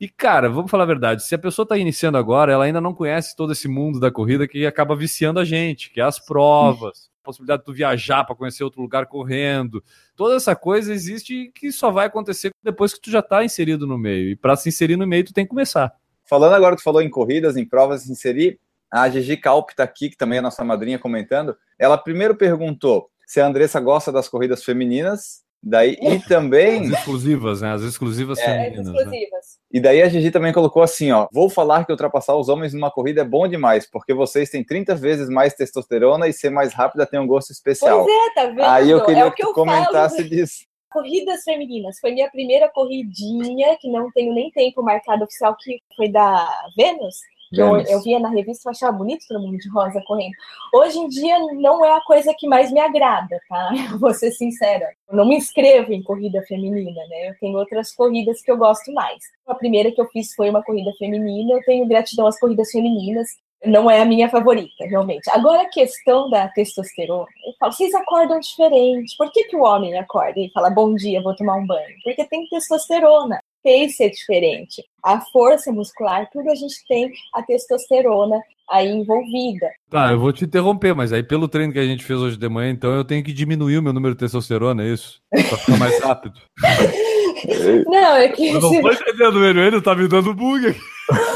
E, 0.00 0.08
cara, 0.08 0.50
vamos 0.50 0.72
falar 0.72 0.82
a 0.82 0.86
verdade: 0.86 1.22
se 1.24 1.36
a 1.36 1.38
pessoa 1.38 1.62
está 1.62 1.78
iniciando 1.78 2.18
agora, 2.18 2.52
ela 2.52 2.64
ainda 2.64 2.80
não 2.80 2.92
conhece 2.92 3.36
todo 3.36 3.52
esse 3.52 3.68
mundo 3.68 4.00
da 4.00 4.10
corrida 4.10 4.48
que 4.48 4.66
acaba 4.66 4.96
viciando 4.96 5.38
a 5.38 5.44
gente, 5.44 5.88
que 5.92 6.00
é 6.00 6.04
as 6.04 6.18
provas 6.18 7.11
possibilidade 7.22 7.62
de 7.62 7.66
tu 7.66 7.72
viajar 7.72 8.24
para 8.24 8.34
conhecer 8.34 8.64
outro 8.64 8.82
lugar 8.82 9.06
correndo. 9.06 9.82
Toda 10.16 10.36
essa 10.36 10.54
coisa 10.56 10.92
existe 10.92 11.50
que 11.54 11.70
só 11.70 11.90
vai 11.90 12.06
acontecer 12.06 12.50
depois 12.62 12.92
que 12.92 13.00
tu 13.00 13.10
já 13.10 13.20
está 13.20 13.44
inserido 13.44 13.86
no 13.86 13.96
meio. 13.96 14.30
E 14.30 14.36
para 14.36 14.56
se 14.56 14.68
inserir 14.68 14.96
no 14.96 15.06
meio, 15.06 15.24
tu 15.24 15.32
tem 15.32 15.44
que 15.44 15.50
começar. 15.50 15.92
Falando 16.24 16.54
agora, 16.54 16.76
tu 16.76 16.82
falou 16.82 17.02
em 17.02 17.10
corridas, 17.10 17.56
em 17.56 17.64
provas, 17.64 18.02
se 18.02 18.12
inserir. 18.12 18.58
A 18.90 19.08
Gigi 19.08 19.36
Calp 19.36 19.70
está 19.70 19.84
aqui, 19.84 20.10
que 20.10 20.16
também 20.16 20.38
é 20.38 20.42
nossa 20.42 20.64
madrinha, 20.64 20.98
comentando. 20.98 21.56
Ela 21.78 21.96
primeiro 21.96 22.34
perguntou 22.34 23.10
se 23.26 23.40
a 23.40 23.46
Andressa 23.46 23.80
gosta 23.80 24.12
das 24.12 24.28
corridas 24.28 24.62
femininas 24.62 25.42
Daí, 25.62 25.96
e 26.00 26.18
também. 26.18 26.86
As 26.86 26.98
exclusivas, 26.98 27.60
né? 27.60 27.72
As 27.72 27.82
exclusivas 27.82 28.38
é, 28.40 28.44
femininas. 28.44 28.88
As 28.88 28.94
exclusivas. 28.94 29.30
Né? 29.30 29.62
E 29.72 29.80
daí 29.80 30.02
a 30.02 30.08
Gigi 30.08 30.30
também 30.32 30.52
colocou 30.52 30.82
assim: 30.82 31.12
ó, 31.12 31.28
vou 31.32 31.48
falar 31.48 31.84
que 31.84 31.92
ultrapassar 31.92 32.34
os 32.34 32.48
homens 32.48 32.74
numa 32.74 32.90
corrida 32.90 33.20
é 33.20 33.24
bom 33.24 33.46
demais, 33.46 33.88
porque 33.88 34.12
vocês 34.12 34.50
têm 34.50 34.64
30 34.64 34.96
vezes 34.96 35.28
mais 35.28 35.54
testosterona 35.54 36.26
e 36.26 36.32
ser 36.32 36.50
mais 36.50 36.74
rápida 36.74 37.06
tem 37.06 37.20
um 37.20 37.26
gosto 37.28 37.52
especial. 37.52 38.04
Pois 38.04 38.12
é, 38.12 38.34
tá 38.34 38.46
vendo? 38.46 38.62
Aí 38.62 38.90
eu 38.90 39.04
queria 39.04 39.26
é 39.26 39.30
que, 39.30 39.36
que 39.36 39.42
tu 39.42 39.54
comentasse 39.54 40.16
falo. 40.16 40.28
disso. 40.28 40.66
Corridas 40.90 41.44
femininas. 41.44 41.98
Foi 42.00 42.10
minha 42.10 42.30
primeira 42.30 42.68
corridinha, 42.68 43.76
que 43.80 43.88
não 43.88 44.10
tenho 44.10 44.34
nem 44.34 44.50
tempo 44.50 44.82
marcado 44.82 45.24
oficial, 45.24 45.56
que 45.56 45.78
foi 45.96 46.10
da 46.10 46.50
Vênus. 46.76 47.14
Eu, 47.52 47.76
eu, 47.78 48.02
via 48.02 48.18
na 48.18 48.28
revista 48.28 48.68
e 48.68 48.70
achava 48.70 48.96
bonito 48.96 49.26
todo 49.28 49.40
mundo 49.40 49.58
de 49.58 49.68
rosa 49.68 50.02
correndo. 50.06 50.32
Hoje 50.72 50.98
em 50.98 51.08
dia 51.08 51.38
não 51.54 51.84
é 51.84 51.94
a 51.94 52.00
coisa 52.00 52.34
que 52.38 52.48
mais 52.48 52.72
me 52.72 52.80
agrada, 52.80 53.38
tá? 53.48 53.70
Eu 53.92 53.98
vou 54.00 54.14
ser 54.14 54.30
sincera. 54.32 54.88
Eu 55.08 55.16
não 55.16 55.28
me 55.28 55.36
inscrevo 55.36 55.92
em 55.92 56.02
corrida 56.02 56.42
feminina, 56.42 57.00
né? 57.08 57.30
Eu 57.30 57.34
tenho 57.38 57.58
outras 57.58 57.94
corridas 57.94 58.40
que 58.40 58.50
eu 58.50 58.56
gosto 58.56 58.92
mais. 58.92 59.22
A 59.46 59.54
primeira 59.54 59.92
que 59.92 60.00
eu 60.00 60.08
fiz 60.08 60.34
foi 60.34 60.48
uma 60.48 60.62
corrida 60.62 60.92
feminina, 60.98 61.52
eu 61.52 61.62
tenho 61.64 61.86
gratidão 61.86 62.26
às 62.26 62.38
corridas 62.38 62.70
femininas. 62.70 63.28
Não 63.64 63.90
é 63.90 64.00
a 64.00 64.04
minha 64.04 64.28
favorita, 64.28 64.84
realmente. 64.86 65.30
Agora, 65.30 65.62
a 65.62 65.68
questão 65.68 66.28
da 66.28 66.48
testosterona, 66.48 67.26
eu 67.46 67.52
falo, 67.58 67.72
vocês 67.72 67.94
acordam 67.94 68.40
diferente. 68.40 69.16
Por 69.16 69.30
que, 69.30 69.44
que 69.44 69.56
o 69.56 69.62
homem 69.62 69.96
acorda 69.96 70.40
e 70.40 70.50
fala, 70.52 70.70
bom 70.70 70.94
dia, 70.94 71.22
vou 71.22 71.36
tomar 71.36 71.56
um 71.56 71.66
banho? 71.66 71.94
Porque 72.04 72.24
tem 72.24 72.46
testosterona 72.48 73.38
pace 73.62 74.02
é 74.02 74.08
diferente. 74.08 74.84
A 75.02 75.20
força 75.20 75.72
muscular, 75.72 76.28
tudo 76.32 76.50
a 76.50 76.54
gente 76.54 76.74
tem 76.86 77.10
a 77.32 77.42
testosterona 77.42 78.40
aí 78.68 78.88
envolvida. 78.88 79.68
Tá, 79.90 80.12
eu 80.12 80.18
vou 80.18 80.32
te 80.32 80.44
interromper, 80.44 80.94
mas 80.94 81.12
aí 81.12 81.22
pelo 81.22 81.48
treino 81.48 81.72
que 81.72 81.78
a 81.78 81.84
gente 81.84 82.04
fez 82.04 82.18
hoje 82.18 82.36
de 82.36 82.48
manhã, 82.48 82.70
então 82.70 82.92
eu 82.92 83.04
tenho 83.04 83.24
que 83.24 83.32
diminuir 83.32 83.78
o 83.78 83.82
meu 83.82 83.92
número 83.92 84.14
de 84.14 84.20
testosterona, 84.20 84.82
é 84.82 84.88
isso? 84.88 85.20
Pra 85.30 85.58
ficar 85.58 85.78
mais 85.78 86.00
rápido. 86.00 86.34
Não, 87.86 88.16
é 88.16 88.28
que. 88.28 88.50
Eu 88.50 88.60
não 88.60 88.70
tô 88.70 88.92
entendendo. 88.92 89.44
Ele 89.44 89.82
tá 89.82 89.96
me 89.96 90.06
dando 90.06 90.32
bug 90.32 90.64
aqui. 90.64 90.80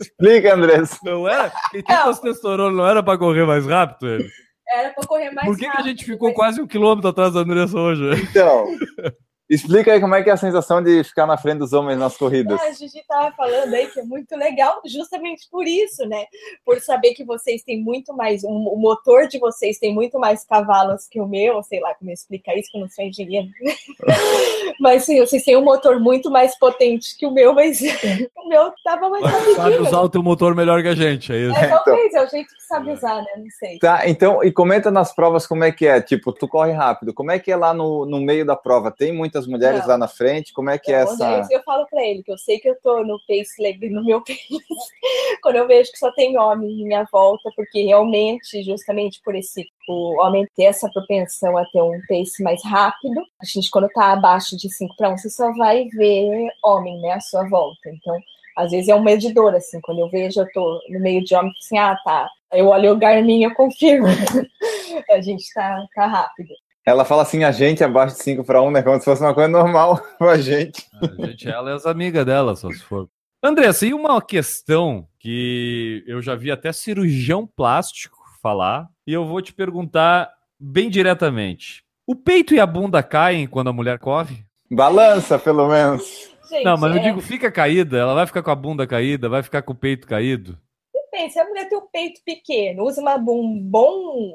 Explica, 0.00 0.54
Andressa. 0.54 0.98
Não 1.04 1.28
é? 1.28 1.50
Quem 1.70 1.82
tem 1.82 1.96
testosterona 2.04 2.76
não 2.76 2.86
era 2.86 3.02
pra 3.02 3.18
correr 3.18 3.44
mais 3.46 3.66
rápido, 3.66 4.08
ele? 4.08 4.28
Era 4.76 4.90
pra 4.94 5.06
correr 5.06 5.30
mais 5.30 5.46
Por 5.46 5.56
que, 5.56 5.62
que 5.64 5.66
a 5.66 5.70
rápido, 5.72 5.86
gente 5.88 6.04
ficou 6.04 6.28
mas- 6.28 6.36
quase 6.36 6.60
um 6.62 6.66
quilômetro 6.66 7.10
atrás 7.10 7.32
da 7.34 7.40
Andressa 7.40 7.78
hoje? 7.78 8.02
Então, 8.22 8.66
explica 9.48 9.92
aí 9.92 10.00
como 10.00 10.14
é 10.14 10.22
que 10.22 10.30
é 10.30 10.32
a 10.32 10.36
sensação 10.36 10.82
de 10.82 11.04
ficar 11.04 11.26
na 11.26 11.36
frente 11.36 11.58
dos 11.58 11.72
homens 11.72 11.98
nas 11.98 12.16
corridas. 12.16 12.60
Ah, 12.60 12.66
A 12.68 12.72
Gigi 12.72 13.02
tava 13.06 13.30
falando 13.36 13.72
aí 13.74 13.86
que 13.88 14.00
é 14.00 14.02
muito 14.02 14.34
legal, 14.36 14.80
justamente 14.86 15.48
por 15.50 15.66
isso, 15.66 16.06
né? 16.06 16.24
Por 16.64 16.80
saber 16.80 17.14
que 17.14 17.24
vocês 17.24 17.62
têm 17.62 17.82
muito 17.82 18.14
mais, 18.14 18.42
um- 18.44 18.68
o 18.68 18.76
motor 18.76 19.28
de 19.28 19.38
vocês 19.38 19.78
tem 19.78 19.92
muito 19.94 20.18
mais 20.18 20.44
cavalos 20.44 21.06
que 21.08 21.20
o 21.20 21.26
meu, 21.26 21.62
sei 21.62 21.80
lá 21.80 21.94
como 21.94 22.10
explicar 22.10 22.56
isso, 22.56 22.70
que 22.70 22.76
eu 22.78 22.82
não 22.82 22.88
sou 22.88 23.04
engenheiro. 23.04 23.48
mas 24.80 25.04
sim, 25.04 25.20
vocês 25.20 25.42
têm 25.44 25.56
um 25.56 25.64
motor 25.64 25.98
muito 26.00 26.30
mais 26.30 26.58
potente 26.58 27.16
que 27.18 27.26
o 27.26 27.30
meu, 27.30 27.52
mas 27.54 27.80
o 28.36 28.48
meu 28.48 28.72
tava 28.84 29.08
mais 29.10 29.24
Sabe 29.24 29.54
rapidinho. 29.56 29.82
usar 29.82 30.00
o 30.00 30.08
teu 30.08 30.22
motor 30.22 30.54
melhor 30.54 30.82
que 30.82 30.88
a 30.88 30.94
gente, 30.94 31.32
é 31.32 31.36
isso? 31.36 31.56
É, 31.58 31.68
talvez, 31.68 32.14
é 32.14 32.24
o 32.24 32.28
jeito 32.28 32.54
que 32.54 32.62
sabe 32.62 32.92
usar, 32.92 33.16
né? 33.22 33.30
Não 33.36 33.50
sei. 33.58 33.78
Tá, 33.78 34.08
então, 34.08 34.42
e 34.42 34.50
comenta 34.52 34.90
nas 34.90 35.14
provas 35.14 35.46
como 35.46 35.64
é 35.64 35.72
que 35.72 35.86
é. 35.86 36.00
Tipo, 36.00 36.32
tu 36.32 36.48
corre 36.48 36.72
rápido. 36.72 37.12
Como 37.14 37.30
é 37.30 37.38
que 37.38 37.50
é 37.50 37.56
lá 37.56 37.72
no, 37.74 38.04
no 38.06 38.20
meio 38.20 38.44
da 38.44 38.56
prova? 38.56 38.90
Tem 38.90 39.12
muitas 39.34 39.46
mulheres 39.46 39.80
Não. 39.80 39.88
lá 39.88 39.98
na 39.98 40.08
frente? 40.08 40.52
Como 40.52 40.70
é 40.70 40.78
que 40.78 40.92
é 40.92 41.00
Eu, 41.02 41.02
essa. 41.02 41.48
eu 41.50 41.62
falo 41.62 41.86
pra 41.86 42.02
ele 42.04 42.22
que 42.22 42.30
eu 42.32 42.38
sei 42.38 42.58
que 42.58 42.68
eu 42.68 42.76
tô 42.80 43.02
no 43.02 43.18
pace 43.26 43.60
leg- 43.60 43.90
no 43.90 44.04
meu 44.04 44.22
pace 44.24 44.46
quando 45.42 45.56
eu 45.56 45.66
vejo 45.66 45.90
que 45.90 45.98
só 45.98 46.12
tem 46.12 46.38
homem 46.38 46.70
em 46.70 46.84
minha 46.84 47.06
volta, 47.12 47.50
porque 47.56 47.82
realmente, 47.84 48.62
justamente 48.62 49.20
por 49.24 49.34
esse 49.34 49.66
o 49.88 50.20
homem 50.22 50.46
ter 50.56 50.64
essa 50.64 50.88
propensão 50.90 51.56
a 51.58 51.64
ter 51.66 51.82
um 51.82 52.00
pace 52.08 52.42
mais 52.42 52.62
rápido, 52.64 53.20
a 53.40 53.44
gente 53.44 53.70
quando 53.70 53.88
tá 53.88 54.12
abaixo 54.12 54.56
de 54.56 54.70
5 54.72 54.94
para 54.96 55.10
1, 55.10 55.18
você 55.18 55.28
só 55.28 55.52
vai 55.52 55.84
ver 55.88 56.48
homem, 56.62 57.00
né, 57.00 57.12
à 57.12 57.20
sua 57.20 57.46
volta. 57.48 57.90
Então, 57.90 58.16
às 58.56 58.70
vezes 58.70 58.88
é 58.88 58.94
um 58.94 59.02
medidor, 59.02 59.54
assim, 59.54 59.80
quando 59.80 59.98
eu 60.00 60.08
vejo, 60.08 60.40
eu 60.40 60.50
tô 60.52 60.80
no 60.88 61.00
meio 61.00 61.22
de 61.24 61.34
homem, 61.34 61.52
assim, 61.60 61.76
ah, 61.76 61.96
tá, 62.04 62.28
eu 62.52 62.68
olho 62.68 62.92
o 62.92 62.96
Garmin, 62.96 63.42
eu 63.44 63.54
confirmo. 63.54 64.06
a 65.10 65.20
gente 65.20 65.44
tá, 65.52 65.84
tá 65.94 66.06
rápido. 66.06 66.48
Ela 66.86 67.04
fala 67.04 67.22
assim, 67.22 67.44
a 67.44 67.50
gente 67.50 67.82
abaixo 67.82 68.16
de 68.16 68.22
5 68.22 68.44
para 68.44 68.60
1, 68.62 68.70
né? 68.70 68.82
Como 68.82 68.98
se 68.98 69.04
fosse 69.04 69.22
uma 69.22 69.32
coisa 69.34 69.48
normal 69.48 70.00
pra 70.18 70.36
gente. 70.38 70.84
A 71.00 71.26
gente, 71.26 71.48
ela 71.48 71.70
é 71.70 71.74
as 71.74 71.86
amigas 71.86 72.26
dela, 72.26 72.54
só 72.54 72.68
se 72.70 72.80
for. 72.80 73.08
Andressa, 73.42 73.86
e 73.86 73.94
uma 73.94 74.20
questão 74.22 75.06
que 75.18 76.02
eu 76.06 76.20
já 76.22 76.34
vi 76.34 76.50
até 76.50 76.72
cirurgião 76.72 77.46
plástico 77.46 78.16
falar, 78.42 78.88
e 79.06 79.12
eu 79.12 79.24
vou 79.26 79.40
te 79.40 79.52
perguntar 79.52 80.30
bem 80.58 80.88
diretamente. 80.90 81.82
O 82.06 82.14
peito 82.14 82.54
e 82.54 82.60
a 82.60 82.66
bunda 82.66 83.02
caem 83.02 83.46
quando 83.46 83.68
a 83.68 83.72
mulher 83.72 83.98
corre? 83.98 84.44
Balança, 84.70 85.38
pelo 85.38 85.68
menos. 85.68 86.30
Gente, 86.50 86.64
Não, 86.64 86.76
mas 86.76 86.94
eu 86.94 87.00
é- 87.00 87.02
digo, 87.04 87.20
fica 87.22 87.50
caída, 87.50 87.96
ela 87.98 88.14
vai 88.14 88.26
ficar 88.26 88.42
com 88.42 88.50
a 88.50 88.54
bunda 88.54 88.86
caída, 88.86 89.28
vai 89.28 89.42
ficar 89.42 89.62
com 89.62 89.72
o 89.72 89.76
peito 89.76 90.06
caído. 90.06 90.58
Depende, 90.92 91.32
se 91.32 91.38
a 91.38 91.44
mulher 91.48 91.68
tem 91.68 91.78
o 91.78 91.82
peito 91.90 92.20
pequeno, 92.24 92.84
usa 92.84 93.00
uma- 93.00 93.16
um 93.16 93.58
bom 93.62 94.32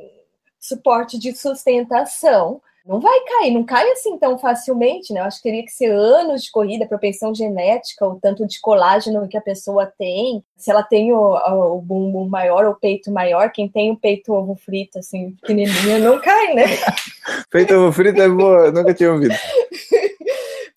suporte 0.60 1.18
de 1.18 1.36
sustentação, 1.36 2.62
não 2.90 3.00
vai 3.00 3.20
cair, 3.22 3.52
não 3.52 3.64
cai 3.64 3.88
assim 3.92 4.18
tão 4.18 4.38
facilmente, 4.40 5.14
né? 5.14 5.20
Eu 5.20 5.26
acho 5.26 5.38
que 5.38 5.44
teria 5.44 5.64
que 5.64 5.72
ser 5.72 5.92
anos 5.92 6.44
de 6.44 6.52
corrida, 6.52 6.88
propensão 6.88 7.36
genética, 7.36 8.04
o 8.04 8.20
tanto 8.20 8.48
de 8.48 8.60
colágeno 8.60 9.28
que 9.28 9.38
a 9.38 9.42
pessoa 9.42 9.86
tem, 9.86 10.44
se 10.58 10.72
ela 10.72 10.82
tem 10.82 11.14
o, 11.14 11.36
o 11.76 11.82
bumbum 11.82 12.28
maior 12.28 12.66
ou 12.66 12.72
o 12.72 12.76
peito 12.76 13.12
maior, 13.12 13.52
quem 13.52 13.70
tem 13.70 13.92
o 13.92 13.96
peito 13.96 14.34
ovo 14.34 14.56
frito, 14.56 14.98
assim, 14.98 15.36
pequenininho, 15.42 16.00
não 16.00 16.20
cai, 16.20 16.54
né? 16.56 16.66
Feito 17.52 17.76
ovo 17.76 17.92
frito 17.92 18.20
é 18.20 18.28
boa, 18.28 18.72
nunca 18.72 18.92
tinha 18.94 19.12
ouvido. 19.12 19.36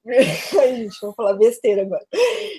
Ai, 0.04 0.76
gente, 0.76 1.00
vou 1.00 1.14
falar 1.14 1.34
besteira 1.34 1.82
agora. 1.82 2.04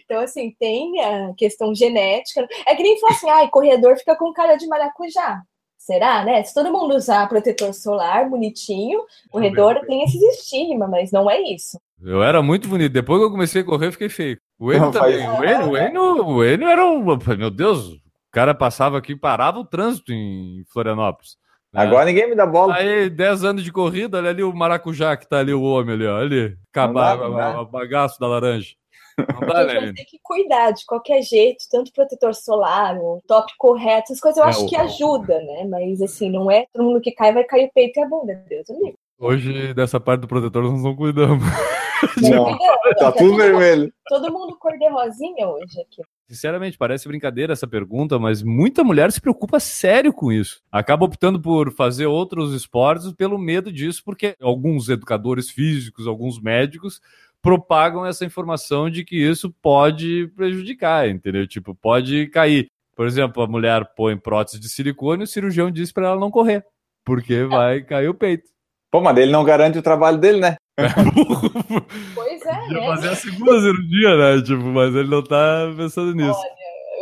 Então, 0.03 0.21
assim, 0.21 0.55
tem 0.57 0.99
a 1.01 1.33
questão 1.37 1.75
genética. 1.75 2.47
É 2.65 2.73
que 2.73 2.81
nem 2.81 2.99
falar 2.99 3.13
assim, 3.13 3.29
ai, 3.29 3.49
corredor 3.49 3.97
fica 3.97 4.15
com 4.15 4.33
cara 4.33 4.55
de 4.55 4.65
maracujá. 4.65 5.43
Será, 5.83 6.23
né? 6.23 6.41
Se 6.43 6.53
todo 6.53 6.71
mundo 6.71 6.95
usar 6.95 7.27
protetor 7.27 7.73
solar 7.73 8.29
bonitinho, 8.29 9.01
corredor 9.29 9.81
tem 9.85 10.01
esses 10.03 10.21
estigmas, 10.21 10.89
mas 10.89 11.11
não 11.11 11.29
é 11.29 11.41
isso. 11.41 11.77
Eu 12.01 12.23
era 12.23 12.41
muito 12.41 12.69
bonito. 12.69 12.93
Depois 12.93 13.19
que 13.19 13.25
eu 13.25 13.31
comecei 13.31 13.61
a 13.63 13.65
correr, 13.65 13.87
eu 13.87 13.91
fiquei 13.91 14.07
feio. 14.07 14.39
O 14.57 14.71
Não, 14.71 14.91
também. 14.91 15.27
O 15.27 15.43
Enio, 15.43 15.69
o, 15.71 15.77
Enio, 15.77 16.25
o 16.25 16.45
Enio 16.45 16.69
era 16.69 16.85
um. 16.85 17.03
Meu 17.37 17.49
Deus, 17.49 17.89
o 17.89 17.99
cara 18.31 18.55
passava 18.55 18.97
aqui, 18.97 19.13
parava 19.13 19.59
o 19.59 19.65
trânsito 19.65 20.13
em 20.13 20.63
Florianópolis. 20.71 21.35
né? 21.73 21.81
Agora 21.81 22.05
ninguém 22.05 22.29
me 22.29 22.35
dá 22.35 22.45
bola. 22.45 22.75
Aí, 22.75 23.09
10 23.09 23.43
anos 23.43 23.61
de 23.61 23.71
corrida, 23.71 24.19
olha 24.19 24.29
ali 24.29 24.41
o 24.41 24.53
maracujá 24.53 25.17
que 25.17 25.27
tá 25.27 25.39
ali, 25.39 25.53
o 25.53 25.63
homem 25.63 25.95
ali, 25.95 26.07
ó. 26.07 26.17
Ali, 26.17 26.57
acabar 26.71 27.17
dá. 27.17 27.59
o 27.59 27.65
bagaço 27.65 28.17
da 28.21 28.27
laranja. 28.27 28.69
Não 29.17 29.47
dá, 29.47 29.59
A 29.59 29.63
gente 29.67 29.75
vai 29.77 29.85
né? 29.87 29.93
ter 29.95 30.05
que 30.05 30.19
cuidar 30.21 30.71
de 30.71 30.85
qualquer 30.85 31.21
jeito, 31.21 31.63
tanto 31.69 31.91
protetor 31.93 32.33
solar, 32.33 32.97
o 32.97 33.21
top 33.27 33.51
correto, 33.57 34.03
essas 34.11 34.19
coisas 34.19 34.37
eu 34.39 34.45
É, 34.45 34.49
acho 34.49 34.65
o- 34.65 34.69
que 34.69 34.75
ajuda, 34.75 35.39
né? 35.39 35.65
Mas 35.69 36.01
assim, 36.01 36.29
não 36.29 36.49
é 36.49 36.65
todo 36.73 36.83
mundo 36.85 37.01
que 37.01 37.11
cai, 37.11 37.33
vai 37.33 37.43
cair 37.43 37.65
o 37.67 37.71
peito 37.73 37.99
e 37.99 38.03
a 38.03 38.07
bunda. 38.07 38.43
Deus 38.49 38.67
me 38.69 38.77
livre. 38.79 38.95
Hoje, 39.19 39.73
dessa 39.73 39.99
parte 39.99 40.21
do 40.21 40.27
protetor, 40.27 40.63
nós 40.63 40.83
não 40.83 40.95
cuidamos. 40.95 41.43
Não, 42.17 42.57
tá 42.99 43.13
que 43.13 43.19
tudo 43.19 43.29
todo, 43.29 43.37
vermelho. 43.37 43.93
todo 44.09 44.29
mundo 44.33 44.57
cor 44.59 44.77
de 44.77 44.89
rosinha 44.89 45.47
hoje 45.47 45.79
aqui. 45.79 46.01
Sinceramente, 46.27 46.77
parece 46.77 47.07
brincadeira 47.07 47.53
essa 47.53 47.65
pergunta, 47.65 48.19
mas 48.19 48.43
muita 48.43 48.83
mulher 48.83 49.09
se 49.09 49.21
preocupa 49.21 49.57
sério 49.57 50.11
com 50.11 50.29
isso. 50.29 50.61
Acaba 50.69 51.05
optando 51.05 51.39
por 51.39 51.71
fazer 51.71 52.05
outros 52.07 52.53
esportes 52.53 53.13
pelo 53.13 53.37
medo 53.37 53.71
disso, 53.71 54.01
porque 54.03 54.35
alguns 54.41 54.89
educadores 54.89 55.49
físicos, 55.49 56.05
alguns 56.05 56.41
médicos 56.41 56.99
propagam 57.43 58.05
essa 58.05 58.23
informação 58.23 58.89
de 58.89 59.03
que 59.03 59.17
isso 59.17 59.53
pode 59.61 60.31
prejudicar, 60.33 61.09
entendeu? 61.09 61.45
Tipo, 61.45 61.75
pode 61.75 62.27
cair. 62.27 62.67
Por 62.95 63.05
exemplo, 63.05 63.43
a 63.43 63.47
mulher 63.47 63.85
põe 63.97 64.17
prótese 64.17 64.59
de 64.59 64.69
silicone 64.69 65.23
e 65.23 65.25
o 65.25 65.27
cirurgião 65.27 65.69
diz 65.69 65.91
para 65.91 66.07
ela 66.07 66.19
não 66.19 66.31
correr, 66.31 66.65
porque 67.03 67.43
vai 67.43 67.81
cair 67.81 68.07
o 68.07 68.13
peito. 68.13 68.47
Pô, 68.89 69.01
mas 69.01 69.17
ele 69.17 69.31
não 69.31 69.43
garante 69.43 69.77
o 69.77 69.83
trabalho 69.83 70.17
dele, 70.17 70.39
né? 70.39 70.55
Pois 72.15 72.41
é, 72.45 72.67
né? 72.69 72.87
fazer 72.87 73.09
a 73.09 73.15
segunda 73.15 73.59
cirurgia, 73.59 74.17
né? 74.17 74.41
Tipo, 74.41 74.63
mas 74.63 74.95
ele 74.95 75.09
não 75.09 75.23
tá 75.23 75.71
pensando 75.75 76.15
nisso. 76.15 76.39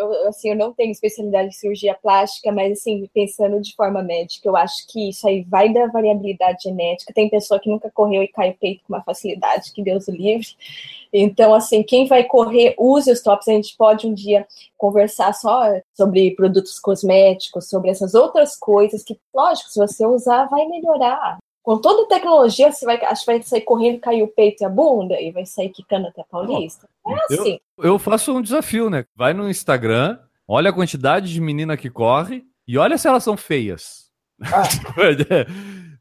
Eu, 0.01 0.27
assim, 0.29 0.49
eu 0.49 0.55
não 0.55 0.73
tenho 0.73 0.91
especialidade 0.91 1.49
em 1.49 1.51
cirurgia 1.51 1.93
plástica, 1.93 2.51
mas 2.51 2.73
assim, 2.73 3.09
pensando 3.13 3.61
de 3.61 3.75
forma 3.75 4.01
médica, 4.01 4.47
eu 4.47 4.55
acho 4.55 4.87
que 4.87 5.09
isso 5.09 5.27
aí 5.27 5.43
vai 5.43 5.71
da 5.71 5.87
variabilidade 5.87 6.63
genética. 6.63 7.13
Tem 7.13 7.29
pessoa 7.29 7.59
que 7.59 7.69
nunca 7.69 7.89
correu 7.91 8.23
e 8.23 8.27
cai 8.27 8.51
o 8.51 8.57
peito 8.57 8.83
com 8.85 8.93
uma 8.93 9.03
facilidade, 9.03 9.71
que 9.73 9.83
Deus 9.83 10.07
o 10.07 10.11
livre. 10.11 10.47
Então, 11.13 11.53
assim, 11.53 11.83
quem 11.83 12.07
vai 12.07 12.23
correr, 12.23 12.73
use 12.77 13.11
os 13.11 13.21
tops. 13.21 13.47
A 13.47 13.53
gente 13.53 13.75
pode 13.75 14.07
um 14.07 14.13
dia 14.13 14.47
conversar 14.77 15.33
só 15.33 15.63
sobre 15.93 16.31
produtos 16.35 16.79
cosméticos, 16.79 17.69
sobre 17.69 17.89
essas 17.89 18.13
outras 18.13 18.55
coisas 18.55 19.03
que, 19.03 19.19
lógico, 19.33 19.69
se 19.69 19.79
você 19.79 20.05
usar, 20.05 20.45
vai 20.45 20.65
melhorar. 20.67 21.37
Com 21.63 21.77
toda 21.79 22.03
a 22.03 22.07
tecnologia, 22.07 22.71
você 22.71 22.85
vai, 22.85 22.99
acho 23.05 23.23
que 23.23 23.31
vai 23.31 23.41
sair 23.43 23.61
correndo, 23.61 23.99
cair 23.99 24.23
o 24.23 24.27
peito 24.27 24.63
e 24.63 24.65
a 24.65 24.69
bunda, 24.69 25.19
e 25.21 25.31
vai 25.31 25.45
sair 25.45 25.69
quicando 25.69 26.07
até 26.07 26.21
a 26.21 26.25
Paulista. 26.25 26.87
É 27.07 27.11
Eu- 27.11 27.41
assim. 27.41 27.59
eu 27.77 27.99
faço 27.99 28.35
um 28.35 28.41
desafio, 28.41 28.89
né? 28.89 29.05
Vai 29.15 29.33
no 29.33 29.47
Instagram, 29.49 30.17
olha 30.47 30.71
a 30.71 30.73
quantidade 30.73 31.31
de 31.31 31.39
menina 31.39 31.77
que 31.77 31.89
corre 31.89 32.43
e 32.67 32.77
olha 32.77 32.97
se 32.97 33.07
elas 33.07 33.23
são 33.23 33.37
feias. 33.37 34.09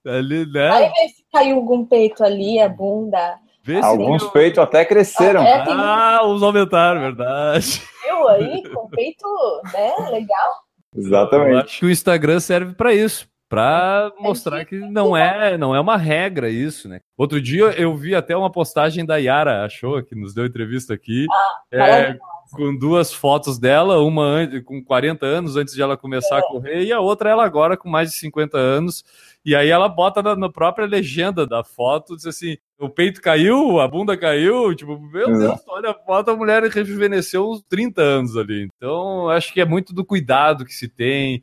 Ali, 0.07 0.39
Aí 0.39 0.47
né? 0.47 0.89
vê 0.89 1.09
se 1.11 1.25
caiu 1.31 1.57
algum 1.57 1.85
peito 1.85 2.25
ali, 2.25 2.59
a 2.59 2.69
bunda. 2.69 3.37
Vê 3.63 3.77
Alguns 3.81 4.23
tem- 4.23 4.33
peitos 4.33 4.59
até 4.59 4.83
cresceram. 4.85 5.43
É, 5.43 5.63
tem 5.65 5.75
Ah, 5.77 6.21
os 6.25 6.43
aumentaram, 6.43 7.01
verdade. 7.03 7.83
eu 8.09 8.27
aí 8.29 8.63
com 8.71 8.89
peito, 8.89 9.27
né? 9.75 9.93
Legal. 10.11 10.53
Eu 10.95 11.03
Exatamente. 11.03 11.65
acho 11.67 11.79
que 11.81 11.85
o 11.85 11.91
Instagram 11.91 12.41
serve 12.41 12.75
para 12.75 12.95
isso, 12.95 13.29
para 13.51 14.13
mostrar 14.21 14.65
que 14.65 14.79
não 14.79 15.17
é, 15.17 15.59
não 15.59 15.75
é 15.75 15.81
uma 15.81 15.97
regra 15.97 16.49
isso, 16.49 16.89
né? 16.89 17.01
Outro 17.19 17.43
dia 17.43 17.65
eu 17.77 17.97
vi 17.97 18.15
até 18.15 18.37
uma 18.37 18.49
postagem 18.49 19.05
da 19.05 19.17
Yara, 19.17 19.65
achou 19.65 20.01
que 20.05 20.15
nos 20.15 20.33
deu 20.33 20.47
entrevista 20.47 20.95
aqui, 20.95 21.27
é, 21.69 21.79
maravilhosa. 21.79 22.21
com 22.53 22.79
duas 22.79 23.13
fotos 23.13 23.59
dela, 23.59 23.99
uma 23.99 24.49
com 24.65 24.81
40 24.81 25.27
anos 25.27 25.57
antes 25.57 25.75
de 25.75 25.83
ela 25.83 25.97
começar 25.97 26.39
a 26.39 26.43
correr 26.43 26.85
e 26.85 26.93
a 26.93 27.01
outra 27.01 27.29
ela 27.29 27.45
agora 27.45 27.77
com 27.77 27.89
mais 27.89 28.11
de 28.11 28.17
50 28.19 28.57
anos. 28.57 29.05
E 29.45 29.57
aí 29.57 29.69
ela 29.69 29.89
bota 29.89 30.23
na, 30.23 30.37
na 30.37 30.49
própria 30.49 30.87
legenda 30.87 31.45
da 31.45 31.65
foto, 31.65 32.15
diz 32.15 32.27
assim, 32.27 32.57
o 32.79 32.89
peito 32.89 33.21
caiu, 33.21 33.81
a 33.81 33.89
bunda 33.89 34.17
caiu, 34.17 34.73
tipo, 34.77 34.97
meu 34.97 35.29
Exato. 35.29 35.57
Deus, 35.57 35.61
olha 35.67 35.91
a 35.91 35.95
foto, 35.95 36.31
a 36.31 36.37
mulher 36.37 36.63
rejuvenesceu 36.63 37.51
uns 37.51 37.65
30 37.69 38.01
anos 38.01 38.37
ali. 38.37 38.69
Então, 38.77 39.29
acho 39.29 39.53
que 39.53 39.61
é 39.61 39.65
muito 39.65 39.93
do 39.93 40.05
cuidado 40.05 40.65
que 40.65 40.73
se 40.73 40.87
tem. 40.87 41.43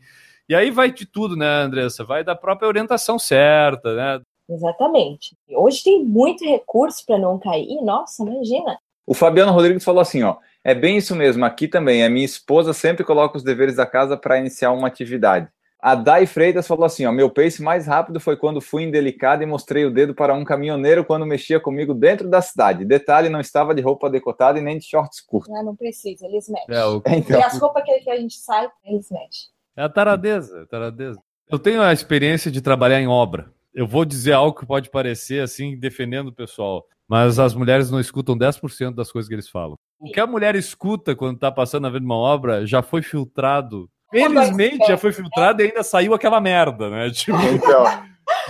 E 0.49 0.55
aí 0.55 0.71
vai 0.71 0.91
de 0.91 1.05
tudo, 1.05 1.35
né, 1.35 1.45
Andressa? 1.45 2.05
Vai 2.05 2.23
da 2.23 2.35
própria 2.35 2.67
orientação 2.67 3.19
certa, 3.19 3.93
né? 3.93 4.21
Exatamente. 4.49 5.35
Hoje 5.49 5.83
tem 5.83 6.03
muito 6.03 6.45
recurso 6.45 7.05
para 7.05 7.17
não 7.17 7.37
cair. 7.37 7.81
Nossa, 7.81 8.23
imagina. 8.23 8.77
O 9.05 9.13
Fabiano 9.13 9.51
Rodrigues 9.51 9.83
falou 9.83 10.01
assim, 10.01 10.23
ó. 10.23 10.37
É 10.63 10.75
bem 10.75 10.97
isso 10.97 11.15
mesmo, 11.15 11.45
aqui 11.45 11.67
também. 11.67 12.03
A 12.03 12.09
minha 12.09 12.25
esposa 12.25 12.73
sempre 12.73 13.03
coloca 13.05 13.37
os 13.37 13.43
deveres 13.43 13.75
da 13.75 13.85
casa 13.85 14.17
para 14.17 14.37
iniciar 14.37 14.71
uma 14.71 14.87
atividade. 14.87 15.47
A 15.79 15.95
Dai 15.95 16.25
Freitas 16.25 16.67
falou 16.67 16.85
assim: 16.85 17.05
ó, 17.05 17.11
meu 17.11 17.29
pace 17.29 17.61
mais 17.61 17.87
rápido 17.87 18.19
foi 18.19 18.35
quando 18.35 18.59
fui 18.59 18.83
indelicado 18.83 19.43
e 19.43 19.45
mostrei 19.45 19.85
o 19.85 19.91
dedo 19.93 20.13
para 20.13 20.33
um 20.33 20.43
caminhoneiro 20.43 21.05
quando 21.05 21.25
mexia 21.25 21.59
comigo 21.59 21.93
dentro 21.93 22.27
da 22.27 22.41
cidade. 22.41 22.83
Detalhe, 22.83 23.29
não 23.29 23.39
estava 23.39 23.75
de 23.75 23.81
roupa 23.81 24.09
decotada 24.09 24.59
e 24.59 24.61
nem 24.61 24.77
de 24.77 24.85
shorts 24.85 25.21
curtos. 25.21 25.55
Ah, 25.55 25.63
não 25.63 25.75
precisa, 25.75 26.25
eles 26.25 26.49
mexem. 26.49 26.75
É, 26.75 26.85
o... 26.85 27.01
Então, 27.05 27.39
E 27.39 27.43
as 27.43 27.57
roupas 27.59 27.83
que 27.83 28.09
a 28.09 28.17
gente 28.17 28.37
sai, 28.37 28.67
eles 28.83 29.09
mexem. 29.11 29.49
É 29.77 29.83
a 29.83 29.89
taradeza, 29.89 30.63
a 30.63 30.65
taradeza. 30.65 31.19
Eu 31.49 31.59
tenho 31.59 31.81
a 31.81 31.93
experiência 31.93 32.51
de 32.51 32.61
trabalhar 32.61 32.99
em 32.99 33.07
obra. 33.07 33.51
Eu 33.73 33.85
vou 33.85 34.03
dizer 34.03 34.33
algo 34.33 34.59
que 34.59 34.65
pode 34.65 34.89
parecer 34.89 35.41
assim, 35.41 35.77
defendendo 35.77 36.29
o 36.29 36.33
pessoal, 36.33 36.83
mas 37.07 37.37
as 37.37 37.53
mulheres 37.53 37.91
não 37.91 37.99
escutam 37.99 38.35
10% 38.35 38.95
das 38.95 39.11
coisas 39.11 39.29
que 39.29 39.35
eles 39.35 39.47
falam. 39.47 39.77
O 39.99 40.11
que 40.11 40.19
a 40.19 40.27
mulher 40.27 40.55
escuta 40.55 41.15
quando 41.15 41.35
está 41.35 41.51
passando 41.51 41.83
na 41.83 41.89
vendo 41.89 42.05
uma 42.05 42.15
obra 42.15 42.65
já 42.65 42.81
foi 42.81 43.03
filtrado. 43.03 43.87
Felizmente 44.09 44.87
já 44.87 44.97
foi 44.97 45.11
filtrado 45.11 45.61
e 45.61 45.67
ainda 45.67 45.83
saiu 45.83 46.13
aquela 46.13 46.41
merda, 46.41 46.89
né? 46.89 47.09
Tipo, 47.13 47.37
então, 47.39 47.83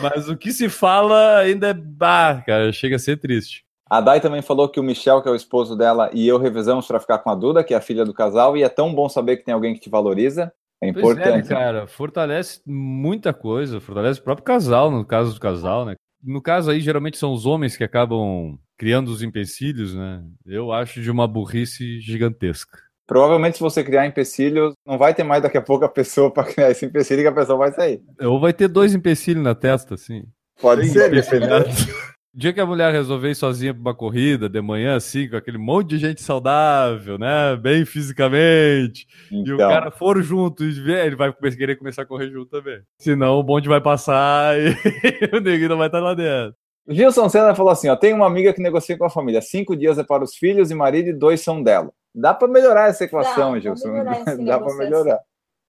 mas 0.01 0.29
o 0.29 0.37
que 0.37 0.51
se 0.51 0.69
fala 0.69 1.39
ainda 1.39 1.69
é. 1.69 1.73
Bah, 1.73 2.41
cara, 2.45 2.71
chega 2.71 2.95
a 2.95 2.99
ser 2.99 3.17
triste. 3.17 3.65
a 3.89 3.99
Dai 3.99 4.21
também 4.21 4.41
falou 4.41 4.69
que 4.69 4.79
o 4.79 4.83
Michel, 4.83 5.21
que 5.21 5.27
é 5.27 5.31
o 5.31 5.35
esposo 5.35 5.75
dela, 5.75 6.09
e 6.13 6.27
eu 6.27 6.37
revezamos 6.37 6.87
para 6.87 6.99
ficar 6.99 7.19
com 7.19 7.29
a 7.29 7.35
Duda, 7.35 7.63
que 7.63 7.73
é 7.73 7.77
a 7.77 7.81
filha 7.81 8.05
do 8.05 8.13
casal, 8.13 8.55
e 8.55 8.63
é 8.63 8.69
tão 8.69 8.93
bom 8.93 9.09
saber 9.09 9.37
que 9.37 9.43
tem 9.43 9.53
alguém 9.53 9.73
que 9.73 9.81
te 9.81 9.89
valoriza. 9.89 10.53
É 10.81 10.93
Pois 10.93 11.17
é, 11.17 11.19
né, 11.19 11.37
importante. 11.37 11.47
cara, 11.49 11.87
fortalece 11.87 12.61
muita 12.65 13.33
coisa, 13.33 13.79
fortalece 13.79 14.19
o 14.19 14.23
próprio 14.23 14.45
casal, 14.45 14.91
no 14.91 15.05
caso 15.05 15.33
do 15.33 15.39
casal, 15.39 15.85
né? 15.85 15.95
No 16.23 16.41
caso 16.41 16.71
aí, 16.71 16.79
geralmente 16.79 17.17
são 17.17 17.31
os 17.31 17.45
homens 17.45 17.75
que 17.75 17.83
acabam 17.83 18.57
criando 18.77 19.09
os 19.09 19.23
empecilhos, 19.23 19.95
né? 19.95 20.23
Eu 20.45 20.71
acho 20.71 21.01
de 21.01 21.09
uma 21.09 21.27
burrice 21.27 21.99
gigantesca. 21.99 22.79
Provavelmente, 23.07 23.57
se 23.57 23.63
você 23.63 23.83
criar 23.83 24.05
empecilhos, 24.05 24.73
não 24.85 24.97
vai 24.97 25.13
ter 25.13 25.23
mais 25.23 25.41
daqui 25.41 25.57
a 25.57 25.61
pouco 25.61 25.85
a 25.85 25.89
pessoa 25.89 26.29
para 26.33 26.43
criar 26.43 26.71
esse 26.71 26.85
empecilho 26.85 27.21
que 27.21 27.27
a 27.27 27.33
pessoa 27.33 27.57
vai 27.57 27.71
sair. 27.71 28.01
Ou 28.21 28.39
vai 28.39 28.53
ter 28.53 28.67
dois 28.67 28.93
empecilhos 28.93 29.43
na 29.43 29.55
testa, 29.55 29.95
assim. 29.95 30.23
Pode 30.61 30.87
ser, 30.89 31.09
dependendo. 31.09 31.65
O 32.37 32.39
dia 32.39 32.53
que 32.53 32.61
a 32.61 32.67
mulher 32.67 32.93
resolver 32.93 33.31
ir 33.31 33.35
sozinha 33.35 33.73
pra 33.73 33.81
uma 33.81 33.95
corrida, 33.95 34.47
de 34.47 34.61
manhã, 34.61 34.95
assim, 34.95 35.27
com 35.27 35.35
aquele 35.35 35.57
monte 35.57 35.87
de 35.89 35.97
gente 35.97 36.21
saudável, 36.21 37.17
né? 37.17 37.55
Bem 37.55 37.83
fisicamente. 37.83 39.07
E 39.31 39.37
o 39.37 39.55
Então, 39.55 39.57
cara 39.57 39.89
for 39.89 40.21
junto 40.21 40.63
e 40.63 40.91
ele 40.91 41.15
vai 41.15 41.33
querer 41.33 41.77
começar 41.77 42.03
a 42.03 42.05
correr 42.05 42.29
junto 42.29 42.51
também. 42.51 42.79
Senão 42.99 43.39
o 43.39 43.43
bonde 43.43 43.67
vai 43.67 43.81
passar 43.81 44.53
e 44.61 45.35
o 45.35 45.41
neguinho 45.41 45.69
não 45.69 45.79
vai 45.79 45.87
estar 45.87 45.99
lá 45.99 46.13
dentro. 46.13 46.53
Gilson 46.87 47.27
Senna 47.27 47.55
falou 47.55 47.71
assim: 47.71 47.89
ó, 47.89 47.95
tem 47.95 48.13
uma 48.13 48.27
amiga 48.27 48.53
que 48.53 48.61
negocia 48.61 48.95
com 48.95 49.05
a 49.05 49.09
família. 49.09 49.41
Cinco 49.41 49.75
dias 49.75 49.97
é 49.97 50.03
para 50.03 50.23
os 50.23 50.35
filhos 50.35 50.69
e 50.69 50.75
marido 50.75 51.09
e 51.09 51.13
dois 51.13 51.41
são 51.41 51.63
dela. 51.63 51.91
Dá 52.13 52.35
para 52.35 52.47
melhorar 52.47 52.87
essa 52.89 53.03
equação, 53.03 53.53
Dá, 53.53 53.59
Gilson. 53.61 53.89
pra 53.89 54.03
melhorar 54.03 54.37
Dá 54.45 54.59
para 54.59 54.75
melhorar. 54.75 55.19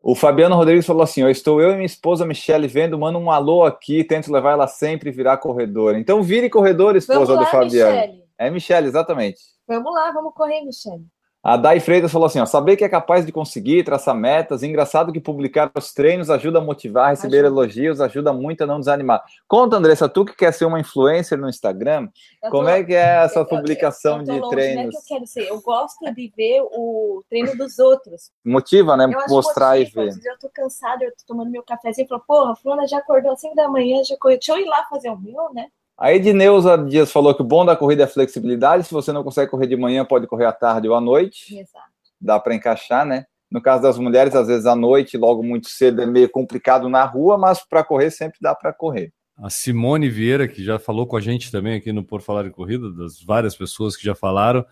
O 0.01 0.15
Fabiano 0.15 0.55
Rodrigues 0.55 0.87
falou 0.87 1.03
assim: 1.03 1.25
ó, 1.25 1.29
estou 1.29 1.61
eu 1.61 1.71
e 1.71 1.75
minha 1.75 1.87
esposa 1.87 2.25
Michele 2.25 2.69
vendo, 2.69 2.99
manda 2.99 3.19
um 3.19 3.31
alô 3.31 3.65
aqui, 3.65 4.05
tento 4.05 4.33
levar 4.33 4.53
ela 4.53 4.67
sempre 4.67 5.11
virar 5.11 5.39
corredora. 5.39 5.99
Então 5.99 6.23
vire 6.23 6.49
corredora, 6.49 6.97
esposa 6.99 7.19
Vamos 7.21 7.35
do 7.37 7.45
lá, 7.45 7.47
Fabiano. 7.47 7.93
Michele. 7.93 8.25
É 8.39 8.51
Michele, 8.51 8.87
exatamente. 8.87 9.41
Vamos 9.67 9.93
lá, 9.93 10.13
vamos 10.13 10.33
correr, 10.35 10.65
Michele. 10.65 11.05
A 11.41 11.57
Dai 11.57 11.79
Freitas 11.79 12.11
falou 12.11 12.27
assim: 12.27 12.41
ó, 12.41 12.47
saber 12.47 12.77
que 12.77 12.85
é 12.85 12.89
capaz 12.89 13.25
de 13.25 13.31
conseguir, 13.31 13.85
traçar 13.85 14.15
metas. 14.15 14.63
Engraçado 14.65 15.13
que 15.13 15.21
publicar 15.21 15.71
os 15.77 15.93
treinos 15.95 16.31
ajuda 16.31 16.59
a 16.59 16.61
motivar, 16.63 17.11
receber 17.11 17.39
Ajuda. 17.45 17.49
elogios, 17.49 18.01
ajuda 18.01 18.33
muito 18.33 18.63
a 18.65 18.67
não 18.67 18.81
desanimar. 18.81 19.23
Conta, 19.47 19.77
Andressa, 19.77 20.09
tu 20.09 20.25
que 20.25 20.35
quer 20.35 20.53
ser 20.53 20.65
uma 20.65 20.81
influencer 20.81 21.39
no 21.39 21.49
Instagram, 21.49 22.09
Eu 22.43 22.51
como 22.51 22.65
tô- 22.65 22.69
é 22.71 22.83
que 22.85 22.93
é 22.93 23.23
essa 23.25 23.39
eu- 23.39 23.43
eu- 23.43 23.49
publicação 23.49 24.19
eu 24.21 24.27
tô 24.27 24.33
de 24.33 24.49
treinos? 24.51 24.75
Não 24.77 24.89
é 24.89 24.91
que 24.91 24.97
eu 24.97 25.03
quero 25.07 25.27
ser. 25.27 25.49
Eu 25.49 25.61
gosto 25.63 26.13
de 26.13 26.33
ver 26.37 26.61
o 26.63 27.23
treino 27.31 27.57
dos 27.57 27.79
outros. 27.79 28.31
Motiva, 28.45 28.97
né? 28.97 29.05
Eu 29.05 29.11
Mostrar 29.29 29.77
e 29.77 29.81
motivo. 29.85 30.03
ver. 30.03 30.09
Às 30.09 30.15
vezes 30.17 30.27
Eu 30.27 30.39
tô 30.39 30.51
cansada, 30.53 31.05
eu 31.05 31.11
tô 31.13 31.23
tomando 31.27 31.51
meu 31.51 31.63
cafezinho 31.63 32.05
e 32.05 32.09
falo, 32.09 32.23
porra, 32.27 32.53
a 32.53 32.57
fulana 32.57 32.87
já 32.87 32.99
acordou 32.99 33.33
às 33.33 33.41
5 33.41 33.55
da 33.55 33.69
manhã, 33.69 34.03
já 34.05 34.17
correu. 34.19 34.39
Deixa 34.39 34.53
eu 34.53 34.59
ir 34.59 34.67
lá 34.67 34.85
fazer 34.91 35.09
o 35.09 35.17
meu, 35.19 35.53
né? 35.55 35.69
A 35.99 36.15
Edneuza 36.15 36.79
Dias 36.79 37.11
falou 37.11 37.35
que 37.35 37.43
o 37.43 37.45
bom 37.45 37.67
da 37.67 37.75
corrida 37.75 38.05
é 38.05 38.07
flexibilidade. 38.07 38.85
Se 38.85 38.95
você 38.95 39.13
não 39.13 39.25
consegue 39.25 39.51
correr 39.51 39.67
de 39.67 39.77
manhã, 39.77 40.05
pode 40.05 40.29
correr 40.29 40.45
à 40.45 40.53
tarde 40.53 40.89
ou 40.89 40.95
à 40.95 41.01
noite. 41.01 41.59
Exato. 41.59 41.89
Dá 42.21 42.39
para 42.39 42.55
encaixar, 42.55 43.05
né? 43.05 43.25
No 43.51 43.61
caso 43.61 43.83
das 43.83 43.99
mulheres, 43.99 44.33
às 44.37 44.47
vezes 44.47 44.65
à 44.65 44.77
noite, 44.77 45.17
logo 45.17 45.43
muito 45.43 45.69
cedo, 45.69 46.01
é 46.01 46.07
meio 46.07 46.29
complicado 46.29 46.89
na 46.89 47.05
rua, 47.05 47.37
mas 47.37 47.67
para 47.67 47.83
correr 47.83 48.13
sempre 48.13 48.39
dá 48.41 48.55
para 48.55 48.73
correr. 48.73 49.13
A 49.37 49.51
Simone 49.51 50.09
Vieira, 50.09 50.47
que 50.47 50.63
já 50.63 50.79
falou 50.79 51.05
com 51.05 51.17
a 51.17 51.21
gente 51.21 51.51
também 51.51 51.75
aqui 51.75 51.93
no 51.93 52.05
Por 52.05 52.21
Falar 52.21 52.47
em 52.47 52.51
Corrida, 52.51 52.93
das 52.93 53.21
várias 53.21 53.57
pessoas 53.57 53.97
que 53.97 54.05
já 54.05 54.15
falaram. 54.15 54.65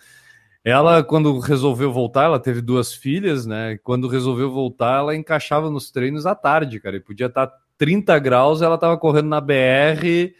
Ela, 0.62 1.02
quando 1.02 1.38
resolveu 1.40 1.92
voltar, 1.92 2.24
ela 2.24 2.38
teve 2.38 2.60
duas 2.60 2.92
filhas, 2.92 3.46
né? 3.46 3.78
Quando 3.82 4.06
resolveu 4.06 4.50
voltar, 4.50 4.98
ela 4.98 5.16
encaixava 5.16 5.70
nos 5.70 5.90
treinos 5.90 6.24
à 6.24 6.36
tarde, 6.36 6.78
cara. 6.78 6.96
E 6.96 7.00
podia 7.00 7.26
estar 7.26 7.50
30 7.78 8.16
graus, 8.20 8.62
ela 8.62 8.76
estava 8.76 8.96
correndo 8.96 9.28
na 9.28 9.40
BR 9.40 10.34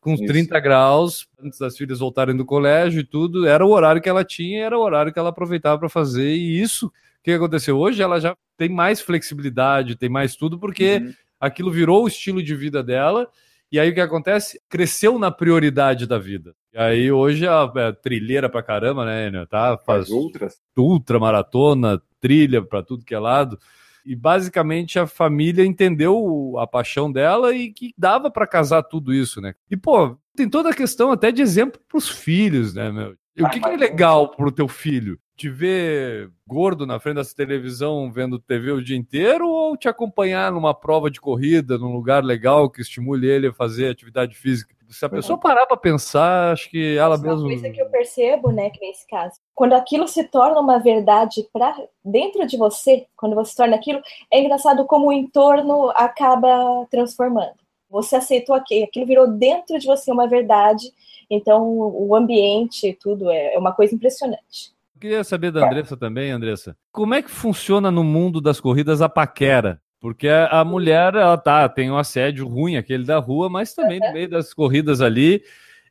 com 0.00 0.14
Isso. 0.14 0.24
30 0.24 0.58
graus, 0.60 1.28
antes 1.42 1.58
das 1.58 1.76
filhas 1.76 1.98
voltarem 1.98 2.36
do 2.36 2.44
colégio 2.44 3.00
e 3.00 3.04
tudo. 3.04 3.46
Era 3.46 3.64
o 3.64 3.70
horário 3.70 4.00
que 4.00 4.08
ela 4.08 4.24
tinha, 4.24 4.64
era 4.64 4.78
o 4.78 4.82
horário 4.82 5.12
que 5.12 5.18
ela 5.18 5.28
aproveitava 5.28 5.78
para 5.78 5.88
fazer. 5.88 6.34
E 6.34 6.60
isso, 6.60 6.86
o 6.86 6.92
que 7.22 7.32
aconteceu? 7.32 7.78
Hoje 7.78 8.02
ela 8.02 8.18
já 8.20 8.34
tem 8.56 8.68
mais 8.68 9.00
flexibilidade, 9.00 9.96
tem 9.96 10.08
mais 10.08 10.34
tudo, 10.36 10.58
porque 10.58 10.96
Uhum. 10.96 11.12
aquilo 11.38 11.70
virou 11.70 12.04
o 12.04 12.08
estilo 12.08 12.42
de 12.42 12.54
vida 12.54 12.82
dela. 12.82 13.28
E 13.72 13.78
aí 13.78 13.90
o 13.90 13.94
que 13.94 14.00
acontece? 14.00 14.60
Cresceu 14.68 15.18
na 15.18 15.30
prioridade 15.30 16.06
da 16.06 16.18
vida. 16.18 16.54
E 16.72 16.78
aí 16.78 17.12
hoje 17.12 17.46
a 17.46 17.70
é 17.76 17.92
trilheira 17.92 18.48
pra 18.48 18.62
caramba, 18.62 19.04
né? 19.04 19.28
Enio? 19.28 19.46
Tá, 19.46 19.76
faz 19.76 20.08
Faz 20.08 20.10
ultras. 20.10 20.60
ultra 20.76 21.18
maratona, 21.20 22.00
trilha 22.20 22.62
pra 22.62 22.82
tudo 22.82 23.04
que 23.04 23.14
é 23.14 23.18
lado. 23.18 23.58
E 24.04 24.14
basicamente 24.16 24.98
a 24.98 25.06
família 25.06 25.64
entendeu 25.64 26.54
a 26.58 26.66
paixão 26.66 27.10
dela 27.10 27.54
e 27.54 27.72
que 27.72 27.92
dava 27.96 28.30
pra 28.30 28.46
casar 28.46 28.82
tudo 28.82 29.12
isso, 29.12 29.40
né? 29.40 29.54
E 29.70 29.76
pô, 29.76 30.16
tem 30.36 30.48
toda 30.48 30.70
a 30.70 30.74
questão 30.74 31.10
até 31.12 31.30
de 31.30 31.42
exemplo 31.42 31.80
pros 31.88 32.08
filhos, 32.08 32.74
né, 32.74 32.90
meu? 32.90 33.14
E 33.36 33.42
o 33.42 33.46
Ah, 33.46 33.50
que, 33.50 33.60
que 33.60 33.68
é 33.68 33.76
legal 33.76 34.30
pro 34.30 34.50
teu 34.52 34.66
filho? 34.68 35.18
Te 35.36 35.48
ver 35.48 36.30
gordo 36.46 36.84
na 36.86 36.98
frente 37.00 37.16
dessa 37.16 37.34
televisão 37.34 38.10
vendo 38.12 38.38
TV 38.38 38.72
o 38.72 38.82
dia 38.84 38.96
inteiro 38.96 39.48
ou 39.48 39.76
te 39.76 39.88
acompanhar 39.88 40.52
numa 40.52 40.74
prova 40.74 41.10
de 41.10 41.20
corrida, 41.20 41.78
num 41.78 41.92
lugar 41.92 42.22
legal 42.24 42.68
que 42.68 42.82
estimule 42.82 43.26
ele 43.26 43.46
a 43.46 43.52
fazer 43.52 43.88
atividade 43.88 44.36
física? 44.36 44.74
Se 44.90 45.04
a 45.04 45.08
pessoa 45.08 45.38
parar 45.38 45.66
pra 45.66 45.76
pensar, 45.76 46.52
acho 46.52 46.68
que 46.68 46.96
ela 46.96 47.16
Uma 47.16 47.28
mesmo. 47.28 47.46
coisa 47.46 47.70
que 47.70 47.80
eu 47.80 47.88
percebo, 47.88 48.50
né, 48.50 48.70
que 48.70 48.80
nesse 48.80 49.06
caso, 49.06 49.36
quando 49.54 49.72
aquilo 49.74 50.08
se 50.08 50.24
torna 50.24 50.60
uma 50.60 50.78
verdade 50.78 51.46
para 51.52 51.76
dentro 52.04 52.46
de 52.46 52.56
você, 52.56 53.06
quando 53.16 53.36
você 53.36 53.54
torna 53.54 53.76
aquilo, 53.76 54.00
é 54.32 54.40
engraçado 54.40 54.84
como 54.86 55.08
o 55.08 55.12
entorno 55.12 55.90
acaba 55.90 56.86
transformando. 56.90 57.54
Você 57.88 58.16
aceitou 58.16 58.54
aquilo, 58.54 58.84
aquilo 58.84 59.06
virou 59.06 59.28
dentro 59.28 59.78
de 59.78 59.86
você 59.86 60.10
uma 60.10 60.28
verdade, 60.28 60.92
então 61.28 61.68
o 61.68 62.14
ambiente, 62.14 62.96
tudo 63.00 63.30
é, 63.30 63.54
é 63.54 63.58
uma 63.58 63.72
coisa 63.72 63.94
impressionante. 63.94 64.72
Queria 65.00 65.24
saber 65.24 65.50
da 65.50 65.64
Andressa 65.66 65.96
também, 65.96 66.30
Andressa. 66.30 66.76
Como 66.92 67.14
é 67.14 67.22
que 67.22 67.30
funciona 67.30 67.90
no 67.90 68.04
mundo 68.04 68.40
das 68.40 68.60
corridas 68.60 69.00
a 69.00 69.08
paquera? 69.08 69.80
Porque 70.00 70.28
a 70.28 70.60
a 70.60 70.64
mulher, 70.64 71.14
ela 71.14 71.36
tá, 71.36 71.68
tem 71.68 71.90
um 71.90 71.98
assédio 71.98 72.48
ruim, 72.48 72.76
aquele 72.76 73.04
da 73.04 73.18
rua, 73.18 73.48
mas 73.50 73.74
também 73.74 74.00
no 74.00 74.12
meio 74.12 74.28
das 74.28 74.54
corridas 74.54 75.00
ali. 75.00 75.42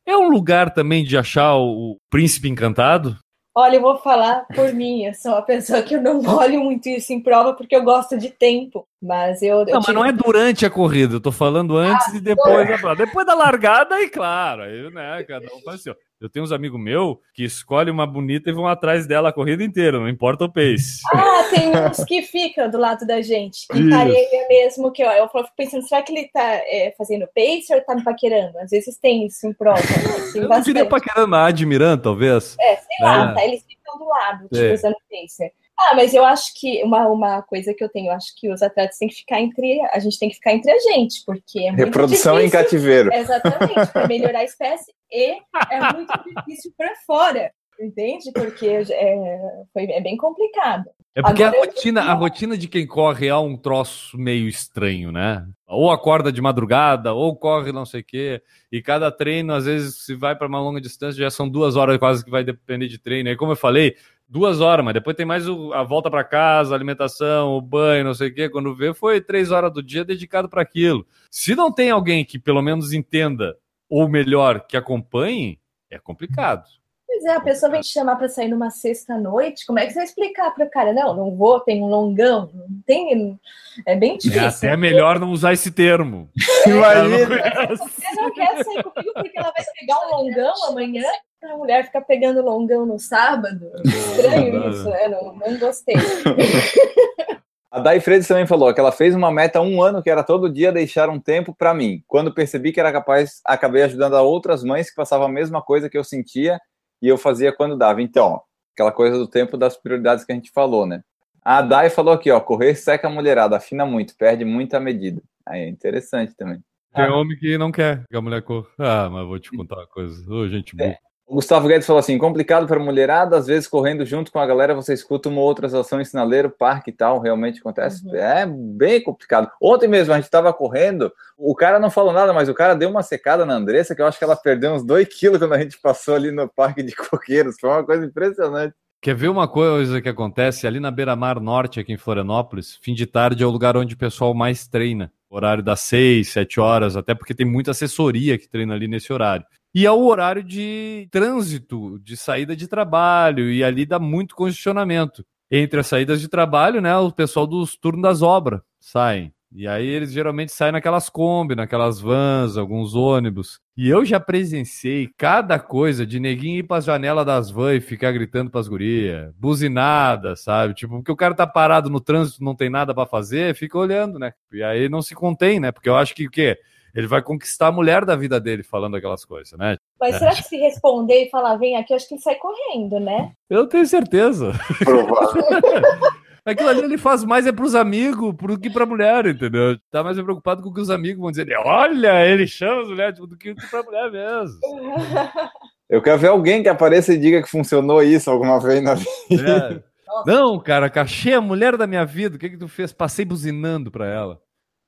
É 0.04 0.16
um 0.16 0.28
lugar 0.28 0.74
também 0.74 1.04
de 1.04 1.16
achar 1.16 1.54
o 1.56 1.96
príncipe 2.10 2.48
encantado? 2.48 3.16
Olha, 3.54 3.76
eu 3.76 3.80
vou 3.80 3.98
falar 3.98 4.46
por 4.54 4.72
mim, 4.72 5.04
eu 5.04 5.14
sou 5.14 5.32
uma 5.32 5.42
pessoa 5.42 5.82
que 5.82 5.94
eu 5.94 6.00
não 6.00 6.20
olho 6.24 6.60
muito 6.60 6.88
isso 6.88 7.12
em 7.12 7.20
prova 7.20 7.52
porque 7.52 7.74
eu 7.74 7.82
gosto 7.82 8.16
de 8.16 8.30
tempo, 8.30 8.86
mas 9.02 9.42
eu... 9.42 9.60
eu 9.60 9.66
Não, 9.66 9.80
mas 9.84 9.94
não 9.94 10.04
é 10.04 10.12
durante 10.12 10.64
a 10.64 10.70
corrida, 10.70 11.16
eu 11.16 11.20
tô 11.20 11.32
falando 11.32 11.76
antes 11.76 12.14
e 12.14 12.20
depois 12.20 12.68
da 12.68 12.78
prova. 12.78 12.96
Depois 12.96 13.26
da 13.26 13.34
largada, 13.34 13.96
aí 13.96 14.08
claro, 14.08 14.62
aí, 14.62 14.90
né, 14.92 15.24
cada 15.24 15.46
um 15.46 15.60
faz 15.62 15.80
assim. 15.80 15.90
Eu 16.20 16.28
tenho 16.28 16.44
uns 16.44 16.52
amigos 16.52 16.78
meus 16.78 17.16
que 17.32 17.42
escolhem 17.44 17.92
uma 17.92 18.06
bonita 18.06 18.50
e 18.50 18.52
vão 18.52 18.66
atrás 18.66 19.06
dela 19.06 19.30
a 19.30 19.32
corrida 19.32 19.64
inteira, 19.64 19.98
não 19.98 20.08
importa 20.08 20.44
o 20.44 20.52
pace. 20.52 21.00
Ah, 21.14 21.44
tem 21.50 21.70
uns 21.70 22.04
que 22.04 22.22
ficam 22.22 22.68
do 22.70 22.76
lado 22.78 23.06
da 23.06 23.20
gente. 23.22 23.66
Isso. 23.74 23.90
pareia 23.90 24.46
mesmo 24.48 24.92
que 24.92 25.02
ó, 25.04 25.10
eu 25.12 25.26
fico 25.28 25.48
pensando, 25.56 25.82
será 25.88 26.02
que 26.02 26.12
ele 26.12 26.28
tá 26.28 26.42
é, 26.42 26.94
fazendo 26.96 27.26
pace 27.34 27.72
ou 27.74 27.80
tá 27.82 27.94
me 27.94 28.04
paquerando? 28.04 28.58
Às 28.58 28.70
vezes 28.70 28.96
tem 28.98 29.26
isso 29.26 29.46
em 29.46 29.52
prova. 29.54 29.80
né? 29.80 30.30
Tem 30.32 30.42
Eu 30.42 30.48
não 30.48 30.60
diria 30.60 30.84
bastante. 30.84 30.88
paquerando, 30.88 31.34
admirando, 31.36 32.02
talvez. 32.02 32.56
É, 32.60 32.76
sei 32.76 32.96
lá, 33.00 33.30
É. 33.30 33.34
tá? 33.34 33.44
Eles 33.44 33.64
ficam 33.64 33.98
do 33.98 34.04
lado, 34.04 34.42
tipo, 34.44 34.56
É. 34.56 34.74
usando 34.74 34.94
pacer. 35.10 35.52
Ah, 35.82 35.94
mas 35.94 36.12
eu 36.12 36.24
acho 36.24 36.52
que 36.60 36.82
uma, 36.84 37.08
uma 37.08 37.42
coisa 37.42 37.72
que 37.72 37.82
eu 37.82 37.88
tenho, 37.88 38.08
eu 38.08 38.12
acho 38.14 38.34
que 38.36 38.52
os 38.52 38.60
atletas 38.60 38.98
têm 38.98 39.08
que 39.08 39.14
ficar 39.14 39.40
entre. 39.40 39.80
A 39.92 39.98
gente 39.98 40.18
tem 40.18 40.28
que 40.28 40.34
ficar 40.34 40.52
entre 40.52 40.70
a 40.70 40.78
gente, 40.78 41.22
porque 41.24 41.60
é 41.60 41.70
muito 41.70 41.84
Reprodução 41.86 42.38
em 42.38 42.44
difícil. 42.44 42.58
cativeiro. 42.58 43.12
Exatamente, 43.12 43.86
para 43.92 44.06
melhorar 44.06 44.40
a 44.40 44.44
espécie 44.44 44.92
e 45.10 45.38
é 45.70 45.92
muito 45.94 46.12
difícil 46.24 46.72
para 46.76 46.94
fora, 47.06 47.50
entende? 47.80 48.30
Porque 48.32 48.66
é, 48.68 49.38
foi, 49.72 49.84
é 49.84 50.00
bem 50.02 50.16
complicado. 50.18 50.84
É 51.14 51.22
porque 51.22 51.42
Agora 51.42 51.62
a 51.62 51.66
rotina, 51.66 52.00
a 52.02 52.12
rotina 52.12 52.56
de 52.56 52.68
quem 52.68 52.86
corre 52.86 53.26
é 53.26 53.36
um 53.36 53.56
troço 53.56 54.16
meio 54.16 54.46
estranho, 54.46 55.10
né? 55.10 55.44
Ou 55.66 55.90
acorda 55.90 56.30
de 56.30 56.40
madrugada, 56.40 57.12
ou 57.12 57.34
corre 57.34 57.72
não 57.72 57.84
sei 57.84 58.00
o 58.00 58.04
quê. 58.04 58.42
E 58.70 58.80
cada 58.80 59.10
treino, 59.10 59.52
às 59.52 59.64
vezes, 59.64 60.04
se 60.04 60.14
vai 60.14 60.36
para 60.36 60.46
uma 60.46 60.60
longa 60.60 60.80
distância, 60.80 61.20
já 61.20 61.30
são 61.30 61.48
duas 61.48 61.74
horas 61.74 61.98
quase 61.98 62.24
que 62.24 62.30
vai 62.30 62.44
depender 62.44 62.86
de 62.86 62.98
treino. 62.98 63.28
E 63.28 63.36
como 63.36 63.52
eu 63.52 63.56
falei, 63.56 63.96
duas 64.30 64.60
horas, 64.60 64.84
mas 64.84 64.94
depois 64.94 65.16
tem 65.16 65.26
mais 65.26 65.48
o, 65.48 65.72
a 65.72 65.82
volta 65.82 66.08
para 66.08 66.22
casa, 66.22 66.72
a 66.72 66.76
alimentação, 66.76 67.56
o 67.56 67.60
banho, 67.60 68.04
não 68.04 68.14
sei 68.14 68.28
o 68.28 68.34
quê. 68.34 68.48
Quando 68.48 68.74
vê, 68.74 68.94
foi 68.94 69.20
três 69.20 69.50
horas 69.50 69.72
do 69.72 69.82
dia 69.82 70.04
dedicado 70.04 70.48
para 70.48 70.62
aquilo. 70.62 71.04
Se 71.28 71.56
não 71.56 71.72
tem 71.72 71.90
alguém 71.90 72.24
que 72.24 72.38
pelo 72.38 72.62
menos 72.62 72.92
entenda, 72.92 73.56
ou 73.88 74.08
melhor, 74.08 74.60
que 74.66 74.76
acompanhe, 74.76 75.58
é 75.90 75.98
complicado. 75.98 76.64
Pois 77.04 77.24
é, 77.24 77.34
a 77.34 77.40
pessoa 77.40 77.72
vem 77.72 77.80
te 77.80 77.88
chamar 77.88 78.14
para 78.14 78.28
sair 78.28 78.46
numa 78.46 78.70
sexta-noite, 78.70 79.66
como 79.66 79.80
é 79.80 79.84
que 79.84 79.90
você 79.90 79.96
vai 79.96 80.04
explicar 80.04 80.52
para 80.52 80.64
o 80.64 80.70
cara? 80.70 80.92
Não, 80.92 81.16
não 81.16 81.36
vou, 81.36 81.58
tem 81.58 81.82
um 81.82 81.88
longão, 81.88 82.48
não 82.54 82.68
tem. 82.86 83.36
É 83.84 83.96
bem 83.96 84.16
difícil. 84.16 84.40
É 84.40 84.46
até 84.46 84.76
melhor 84.76 85.18
não 85.18 85.32
usar 85.32 85.52
esse 85.52 85.72
termo. 85.72 86.30
Imagina. 86.64 87.66
Você 87.76 88.14
não 88.14 88.32
quer 88.32 88.62
sair 88.62 88.82
comigo 88.84 89.12
porque 89.12 89.36
ela 89.36 89.50
vai 89.50 89.64
pegar 89.80 89.98
um 90.06 90.18
longão 90.18 90.54
amanhã? 90.68 91.02
A 91.42 91.56
mulher 91.56 91.86
fica 91.86 92.00
pegando 92.00 92.42
longão 92.42 92.84
no 92.84 92.98
sábado. 92.98 93.70
Estranho 93.84 94.70
isso, 94.70 94.88
né? 94.88 95.08
Não, 95.08 95.34
não 95.34 95.58
gostei. 95.58 95.96
A 97.72 97.78
Dai 97.78 98.00
Freires 98.00 98.26
também 98.26 98.48
falou 98.48 98.74
que 98.74 98.80
ela 98.80 98.90
fez 98.90 99.14
uma 99.14 99.30
meta 99.30 99.60
há 99.60 99.62
um 99.62 99.80
ano 99.80 100.02
que 100.02 100.10
era 100.10 100.24
todo 100.24 100.52
dia 100.52 100.72
deixar 100.72 101.08
um 101.08 101.20
tempo 101.20 101.54
para 101.54 101.72
mim. 101.72 102.02
Quando 102.08 102.34
percebi 102.34 102.72
que 102.72 102.80
era 102.80 102.90
capaz, 102.90 103.40
acabei 103.46 103.84
ajudando 103.84 104.16
a 104.16 104.22
outras 104.22 104.64
mães 104.64 104.90
que 104.90 104.96
passavam 104.96 105.26
a 105.26 105.30
mesma 105.30 105.62
coisa 105.62 105.88
que 105.88 105.96
eu 105.96 106.02
sentia 106.02 106.58
e 107.00 107.06
eu 107.06 107.16
fazia 107.16 107.52
quando 107.52 107.78
dava. 107.78 108.02
Então, 108.02 108.42
aquela 108.74 108.90
coisa 108.90 109.16
do 109.16 109.28
tempo 109.28 109.56
das 109.56 109.76
prioridades 109.76 110.24
que 110.24 110.32
a 110.32 110.34
gente 110.34 110.50
falou, 110.50 110.84
né? 110.84 111.00
A 111.44 111.62
Dai 111.62 111.90
falou 111.90 112.12
aqui, 112.12 112.28
ó, 112.30 112.40
correr 112.40 112.74
seca 112.74 113.06
a 113.06 113.10
mulherada, 113.10 113.56
afina 113.56 113.86
muito, 113.86 114.16
perde 114.16 114.44
muita 114.44 114.80
medida. 114.80 115.22
Aí 115.46 115.62
é 115.62 115.68
interessante 115.68 116.34
também. 116.36 116.60
Tem 116.92 117.08
homem 117.08 117.38
que 117.38 117.56
não 117.56 117.70
quer 117.70 118.04
que 118.10 118.16
a 118.16 118.20
mulher 118.20 118.42
corra. 118.42 118.66
Ah, 118.78 119.08
mas 119.08 119.26
vou 119.28 119.38
te 119.38 119.50
contar 119.56 119.76
uma 119.76 119.86
coisa. 119.86 120.28
Ô, 120.28 120.48
gente 120.48 120.74
boa. 120.74 120.90
É. 120.90 120.98
O 121.30 121.36
Gustavo 121.36 121.68
Guedes 121.68 121.86
falou 121.86 122.00
assim: 122.00 122.18
complicado 122.18 122.66
para 122.66 122.80
mulherada, 122.80 123.36
às 123.36 123.46
vezes 123.46 123.68
correndo 123.68 124.04
junto 124.04 124.32
com 124.32 124.40
a 124.40 124.46
galera, 124.46 124.74
você 124.74 124.92
escuta 124.92 125.28
uma 125.28 125.40
outra 125.40 125.68
situação 125.68 126.00
em 126.00 126.04
sinaleiro, 126.04 126.50
parque 126.50 126.90
e 126.90 126.92
tal, 126.92 127.20
realmente 127.20 127.60
acontece. 127.60 128.04
Uhum. 128.04 128.16
É 128.16 128.44
bem 128.44 129.00
complicado. 129.00 129.48
Ontem 129.62 129.86
mesmo 129.86 130.12
a 130.12 130.16
gente 130.16 130.24
estava 130.24 130.52
correndo, 130.52 131.12
o 131.38 131.54
cara 131.54 131.78
não 131.78 131.88
falou 131.88 132.12
nada, 132.12 132.32
mas 132.32 132.48
o 132.48 132.54
cara 132.54 132.74
deu 132.74 132.90
uma 132.90 133.04
secada 133.04 133.46
na 133.46 133.54
Andressa, 133.54 133.94
que 133.94 134.02
eu 134.02 134.08
acho 134.08 134.18
que 134.18 134.24
ela 134.24 134.34
perdeu 134.34 134.72
uns 134.72 134.84
2 134.84 135.06
quilos 135.06 135.38
quando 135.38 135.52
a 135.52 135.60
gente 135.60 135.80
passou 135.80 136.16
ali 136.16 136.32
no 136.32 136.48
parque 136.48 136.82
de 136.82 136.96
coqueiros. 136.96 137.54
Foi 137.60 137.70
uma 137.70 137.86
coisa 137.86 138.04
impressionante. 138.04 138.74
Quer 139.00 139.14
ver 139.14 139.28
uma 139.28 139.46
coisa 139.46 140.02
que 140.02 140.08
acontece 140.08 140.66
ali 140.66 140.80
na 140.80 140.90
Beira-Mar 140.90 141.38
Norte, 141.38 141.78
aqui 141.78 141.92
em 141.92 141.96
Florianópolis? 141.96 142.76
Fim 142.82 142.92
de 142.92 143.06
tarde 143.06 143.44
é 143.44 143.46
o 143.46 143.50
lugar 143.50 143.76
onde 143.76 143.94
o 143.94 143.98
pessoal 143.98 144.34
mais 144.34 144.66
treina. 144.66 145.12
Horário 145.30 145.62
das 145.62 145.78
6, 145.82 146.28
7 146.28 146.58
horas, 146.58 146.96
até 146.96 147.14
porque 147.14 147.34
tem 147.34 147.46
muita 147.46 147.70
assessoria 147.70 148.36
que 148.36 148.48
treina 148.48 148.74
ali 148.74 148.88
nesse 148.88 149.12
horário. 149.12 149.46
E 149.74 149.86
é 149.86 149.90
o 149.90 150.04
horário 150.04 150.42
de 150.42 151.08
trânsito, 151.10 151.98
de 152.00 152.16
saída 152.16 152.56
de 152.56 152.66
trabalho, 152.66 153.50
e 153.50 153.62
ali 153.62 153.86
dá 153.86 153.98
muito 153.98 154.34
congestionamento. 154.34 155.24
Entre 155.50 155.80
as 155.80 155.86
saídas 155.86 156.20
de 156.20 156.28
trabalho, 156.28 156.80
né, 156.80 156.96
o 156.96 157.12
pessoal 157.12 157.46
dos 157.46 157.76
turnos 157.76 158.02
das 158.02 158.22
obras 158.22 158.60
saem. 158.80 159.32
E 159.52 159.66
aí 159.66 159.86
eles 159.86 160.12
geralmente 160.12 160.52
saem 160.52 160.70
naquelas 160.70 161.08
Kombi, 161.08 161.56
naquelas 161.56 162.00
vans, 162.00 162.56
alguns 162.56 162.94
ônibus. 162.94 163.58
E 163.76 163.88
eu 163.88 164.04
já 164.04 164.20
presenciei 164.20 165.08
cada 165.18 165.58
coisa 165.58 166.06
de 166.06 166.20
neguinho 166.20 166.60
ir 166.60 166.62
para 166.62 166.80
janela 166.80 167.24
das 167.24 167.50
vans 167.50 167.78
e 167.78 167.80
ficar 167.80 168.12
gritando 168.12 168.48
pras 168.48 168.68
gurias, 168.68 169.32
buzinada, 169.36 170.36
sabe? 170.36 170.74
Tipo, 170.74 170.96
porque 170.96 171.10
o 171.10 171.16
cara 171.16 171.34
tá 171.34 171.48
parado 171.48 171.90
no 171.90 172.00
trânsito, 172.00 172.44
não 172.44 172.54
tem 172.54 172.70
nada 172.70 172.94
para 172.94 173.08
fazer, 173.08 173.56
fica 173.56 173.76
olhando, 173.76 174.20
né? 174.20 174.32
E 174.52 174.62
aí 174.62 174.88
não 174.88 175.02
se 175.02 175.16
contém, 175.16 175.58
né? 175.58 175.72
Porque 175.72 175.88
eu 175.88 175.96
acho 175.96 176.14
que 176.14 176.28
o 176.28 176.30
quê? 176.30 176.56
Ele 176.94 177.06
vai 177.06 177.22
conquistar 177.22 177.68
a 177.68 177.72
mulher 177.72 178.04
da 178.04 178.16
vida 178.16 178.40
dele 178.40 178.62
falando 178.62 178.96
aquelas 178.96 179.24
coisas, 179.24 179.58
né? 179.58 179.76
Mas 180.00 180.16
será 180.16 180.34
que 180.34 180.42
se 180.42 180.56
responder 180.56 181.24
e 181.24 181.30
falar, 181.30 181.56
vem 181.56 181.76
aqui, 181.76 181.92
eu 181.92 181.96
acho 181.96 182.08
que 182.08 182.14
ele 182.14 182.22
sai 182.22 182.36
correndo, 182.36 182.98
né? 182.98 183.32
Eu 183.48 183.66
tenho 183.66 183.86
certeza. 183.86 184.52
Provável. 184.84 185.42
Aquilo 186.44 186.70
ali 186.70 186.80
ele 186.80 186.98
faz 186.98 187.22
mais 187.22 187.46
é 187.46 187.52
pros 187.52 187.74
amigos 187.74 188.34
do 188.34 188.58
que 188.58 188.70
pra 188.70 188.86
mulher, 188.86 189.26
entendeu? 189.26 189.78
Tá 189.90 190.02
mais 190.02 190.18
preocupado 190.20 190.62
com 190.62 190.70
o 190.70 190.74
que 190.74 190.80
os 190.80 190.90
amigos 190.90 191.20
vão 191.20 191.30
dizer. 191.30 191.46
Olha, 191.64 192.26
ele 192.26 192.46
chama 192.46 192.82
as 192.82 192.88
mulheres 192.88 193.14
tipo, 193.14 193.26
do 193.26 193.36
que 193.36 193.54
pra 193.70 193.82
mulher 193.82 194.10
mesmo. 194.10 194.58
Eu 195.88 196.00
quero 196.00 196.18
ver 196.18 196.28
alguém 196.28 196.62
que 196.62 196.68
apareça 196.68 197.12
e 197.12 197.18
diga 197.18 197.42
que 197.42 197.50
funcionou 197.50 198.02
isso 198.02 198.30
alguma 198.30 198.60
vez 198.60 198.82
na 198.82 198.94
vida. 198.94 199.82
É. 199.84 199.90
Não, 200.24 200.58
cara, 200.58 200.90
achei 200.94 201.34
a 201.34 201.40
mulher 201.40 201.76
da 201.76 201.86
minha 201.86 202.04
vida. 202.04 202.36
O 202.36 202.38
que 202.38 202.50
que 202.50 202.56
tu 202.56 202.68
fez? 202.68 202.92
Passei 202.92 203.24
buzinando 203.24 203.90
pra 203.90 204.06
ela. 204.06 204.40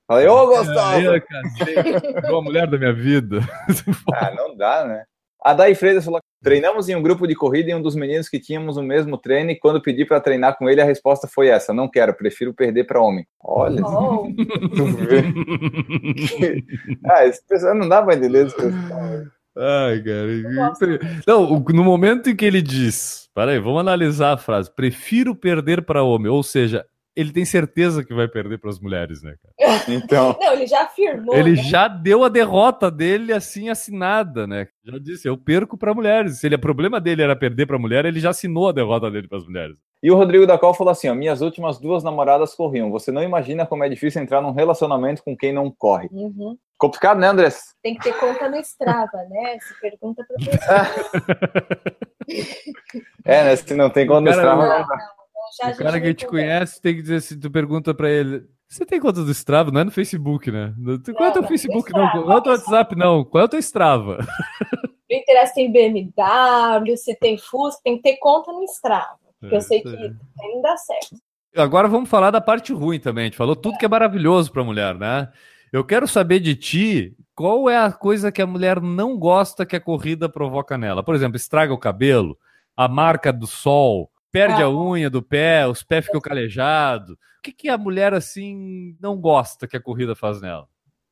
Falei, 0.07 0.27
ô 0.27 0.47
Gustavo! 0.47 1.15
É, 1.15 2.27
a 2.27 2.41
mulher 2.41 2.67
da 2.67 2.77
minha 2.77 2.93
vida. 2.93 3.39
ah, 4.13 4.31
não 4.35 4.55
dá, 4.55 4.85
né? 4.85 5.05
A 5.43 5.53
Dai 5.53 5.75
Freitas 5.75 6.05
falou: 6.05 6.21
treinamos 6.41 6.87
em 6.87 6.95
um 6.95 7.01
grupo 7.01 7.27
de 7.27 7.35
corrida 7.35 7.71
e 7.71 7.75
um 7.75 7.81
dos 7.81 7.95
meninos 7.95 8.29
que 8.29 8.39
tínhamos 8.39 8.77
o 8.77 8.81
mesmo 8.81 9.17
treino, 9.17 9.51
e 9.51 9.59
quando 9.59 9.81
pedi 9.81 10.05
para 10.05 10.21
treinar 10.21 10.57
com 10.57 10.69
ele, 10.69 10.81
a 10.81 10.85
resposta 10.85 11.27
foi 11.27 11.49
essa: 11.49 11.73
não 11.73 11.89
quero, 11.89 12.13
prefiro 12.13 12.53
perder 12.53 12.85
para 12.85 13.01
homem. 13.01 13.27
Olha, 13.41 13.83
oh. 13.85 14.27
ah, 17.09 17.25
esse 17.25 17.45
pessoal 17.45 17.75
não 17.75 17.89
dá 17.89 18.01
para 18.01 18.15
entender 18.15 18.47
esse 18.47 18.55
pessoal. 18.55 19.01
Ai, 19.55 20.01
cara. 20.01 20.25
Não, 21.27 21.59
no 21.59 21.83
momento 21.83 22.27
em 22.29 22.35
que 22.35 22.45
ele 22.45 22.61
diz, 22.61 23.29
peraí, 23.35 23.59
vamos 23.59 23.81
analisar 23.81 24.33
a 24.33 24.37
frase: 24.37 24.73
prefiro 24.73 25.35
perder 25.35 25.83
para 25.83 26.03
homem, 26.03 26.31
ou 26.31 26.41
seja, 26.41 26.85
ele 27.15 27.31
tem 27.31 27.45
certeza 27.45 28.03
que 28.03 28.13
vai 28.13 28.27
perder 28.27 28.57
para 28.57 28.69
as 28.69 28.79
mulheres, 28.79 29.21
né, 29.21 29.35
cara? 29.41 29.53
Então. 29.87 30.35
Não, 30.39 30.53
ele 30.53 30.65
já 30.65 30.83
afirmou. 30.83 31.35
Ele 31.35 31.51
né? 31.51 31.63
já 31.63 31.87
deu 31.87 32.23
a 32.23 32.29
derrota 32.29 32.89
dele 32.89 33.33
assim 33.33 33.69
assinada, 33.69 34.47
né? 34.47 34.67
Já 34.83 34.97
disse, 34.97 35.27
eu 35.27 35.37
perco 35.37 35.77
para 35.77 35.93
mulheres. 35.93 36.39
Se 36.39 36.47
ele, 36.47 36.55
o 36.55 36.59
problema 36.59 36.99
dele 36.99 37.21
era 37.21 37.35
perder 37.35 37.65
para 37.65 37.77
mulher, 37.77 38.05
ele 38.05 38.19
já 38.19 38.29
assinou 38.29 38.69
a 38.69 38.71
derrota 38.71 39.11
dele 39.11 39.27
para 39.27 39.37
as 39.37 39.45
mulheres. 39.45 39.77
E 40.01 40.11
o 40.11 40.15
Rodrigo 40.15 40.45
da 40.45 40.59
Cal 40.59 40.73
falou 40.73 40.91
assim: 40.91 41.07
ó, 41.07 41.15
minhas 41.15 41.39
últimas 41.41 41.79
duas 41.79 42.03
namoradas 42.03 42.53
corriam. 42.53 42.91
Você 42.91 43.09
não 43.09 43.23
imagina 43.23 43.65
como 43.65 43.85
é 43.85 43.89
difícil 43.89 44.21
entrar 44.21 44.41
num 44.41 44.51
relacionamento 44.51 45.23
com 45.23 45.35
quem 45.35 45.53
não 45.53 45.71
corre. 45.71 46.09
Uhum. 46.11 46.57
Complicado, 46.77 47.19
né, 47.19 47.27
Andrés? 47.27 47.73
Tem 47.81 47.95
que 47.95 48.03
ter 48.03 48.19
conta 48.19 48.49
no 48.49 48.57
Strava, 48.57 49.17
né? 49.29 49.57
Se 49.59 49.79
pergunta 49.79 50.25
pra 50.27 50.35
pessoa. 50.43 50.87
é, 53.23 53.43
né? 53.45 53.55
Se 53.55 53.73
não 53.73 53.89
tem 53.89 54.05
conta 54.05 54.21
no 54.21 54.29
Strava, 54.31 54.67
não, 54.67 54.79
não. 54.79 54.87
O 55.61 55.77
cara 55.77 56.01
que 56.01 56.13
te 56.13 56.25
conhece 56.25 56.81
tem 56.81 56.95
que 56.95 57.01
dizer 57.01 57.21
se 57.21 57.39
tu 57.39 57.51
pergunta 57.51 57.93
pra 57.93 58.09
ele. 58.09 58.43
Você 58.67 58.85
tem 58.85 58.99
conta 58.99 59.23
do 59.23 59.31
Strava? 59.31 59.71
Não 59.71 59.81
é 59.81 59.83
no 59.83 59.91
Facebook, 59.91 60.49
né? 60.49 60.73
Qual 61.15 61.27
é 61.27 61.29
o 61.29 61.33
teu 61.33 61.43
Facebook? 61.43 61.91
Não. 61.93 62.09
Qual 62.09 62.31
é 62.31 62.37
o 62.37 62.41
teu 62.41 62.51
WhatsApp? 62.53 62.95
Não. 62.95 63.23
Qual 63.23 63.41
é 63.41 63.45
o 63.45 63.49
teu 63.49 63.59
Strava? 63.59 64.17
Me 65.09 65.19
interessa 65.19 65.53
tem 65.53 65.71
BMW, 65.71 66.97
se 66.97 67.15
tem 67.15 67.37
Fusca, 67.37 67.81
tem 67.83 67.97
que 67.97 68.03
ter 68.03 68.17
conta 68.17 68.51
no 68.51 68.63
Strava. 68.63 69.19
Porque 69.39 69.53
é, 69.53 69.57
eu 69.57 69.61
sei 69.61 69.81
que 69.81 69.89
é. 69.89 70.11
não 70.41 70.61
dá 70.61 70.75
certo. 70.75 71.15
Agora 71.55 71.87
vamos 71.87 72.09
falar 72.09 72.31
da 72.31 72.41
parte 72.41 72.73
ruim 72.73 72.99
também. 72.99 73.23
A 73.23 73.25
gente 73.25 73.37
falou 73.37 73.55
tudo 73.55 73.75
é. 73.75 73.77
que 73.77 73.85
é 73.85 73.89
maravilhoso 73.89 74.51
pra 74.51 74.63
mulher, 74.63 74.95
né? 74.95 75.31
Eu 75.71 75.83
quero 75.83 76.07
saber 76.07 76.39
de 76.39 76.55
ti 76.55 77.15
qual 77.35 77.69
é 77.69 77.77
a 77.77 77.91
coisa 77.91 78.31
que 78.31 78.41
a 78.41 78.47
mulher 78.47 78.81
não 78.81 79.17
gosta 79.17 79.65
que 79.65 79.75
a 79.75 79.81
corrida 79.81 80.27
provoca 80.27 80.77
nela. 80.77 81.03
Por 81.03 81.13
exemplo, 81.13 81.35
estraga 81.35 81.73
o 81.73 81.79
cabelo, 81.79 82.37
a 82.75 82.87
marca 82.87 83.31
do 83.31 83.45
sol, 83.45 84.09
perde 84.33 84.63
ah. 84.63 84.65
a 84.65 84.69
unha 84.69 85.11
do 85.11 85.21
pé, 85.21 85.67
os 85.67 85.83
pés 85.83 86.05
ficam 86.05 86.19
calejados. 86.19 87.11
O 87.11 87.17
que, 87.43 87.53
que 87.53 87.69
a 87.69 87.77
mulher 87.77 88.15
assim 88.15 88.97
não 88.99 89.15
gosta 89.15 89.67
que 89.67 89.77
a 89.77 89.81
corrida 89.81 90.15
faz 90.15 90.41
nela? 90.41 90.67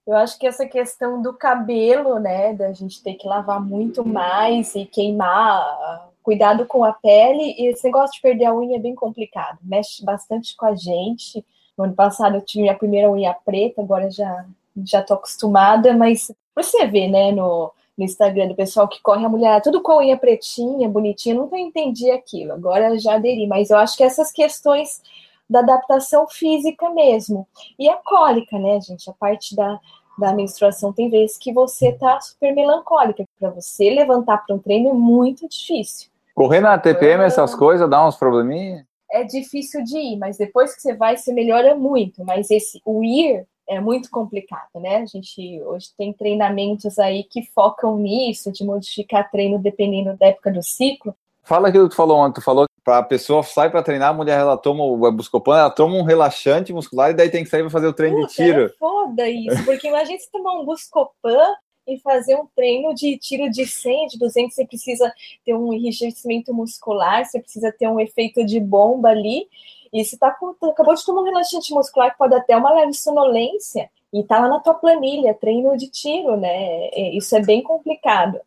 Eu 0.07 0.17
acho 0.17 0.39
que 0.39 0.47
essa 0.47 0.65
questão 0.65 1.22
do 1.22 1.32
cabelo, 1.32 2.17
né, 2.17 2.53
da 2.53 2.74
gente 2.74 3.03
ter 3.03 3.13
que 3.13 3.28
lavar 3.28 3.61
muito 3.61 4.03
mais 4.03 4.74
e 4.74 4.86
queimar, 4.86 6.09
cuidado 6.24 6.65
com 6.65 6.84
a 6.84 6.91
pele, 6.91 7.55
e 7.57 7.67
esse 7.67 7.86
negócio 7.86 8.15
de 8.15 8.22
perder 8.22 8.45
a 8.45 8.55
unha 8.55 8.78
é 8.78 8.80
bem 8.80 8.95
complicado, 8.95 9.59
mexe 9.61 10.03
bastante 10.03 10.55
com 10.55 10.65
a 10.65 10.76
gente. 10.76 11.45
No 11.78 11.84
ano 11.84 11.93
passado 11.93 12.36
eu 12.36 12.41
tive 12.41 12.67
a 12.67 12.76
primeira 12.76 13.11
unha 13.11 13.34
preta, 13.34 13.82
agora 13.82 14.09
já 14.09 14.45
já 14.84 15.03
tô 15.03 15.13
acostumada, 15.13 15.93
mas 15.93 16.32
você 16.55 16.88
vê, 16.88 17.07
né, 17.07 17.32
no, 17.32 17.72
no 17.98 18.06
Instagram 18.06 18.48
do 18.48 18.56
pessoal 18.56 18.88
que 18.88 19.02
corre 19.02 19.26
a 19.26 19.30
mulher, 19.30 19.62
tudo 19.62 19.82
com 19.82 19.98
unha 19.98 20.18
pretinha, 20.18 20.89
bonitinha, 20.89 21.36
nunca 21.36 21.58
entendi 21.58 22.10
aquilo. 22.10 22.54
Agora 22.54 22.98
já 22.98 23.16
aderi, 23.16 23.48
mas 23.48 23.70
eu 23.70 23.78
acho 23.78 23.98
que 23.98 24.04
essas 24.04 24.32
questões 24.32 25.02
da 25.50 25.60
adaptação 25.60 26.28
física 26.28 26.89
mesmo. 26.92 27.46
E 27.78 27.89
a 27.89 27.98
cólica, 27.98 28.58
né, 28.58 28.80
gente? 28.80 29.10
A 29.10 29.14
parte 29.14 29.54
da, 29.54 29.80
da 30.18 30.34
menstruação 30.34 30.94
tem 30.94 31.10
vezes 31.10 31.38
que 31.38 31.52
você 31.52 31.92
tá 31.92 32.20
super 32.22 32.56
melancólica. 32.56 33.26
Para 33.38 33.50
você 33.50 33.89
levantar 33.89 34.38
para 34.46 34.56
um 34.56 34.60
treino 34.60 34.89
é 34.89 34.94
muito 34.94 35.48
difícil. 35.50 36.10
Correr 36.34 36.62
na 36.62 36.78
TPM, 36.78 37.24
essas 37.24 37.54
coisas, 37.54 37.89
dá 37.89 38.08
uns 38.08 38.16
probleminha? 38.16 38.88
É 39.12 39.26
difícil 39.26 39.84
de 39.84 39.98
ir, 39.98 40.18
mas 40.18 40.38
depois 40.38 40.74
que 40.74 40.82
você 40.82 40.96
vai, 40.96 41.18
você 41.18 41.34
melhora 41.34 41.76
muito. 41.76 42.24
Mas 42.24 42.50
esse 42.50 42.82
o 42.86 43.04
ir 43.04 43.46
é 43.72 43.80
muito 43.80 44.09
complicado, 44.11 44.69
né? 44.76 44.97
A 44.97 45.05
gente 45.05 45.61
hoje 45.63 45.88
tem 45.97 46.11
treinamentos 46.11 46.99
aí 46.99 47.24
que 47.24 47.41
focam 47.55 47.97
nisso, 47.97 48.51
de 48.51 48.65
modificar 48.65 49.32
treino 49.32 49.57
dependendo 49.57 50.13
da 50.17 50.28
época 50.28 50.51
do 50.51 50.61
ciclo. 50.61 51.15
Fala 51.41 51.69
aquilo 51.69 51.86
que 51.86 51.91
tu 51.91 51.95
falou 51.95 52.17
ontem, 52.17 52.36
tu 52.36 52.43
falou 52.43 52.65
que 52.65 52.91
a 52.91 53.01
pessoa 53.01 53.41
sai 53.43 53.72
para 53.72 53.82
treinar, 53.82 54.09
a 54.09 54.13
mulher 54.13 54.39
ela 54.41 54.57
toma 54.57 54.84
o 54.84 55.11
Buscopan, 55.13 55.57
ela 55.57 55.69
toma 55.69 55.95
um 55.95 56.03
relaxante 56.03 56.74
muscular 56.74 57.11
e 57.11 57.13
daí 57.13 57.30
tem 57.30 57.45
que 57.45 57.49
sair 57.49 57.61
para 57.61 57.69
fazer 57.69 57.88
o 57.88 57.93
treino 57.93 58.17
Puta, 58.17 58.28
de 58.28 58.34
tiro. 58.34 58.65
É 58.65 58.69
foda 58.78 59.30
isso, 59.30 59.63
porque 59.63 59.88
imagina 59.88 60.19
se 60.19 60.30
tomar 60.30 60.51
um 60.59 60.65
Buscopan 60.65 61.55
e 61.88 61.97
fazer 61.99 62.36
um 62.36 62.47
treino 62.53 62.93
de 62.93 63.17
tiro 63.17 63.49
de 63.49 63.65
100, 63.65 64.07
de 64.07 64.19
200, 64.19 64.53
você 64.53 64.65
precisa 64.65 65.13
ter 65.45 65.53
um 65.53 65.72
enrijecimento 65.72 66.53
muscular, 66.53 67.26
você 67.26 67.39
precisa 67.39 67.72
ter 67.72 67.88
um 67.88 68.01
efeito 68.01 68.45
de 68.45 68.59
bomba 68.59 69.09
ali, 69.09 69.47
e 69.94 70.04
você 70.04 70.18
tá, 70.18 70.28
acabou 70.28 70.96
de 70.96 71.06
tomar 71.06 71.22
um 71.22 71.26
relaxante 71.26 71.74
muscular 71.74 72.12
que 72.12 72.18
pode 72.18 72.34
até 72.34 72.56
uma 72.56 72.74
leve 72.74 72.94
sonolência, 72.94 73.89
e 74.14 74.24
tá 74.24 74.39
lá 74.39 74.50
na 74.50 74.60
tua 74.60 74.74
planilha, 74.74 75.34
treino 75.34 75.78
de 75.78 75.88
tiro, 75.89 76.36
né? 76.36 76.89
Isso 77.16 77.36
é 77.36 77.42
bem 77.42 77.64
complicado, 77.64 78.39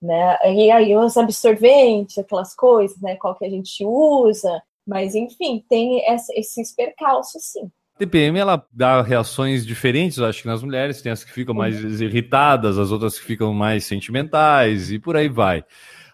né? 0.00 0.38
E 0.54 0.70
aí 0.70 0.96
os 0.96 1.16
absorventes, 1.16 2.16
aquelas 2.18 2.54
coisas, 2.54 2.98
né? 3.00 3.16
Qual 3.16 3.34
que 3.34 3.44
a 3.44 3.50
gente 3.50 3.84
usa, 3.84 4.62
mas 4.86 5.14
enfim, 5.14 5.62
tem 5.68 6.02
esses 6.08 6.74
percalços, 6.74 7.42
sim. 7.44 7.70
TPM 7.98 8.38
ela 8.38 8.66
dá 8.72 9.02
reações 9.02 9.66
diferentes, 9.66 10.18
acho 10.20 10.40
que 10.40 10.48
nas 10.48 10.62
mulheres, 10.62 11.02
tem 11.02 11.12
as 11.12 11.22
que 11.22 11.30
ficam 11.30 11.54
mais 11.54 12.00
irritadas, 12.00 12.78
as 12.78 12.90
outras 12.90 13.18
que 13.18 13.26
ficam 13.26 13.52
mais 13.52 13.84
sentimentais 13.84 14.90
e 14.90 14.98
por 14.98 15.16
aí 15.16 15.28
vai. 15.28 15.62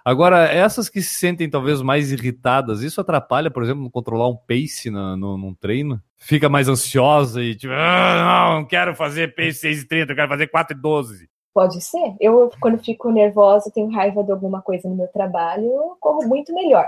Agora, 0.07 0.45
essas 0.45 0.89
que 0.89 1.03
se 1.03 1.15
sentem 1.15 1.51
talvez 1.51 1.83
mais 1.83 2.13
irritadas, 2.13 2.81
isso 2.81 3.01
atrapalha, 3.01 3.51
por 3.51 3.65
exemplo, 3.65 3.91
controlar 3.91 4.29
um 4.29 4.37
pace 4.37 4.89
no, 4.89 5.17
no, 5.17 5.37
num 5.37 5.53
treino? 5.53 6.01
Fica 6.17 6.49
mais 6.49 6.69
ansiosa 6.69 7.43
e 7.43 7.57
tipo, 7.57 7.73
ah, 7.73 8.49
não, 8.53 8.61
não 8.61 8.65
quero 8.69 8.95
fazer 8.95 9.35
pace 9.35 9.67
6,30, 9.69 10.11
eu 10.11 10.15
quero 10.15 10.29
fazer 10.29 10.49
4,12. 10.49 11.27
Pode 11.53 11.81
ser. 11.81 12.15
Eu, 12.21 12.53
quando 12.61 12.79
fico 12.79 13.11
nervosa, 13.11 13.69
tenho 13.75 13.91
raiva 13.91 14.23
de 14.23 14.31
alguma 14.31 14.63
coisa 14.63 14.89
no 14.89 14.95
meu 14.95 15.09
trabalho, 15.09 15.65
eu 15.65 15.97
corro 15.99 16.25
muito 16.29 16.55
melhor. 16.55 16.87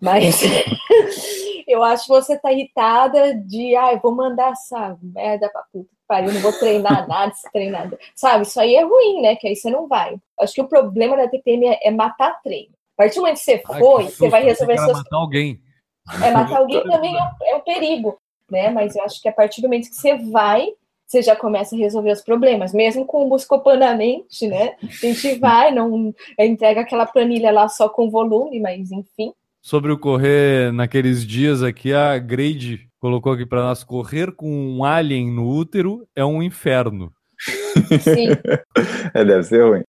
Mas 0.00 0.40
eu 1.66 1.82
acho 1.82 2.04
que 2.04 2.10
você 2.10 2.38
tá 2.38 2.52
irritada 2.52 3.34
de, 3.34 3.74
ah, 3.74 3.94
eu 3.94 3.98
vou 3.98 4.14
mandar 4.14 4.52
essa 4.52 4.96
merda 5.02 5.50
pra 5.50 5.64
puta 5.72 5.90
pariu, 6.10 6.32
não 6.32 6.40
vou 6.40 6.52
treinar 6.52 7.06
nada, 7.06 7.32
se 7.32 7.48
treinar. 7.52 7.88
Sabe, 8.16 8.42
isso 8.42 8.60
aí 8.60 8.74
é 8.74 8.82
ruim, 8.82 9.22
né? 9.22 9.36
Que 9.36 9.46
aí 9.46 9.54
você 9.54 9.70
não 9.70 9.86
vai. 9.86 10.16
Acho 10.40 10.54
que 10.54 10.60
o 10.60 10.66
problema 10.66 11.16
da 11.16 11.28
TPM 11.28 11.68
é, 11.68 11.78
é 11.84 11.90
matar 11.92 12.42
treino. 12.42 12.72
A 12.98 13.04
partir 13.04 13.14
do 13.14 13.20
momento 13.20 13.38
que 13.38 13.44
você 13.44 13.58
foi, 13.64 14.02
Ai, 14.02 14.10
você 14.10 14.28
vai 14.28 14.42
resolver 14.42 14.76
seus. 14.76 14.92
matar 14.92 15.16
alguém. 15.16 15.60
É, 16.24 16.32
matar 16.32 16.58
alguém 16.58 16.82
também 16.82 17.16
é, 17.16 17.52
é 17.52 17.56
um 17.56 17.60
perigo, 17.60 18.18
né? 18.50 18.70
Mas 18.70 18.96
eu 18.96 19.04
acho 19.04 19.22
que 19.22 19.28
a 19.28 19.32
partir 19.32 19.60
do 19.60 19.68
momento 19.68 19.88
que 19.88 19.94
você 19.94 20.16
vai, 20.16 20.72
você 21.06 21.22
já 21.22 21.36
começa 21.36 21.76
a 21.76 21.78
resolver 21.78 22.10
os 22.10 22.22
problemas, 22.22 22.74
mesmo 22.74 23.06
com 23.06 23.24
o 23.24 23.28
Buscopanamente, 23.28 24.48
né? 24.48 24.74
A 24.82 25.06
gente 25.06 25.34
vai, 25.38 25.70
não 25.70 26.12
entrega 26.36 26.80
aquela 26.80 27.06
planilha 27.06 27.52
lá 27.52 27.68
só 27.68 27.88
com 27.88 28.10
volume, 28.10 28.58
mas 28.58 28.90
enfim. 28.90 29.32
Sobre 29.62 29.92
o 29.92 29.98
correr 29.98 30.72
naqueles 30.72 31.24
dias 31.24 31.62
aqui, 31.62 31.92
a 31.92 32.18
Grade 32.18 32.89
colocou 33.00 33.32
aqui 33.32 33.46
para 33.46 33.62
nós: 33.62 33.82
correr 33.82 34.32
com 34.32 34.48
um 34.48 34.84
alien 34.84 35.30
no 35.30 35.48
útero 35.48 36.06
é 36.14 36.24
um 36.24 36.42
inferno. 36.42 37.12
Sim. 38.02 38.28
é, 39.14 39.24
deve 39.24 39.42
ser 39.44 39.68
ruim. 39.68 39.82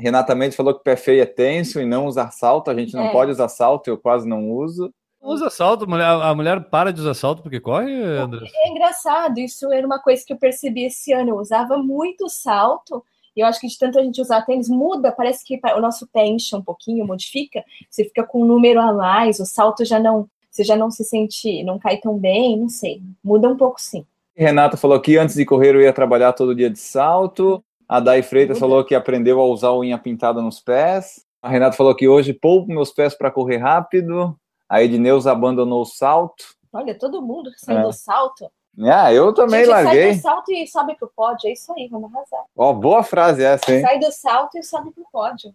Renata 0.00 0.34
Mendes 0.34 0.56
falou 0.56 0.74
que 0.74 0.84
pé 0.84 0.94
feio 0.94 1.22
é 1.22 1.26
tenso 1.26 1.80
e 1.80 1.86
não 1.86 2.06
usar 2.06 2.30
salto. 2.30 2.70
A 2.70 2.74
gente 2.74 2.94
não 2.94 3.06
é. 3.06 3.12
pode 3.12 3.32
usar 3.32 3.48
salto, 3.48 3.88
eu 3.88 3.98
quase 3.98 4.28
não 4.28 4.50
uso. 4.50 4.92
Usa 5.20 5.50
salto, 5.50 5.84
a 5.92 6.34
mulher 6.34 6.70
para 6.70 6.92
de 6.92 7.00
usar 7.00 7.14
salto 7.14 7.42
porque 7.42 7.58
corre, 7.58 7.92
André? 7.92 8.46
É 8.54 8.68
engraçado, 8.70 9.38
isso 9.38 9.72
era 9.72 9.84
uma 9.84 9.98
coisa 9.98 10.22
que 10.24 10.32
eu 10.32 10.38
percebi 10.38 10.84
esse 10.84 11.12
ano. 11.12 11.30
Eu 11.30 11.36
usava 11.38 11.76
muito 11.76 12.28
salto, 12.28 13.04
e 13.34 13.40
eu 13.40 13.46
acho 13.46 13.60
que 13.60 13.66
de 13.66 13.76
tanto 13.76 13.98
a 13.98 14.02
gente 14.02 14.20
usar 14.20 14.42
tênis, 14.42 14.68
muda, 14.68 15.10
parece 15.10 15.44
que 15.44 15.60
o 15.76 15.80
nosso 15.80 16.06
pé 16.06 16.24
enche 16.24 16.54
um 16.54 16.62
pouquinho, 16.62 17.04
modifica, 17.04 17.64
você 17.90 18.04
fica 18.04 18.24
com 18.24 18.42
um 18.42 18.46
número 18.46 18.80
a 18.80 18.92
mais, 18.92 19.40
o 19.40 19.44
salto 19.44 19.84
já 19.84 19.98
não, 19.98 20.28
você 20.58 20.64
já 20.64 20.76
não 20.76 20.90
se 20.90 21.04
sente, 21.04 21.62
não 21.62 21.78
cai 21.78 21.98
tão 21.98 22.18
bem, 22.18 22.58
não 22.58 22.68
sei, 22.68 23.00
muda 23.22 23.48
um 23.48 23.56
pouco 23.56 23.80
sim. 23.80 24.04
Renata 24.36 24.76
falou 24.76 25.00
que 25.00 25.16
antes 25.16 25.36
de 25.36 25.44
correr 25.44 25.74
eu 25.74 25.80
ia 25.80 25.92
trabalhar 25.92 26.32
todo 26.32 26.54
dia 26.54 26.68
de 26.68 26.78
salto. 26.78 27.62
A 27.88 28.00
Dai 28.00 28.22
Freitas 28.22 28.58
muda. 28.58 28.68
falou 28.68 28.84
que 28.84 28.94
aprendeu 28.94 29.40
a 29.40 29.46
usar 29.46 29.72
unha 29.72 29.98
pintada 29.98 30.42
nos 30.42 30.60
pés. 30.60 31.24
A 31.40 31.48
Renata 31.48 31.76
falou 31.76 31.94
que 31.94 32.08
hoje 32.08 32.32
poupo 32.32 32.68
meus 32.68 32.90
pés 32.90 33.14
para 33.14 33.30
correr 33.30 33.58
rápido. 33.58 34.36
A 34.68 34.82
Edneuza 34.82 35.32
abandonou 35.32 35.82
o 35.82 35.86
salto. 35.86 36.44
Olha, 36.72 36.94
todo 36.96 37.22
mundo 37.22 37.50
saiu 37.56 37.78
é. 37.78 37.82
do 37.82 37.92
salto. 37.92 38.50
Ah, 38.80 39.12
eu 39.12 39.32
também 39.32 39.60
Gente, 39.60 39.70
larguei. 39.70 40.02
Sai 40.02 40.14
do 40.14 40.22
salto 40.22 40.52
e 40.52 40.66
sobe 40.66 40.96
pro 40.96 41.10
pódio, 41.14 41.48
é 41.48 41.52
isso 41.52 41.72
aí, 41.72 41.88
vamos 41.88 42.14
arrasar. 42.14 42.44
Ó, 42.56 42.72
boa 42.72 43.02
frase 43.02 43.42
essa, 43.42 43.72
hein? 43.72 43.80
Sai 43.80 43.98
do 43.98 44.12
salto 44.12 44.58
e 44.58 44.62
sobe 44.62 44.92
pro 44.92 45.04
pódio. 45.10 45.52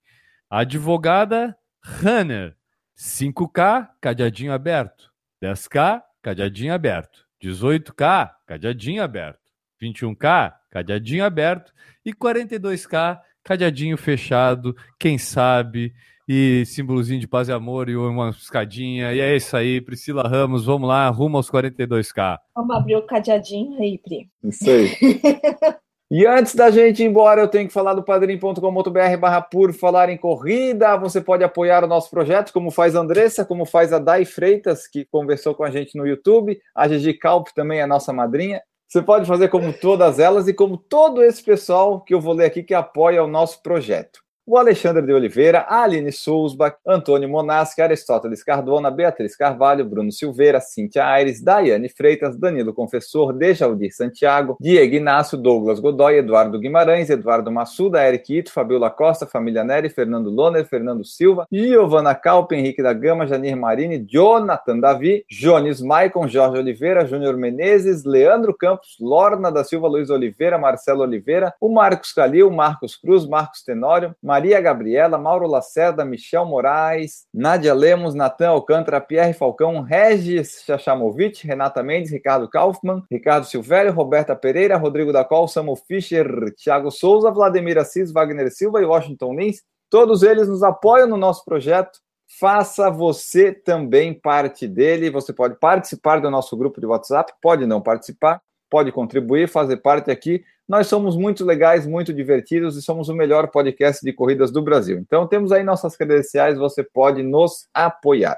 A 0.49 0.61
advogada 0.61 1.55
Hanner, 1.83 2.55
5K, 2.97 3.87
cadeadinho 4.01 4.51
aberto. 4.51 5.11
10K, 5.43 6.01
cadeadinho 6.23 6.73
aberto. 6.73 7.23
18K, 7.43 8.31
cadeadinho 8.47 9.03
aberto. 9.03 9.51
21K, 9.79 10.55
cadeadinho 10.71 11.23
aberto. 11.23 11.71
E 12.03 12.13
42K, 12.13 13.21
cadeadinho 13.45 13.95
fechado. 13.95 14.75
Quem 14.99 15.17
sabe 15.17 15.93
e 16.27 16.63
símbolozinho 16.65 17.19
de 17.19 17.27
paz 17.27 17.47
e 17.47 17.51
amor 17.51 17.87
e 17.87 17.95
uma 17.95 18.33
piscadinha. 18.33 19.13
E 19.13 19.21
é 19.21 19.35
isso 19.35 19.55
aí, 19.55 19.79
Priscila 19.79 20.27
Ramos, 20.27 20.65
vamos 20.65 20.89
lá, 20.89 21.07
rumo 21.09 21.37
aos 21.37 21.49
42k. 21.49 22.37
Vamos 22.55 22.75
abrir 22.75 22.95
o 22.95 23.03
cadeadinho 23.03 23.79
aí, 23.79 23.97
Pri. 23.97 24.27
Isso 24.43 24.69
aí. 24.69 24.89
E 26.11 26.23
antes 26.23 26.53
da 26.53 26.69
gente 26.69 27.01
ir 27.01 27.07
embora, 27.07 27.41
eu 27.41 27.47
tenho 27.47 27.67
que 27.67 27.73
falar 27.73 27.95
do 27.95 28.03
padrim.com.br 28.03 29.17
barra 29.19 29.41
por 29.41 29.73
falar 29.73 30.07
em 30.07 30.17
corrida. 30.17 30.95
Você 30.97 31.19
pode 31.19 31.43
apoiar 31.43 31.83
o 31.83 31.87
nosso 31.87 32.11
projeto, 32.11 32.53
como 32.53 32.69
faz 32.69 32.95
a 32.95 32.99
Andressa, 32.99 33.43
como 33.43 33.65
faz 33.65 33.91
a 33.91 33.97
Dai 33.97 34.23
Freitas, 34.23 34.87
que 34.87 35.03
conversou 35.05 35.55
com 35.55 35.63
a 35.63 35.71
gente 35.71 35.97
no 35.97 36.05
YouTube. 36.05 36.59
A 36.75 36.87
Gigi 36.87 37.15
Calp 37.15 37.47
também 37.55 37.79
é 37.79 37.87
nossa 37.87 38.13
madrinha. 38.13 38.61
Você 38.95 39.01
pode 39.01 39.25
fazer 39.25 39.49
como 39.49 39.73
todas 39.73 40.19
elas 40.19 40.47
e 40.47 40.53
como 40.53 40.77
todo 40.77 41.21
esse 41.21 41.43
pessoal 41.43 41.99
que 41.99 42.13
eu 42.13 42.21
vou 42.21 42.33
ler 42.33 42.45
aqui 42.45 42.63
que 42.63 42.73
apoia 42.73 43.21
o 43.21 43.27
nosso 43.27 43.61
projeto 43.61 44.23
o 44.47 44.57
Alexandre 44.57 45.01
de 45.01 45.11
Oliveira, 45.11 45.65
a 45.67 45.81
Aline 45.81 46.11
Sousbach, 46.11 46.77
Antônio 46.85 47.27
Monaschi, 47.27 47.81
Aristóteles 47.81 48.43
Cardona, 48.43 48.91
Beatriz 48.91 49.35
Carvalho, 49.35 49.83
Bruno 49.83 50.11
Silveira, 50.11 50.61
Cíntia 50.61 51.05
Aires, 51.07 51.41
Daiane 51.41 51.89
Freitas, 51.89 52.37
Danilo 52.37 52.73
Confessor, 52.73 53.33
Dejaldir 53.33 53.91
Santiago, 53.91 54.55
Diego 54.59 54.95
Inácio, 54.95 55.35
Douglas 55.35 55.79
Godoy, 55.79 56.17
Eduardo 56.17 56.59
Guimarães, 56.59 57.09
Eduardo 57.09 57.51
Massuda, 57.51 58.03
Eric 58.03 58.37
Ito, 58.37 58.51
Fabiola 58.51 58.91
Costa, 58.91 59.25
Família 59.25 59.63
Neri, 59.63 59.89
Fernando 59.89 60.29
Loner, 60.29 60.65
Fernando 60.65 61.03
Silva, 61.03 61.47
Giovana 61.51 62.13
Calp, 62.13 62.51
Henrique 62.51 62.83
da 62.83 62.93
Gama, 62.93 63.25
Janir 63.25 63.55
Marini, 63.55 63.97
Jonathan 63.97 64.79
Davi, 64.79 65.25
Jones 65.27 65.81
Maicon, 65.81 66.27
Jorge 66.27 66.59
Oliveira, 66.59 67.07
Júnior 67.07 67.35
Menezes, 67.35 68.03
Leandro 68.05 68.53
Campos, 68.53 68.95
Lorna 68.99 69.51
da 69.51 69.63
Silva, 69.63 69.87
Luiz 69.87 70.11
Oliveira, 70.11 70.59
Marcelo 70.59 71.01
Oliveira, 71.01 71.53
o 71.59 71.67
Marcos 71.67 72.13
Calil, 72.13 72.51
Marcos 72.51 72.95
Cruz, 72.95 73.27
Marcos 73.27 73.63
Tenório, 73.63 74.15
Maria 74.36 74.59
Gabriela, 74.59 75.17
Mauro 75.17 75.47
Lacerda, 75.47 76.03
Michel 76.03 76.45
Moraes, 76.45 77.25
Nádia 77.33 77.73
Lemos, 77.73 78.13
Natan 78.13 78.49
Alcântara, 78.49 78.99
Pierre 78.99 79.33
Falcão, 79.33 79.79
Regis 79.79 80.61
Chachamovic, 80.65 81.47
Renata 81.47 81.81
Mendes, 81.81 82.11
Ricardo 82.11 82.49
Kaufmann, 82.49 83.01
Ricardo 83.09 83.45
Silvério, 83.45 83.93
Roberta 83.93 84.36
Pereira, 84.36 84.75
Rodrigo 84.75 85.13
da 85.13 85.23
Col, 85.23 85.47
Samuel 85.47 85.77
Fischer, 85.77 86.53
Thiago 86.61 86.91
Souza, 86.91 87.31
Vladimir 87.31 87.77
Assis, 87.77 88.11
Wagner 88.11 88.51
Silva 88.51 88.81
e 88.81 88.86
Washington 88.86 89.36
Lins. 89.36 89.63
Todos 89.89 90.21
eles 90.21 90.49
nos 90.49 90.63
apoiam 90.63 91.07
no 91.07 91.15
nosso 91.15 91.45
projeto. 91.45 91.97
Faça 92.38 92.89
você 92.89 93.53
também 93.53 94.13
parte 94.13 94.67
dele. 94.67 95.09
Você 95.11 95.31
pode 95.31 95.55
participar 95.55 96.19
do 96.19 96.29
nosso 96.29 96.57
grupo 96.57 96.81
de 96.81 96.88
WhatsApp, 96.88 97.31
pode 97.41 97.65
não 97.65 97.79
participar, 97.79 98.41
pode 98.76 98.91
contribuir, 98.91 99.47
fazer 99.47 99.78
parte 99.78 100.11
aqui. 100.11 100.43
Nós 100.67 100.88
somos 100.88 101.15
muito 101.15 101.45
legais, 101.45 101.88
muito 101.88 102.13
divertidos 102.13 102.76
e 102.76 102.82
somos 102.82 103.07
o 103.07 103.13
melhor 103.15 103.47
podcast 103.47 104.03
de 104.03 104.11
corridas 104.11 104.51
do 104.51 104.61
Brasil. 104.61 104.97
Então 104.97 105.26
temos 105.26 105.53
aí 105.53 105.63
nossas 105.63 105.95
credenciais, 105.95 106.57
você 106.57 106.84
pode 106.84 107.23
nos 107.23 107.69
apoiar. 107.73 108.38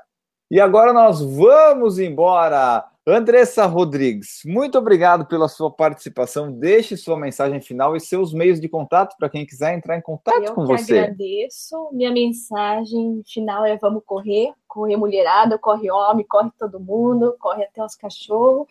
E 0.51 0.61
agora 0.61 0.93
nós 0.93 1.19
vamos 1.23 1.97
embora. 1.97 2.85
Andressa 3.07 3.65
Rodrigues, 3.65 4.41
muito 4.45 4.77
obrigado 4.77 5.25
pela 5.25 5.47
sua 5.47 5.71
participação. 5.71 6.51
Deixe 6.51 6.95
sua 6.95 7.17
mensagem 7.17 7.59
final 7.59 7.95
e 7.95 7.99
seus 7.99 8.31
meios 8.31 8.61
de 8.61 8.69
contato 8.69 9.15
para 9.17 9.29
quem 9.29 9.43
quiser 9.43 9.75
entrar 9.75 9.97
em 9.97 10.01
contato 10.01 10.43
Eu 10.43 10.53
com 10.53 10.67
você. 10.67 10.99
agradeço. 10.99 11.89
Minha 11.93 12.11
mensagem 12.11 13.23
final 13.25 13.65
é 13.65 13.75
vamos 13.75 14.03
correr, 14.05 14.53
correr 14.67 14.97
mulherada, 14.97 15.57
corre 15.57 15.89
homem, 15.89 16.23
corre 16.29 16.51
todo 16.59 16.79
mundo, 16.79 17.35
corre 17.39 17.63
até 17.63 17.83
os 17.83 17.95
cachorros. 17.95 18.67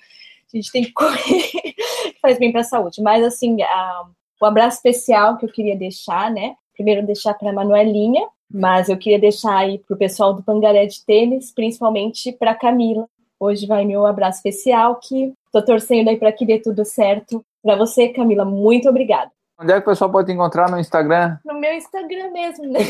A 0.56 0.60
gente 0.60 0.72
tem 0.72 0.84
que 0.84 0.92
correr, 0.96 1.74
faz 2.22 2.38
bem 2.38 2.50
para 2.50 2.62
a 2.62 2.64
saúde. 2.64 3.02
Mas 3.02 3.22
assim, 3.22 3.60
a- 3.62 4.04
o 4.40 4.46
abraço 4.46 4.76
especial 4.78 5.36
que 5.36 5.44
eu 5.46 5.52
queria 5.52 5.76
deixar, 5.76 6.30
né? 6.30 6.54
Primeiro 6.74 7.06
deixar 7.06 7.34
para 7.34 7.50
a 7.50 7.52
Manuelinha, 7.52 8.26
mas 8.50 8.88
eu 8.88 8.96
queria 8.98 9.18
deixar 9.18 9.56
aí 9.56 9.78
para 9.78 9.94
o 9.94 9.98
pessoal 9.98 10.32
do 10.34 10.42
Pangaré 10.42 10.86
de 10.86 11.04
Tênis, 11.04 11.52
principalmente 11.52 12.32
para 12.32 12.54
Camila. 12.54 13.06
Hoje 13.40 13.66
vai 13.66 13.84
meu 13.84 14.06
abraço 14.06 14.38
especial, 14.38 14.96
que 14.96 15.32
tô 15.52 15.62
torcendo 15.62 16.08
aí 16.08 16.16
para 16.16 16.32
que 16.32 16.46
dê 16.46 16.58
tudo 16.58 16.84
certo. 16.84 17.44
Para 17.62 17.76
você, 17.76 18.08
Camila, 18.08 18.44
muito 18.44 18.88
obrigada. 18.88 19.30
Onde 19.58 19.72
é 19.72 19.76
que 19.76 19.86
o 19.88 19.90
pessoal 19.90 20.10
pode 20.10 20.26
te 20.26 20.32
encontrar 20.34 20.70
no 20.70 20.78
Instagram? 20.78 21.38
No 21.44 21.58
meu 21.58 21.72
Instagram 21.72 22.30
mesmo, 22.30 22.66
né? 22.66 22.80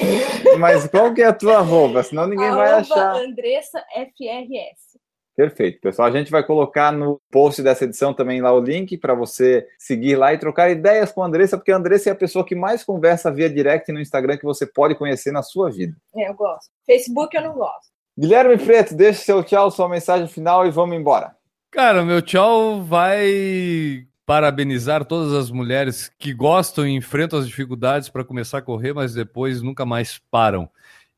Mas 0.58 0.86
qual 0.88 1.14
que 1.14 1.22
é 1.22 1.26
a 1.26 1.32
tua 1.32 1.58
arroba? 1.58 2.02
Senão 2.02 2.26
ninguém 2.26 2.50
vai 2.50 2.72
Arroba 2.72 2.80
achar. 2.80 3.14
Andressa 3.16 3.78
FRS. 3.94 4.98
Perfeito, 5.36 5.80
pessoal. 5.82 6.08
A 6.08 6.10
gente 6.10 6.30
vai 6.30 6.42
colocar 6.42 6.90
no 6.90 7.20
post 7.30 7.62
dessa 7.62 7.84
edição 7.84 8.14
também 8.14 8.40
lá 8.40 8.50
o 8.54 8.60
link 8.60 8.96
para 8.96 9.14
você 9.14 9.68
seguir 9.78 10.16
lá 10.16 10.32
e 10.32 10.38
trocar 10.38 10.70
ideias 10.70 11.12
com 11.12 11.22
a 11.22 11.26
Andressa, 11.26 11.58
porque 11.58 11.70
a 11.70 11.76
Andressa 11.76 12.08
é 12.08 12.12
a 12.12 12.16
pessoa 12.16 12.44
que 12.44 12.54
mais 12.54 12.82
conversa 12.82 13.30
via 13.30 13.50
direct 13.50 13.92
no 13.92 14.00
Instagram 14.00 14.38
que 14.38 14.44
você 14.44 14.66
pode 14.66 14.94
conhecer 14.94 15.32
na 15.32 15.42
sua 15.42 15.70
vida. 15.70 15.94
É, 16.16 16.30
eu 16.30 16.34
gosto. 16.34 16.70
Facebook 16.86 17.36
eu 17.36 17.42
não 17.42 17.52
gosto. 17.52 17.94
Guilherme 18.18 18.56
Preto, 18.56 18.94
deixe 18.94 19.24
seu 19.24 19.44
tchau, 19.44 19.70
sua 19.70 19.90
mensagem 19.90 20.26
final 20.26 20.66
e 20.66 20.70
vamos 20.70 20.96
embora. 20.96 21.36
Cara, 21.70 22.02
meu 22.02 22.22
tchau 22.22 22.82
vai 22.82 24.06
parabenizar 24.24 25.04
todas 25.04 25.34
as 25.34 25.50
mulheres 25.50 26.10
que 26.18 26.32
gostam 26.32 26.86
e 26.86 26.94
enfrentam 26.94 27.38
as 27.38 27.46
dificuldades 27.46 28.08
para 28.08 28.24
começar 28.24 28.58
a 28.58 28.62
correr, 28.62 28.94
mas 28.94 29.12
depois 29.12 29.60
nunca 29.60 29.84
mais 29.84 30.18
param. 30.30 30.66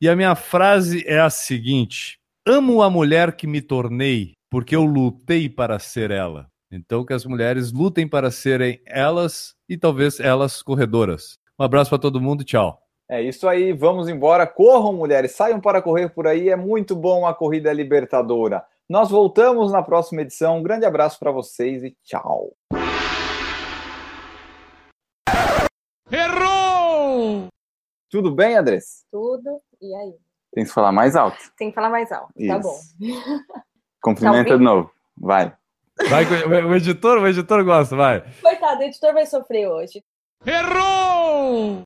E 0.00 0.08
a 0.08 0.16
minha 0.16 0.34
frase 0.34 1.04
é 1.06 1.20
a 1.20 1.30
seguinte: 1.30 2.18
Amo 2.51 2.80
a 2.80 2.88
mulher 2.88 3.36
que 3.36 3.46
me 3.46 3.61
tornei, 3.61 4.32
porque 4.51 4.74
eu 4.74 4.82
lutei 4.82 5.51
para 5.51 5.78
ser 5.78 6.11
ela. 6.11 6.46
Então 6.72 7.05
que 7.05 7.12
as 7.12 7.26
mulheres 7.26 7.70
lutem 7.70 8.09
para 8.09 8.30
serem 8.30 8.80
elas 8.86 9.53
e 9.68 9.76
talvez 9.76 10.18
elas 10.18 10.62
corredoras. 10.62 11.38
Um 11.59 11.64
abraço 11.64 11.90
para 11.90 11.99
todo 11.99 12.22
mundo, 12.22 12.42
tchau. 12.42 12.80
É 13.07 13.20
isso 13.20 13.46
aí, 13.46 13.74
vamos 13.74 14.09
embora. 14.09 14.46
Corram, 14.46 14.94
mulheres, 14.94 15.32
saiam 15.32 15.61
para 15.61 15.82
correr 15.82 16.09
por 16.09 16.26
aí. 16.26 16.49
É 16.49 16.57
muito 16.57 16.96
bom 16.96 17.26
a 17.26 17.34
corrida 17.34 17.70
libertadora. 17.70 18.64
Nós 18.88 19.11
voltamos 19.11 19.70
na 19.70 19.82
próxima 19.82 20.22
edição. 20.22 20.57
Um 20.57 20.62
grande 20.62 20.86
abraço 20.86 21.18
para 21.18 21.30
vocês 21.30 21.84
e 21.84 21.94
tchau. 22.03 22.55
Errou! 26.11 27.49
Tudo 28.09 28.34
bem, 28.34 28.57
Andrés? 28.57 29.05
Tudo. 29.12 29.61
E 29.82 29.94
aí? 29.94 30.27
Tem 30.55 30.64
que 30.64 30.70
falar 30.70 30.92
mais 30.92 31.14
alto. 31.16 31.38
Tem 31.57 31.68
que 31.70 31.74
falar 31.74 31.90
mais 31.90 32.11
alto. 32.11 32.32
Tá 32.34 32.59
Isso. 32.59 32.61
bom. 32.61 32.78
Cumprimenta 34.03 34.51
Tá 34.51 34.57
de 34.57 34.62
novo. 34.64 34.90
Vai. 35.16 35.53
Vai, 36.09 36.24
o 36.64 36.74
editor, 36.76 37.18
o 37.18 37.26
editor 37.26 37.64
gosta, 37.64 37.96
vai. 37.96 38.24
Coitado, 38.40 38.80
o 38.80 38.84
editor 38.84 39.12
vai 39.12 39.26
sofrer 39.26 39.66
hoje. 39.68 40.03
Errou! 40.46 41.82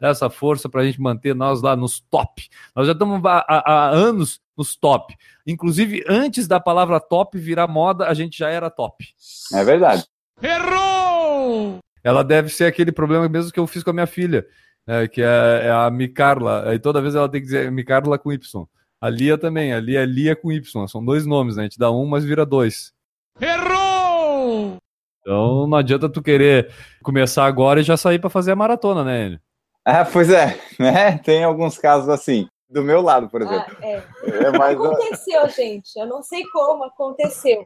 Dá 0.00 0.08
essa 0.08 0.28
força 0.30 0.68
para 0.68 0.82
a 0.82 0.84
gente 0.84 1.00
manter 1.00 1.34
nós 1.34 1.62
lá 1.62 1.74
nos 1.74 1.98
top. 2.00 2.48
Nós 2.74 2.86
já 2.86 2.92
estamos 2.92 3.20
há, 3.24 3.38
há- 3.48 3.72
há 3.72 3.88
anos 3.90 4.40
nos 4.56 4.76
top. 4.76 5.16
Inclusive, 5.46 6.04
antes 6.08 6.46
da 6.46 6.60
palavra 6.60 7.00
top 7.00 7.38
virar 7.38 7.66
moda, 7.66 8.06
a 8.06 8.14
gente 8.14 8.38
já 8.38 8.48
era 8.50 8.70
top. 8.70 9.04
É 9.52 9.64
verdade. 9.64 10.04
Errou! 10.40 11.78
Ela 12.04 12.22
deve 12.22 12.50
ser 12.50 12.66
aquele 12.66 12.92
problema 12.92 13.28
mesmo 13.28 13.50
que 13.50 13.58
eu 13.58 13.66
fiz 13.66 13.82
com 13.82 13.90
a 13.90 13.92
minha 13.92 14.06
filha, 14.06 14.46
né, 14.86 15.08
que 15.08 15.22
é, 15.22 15.62
é 15.64 15.70
a 15.70 15.90
Micarla. 15.90 16.68
Aí 16.68 16.78
toda 16.78 17.02
vez 17.02 17.14
ela 17.14 17.28
tem 17.28 17.40
que 17.40 17.46
dizer 17.46 17.70
Micarla 17.70 18.18
com 18.18 18.32
Y. 18.32 18.66
A 19.00 19.10
Lia 19.10 19.36
também, 19.36 19.72
a 19.72 19.80
Lia 19.80 20.02
é 20.02 20.06
Lia 20.06 20.34
com 20.34 20.52
Y. 20.52 20.86
São 20.88 21.04
dois 21.04 21.26
nomes, 21.26 21.56
né? 21.56 21.62
A 21.62 21.64
gente 21.64 21.78
dá 21.78 21.90
um, 21.90 22.06
mas 22.06 22.24
vira 22.24 22.46
dois. 22.46 22.92
Errou! 23.40 24.76
Então 25.20 25.66
não 25.66 25.76
adianta 25.76 26.08
tu 26.08 26.22
querer 26.22 26.72
começar 27.02 27.46
agora 27.46 27.80
e 27.80 27.82
já 27.82 27.96
sair 27.96 28.18
para 28.18 28.30
fazer 28.30 28.52
a 28.52 28.56
maratona, 28.56 29.04
né? 29.04 29.26
Enio? 29.26 29.40
Ah, 29.84 30.04
pois 30.04 30.30
é, 30.30 30.58
né? 30.78 31.18
Tem 31.18 31.44
alguns 31.44 31.78
casos 31.78 32.08
assim. 32.08 32.48
Do 32.68 32.82
meu 32.82 33.00
lado, 33.00 33.28
por 33.28 33.42
exemplo. 33.42 33.76
Ah, 33.80 33.86
é. 33.86 34.02
É 34.24 34.50
mais 34.58 34.74
Aconteceu, 34.74 35.48
gente. 35.50 35.96
Eu 35.96 36.06
não 36.06 36.22
sei 36.22 36.42
como 36.52 36.84
aconteceu. 36.84 37.64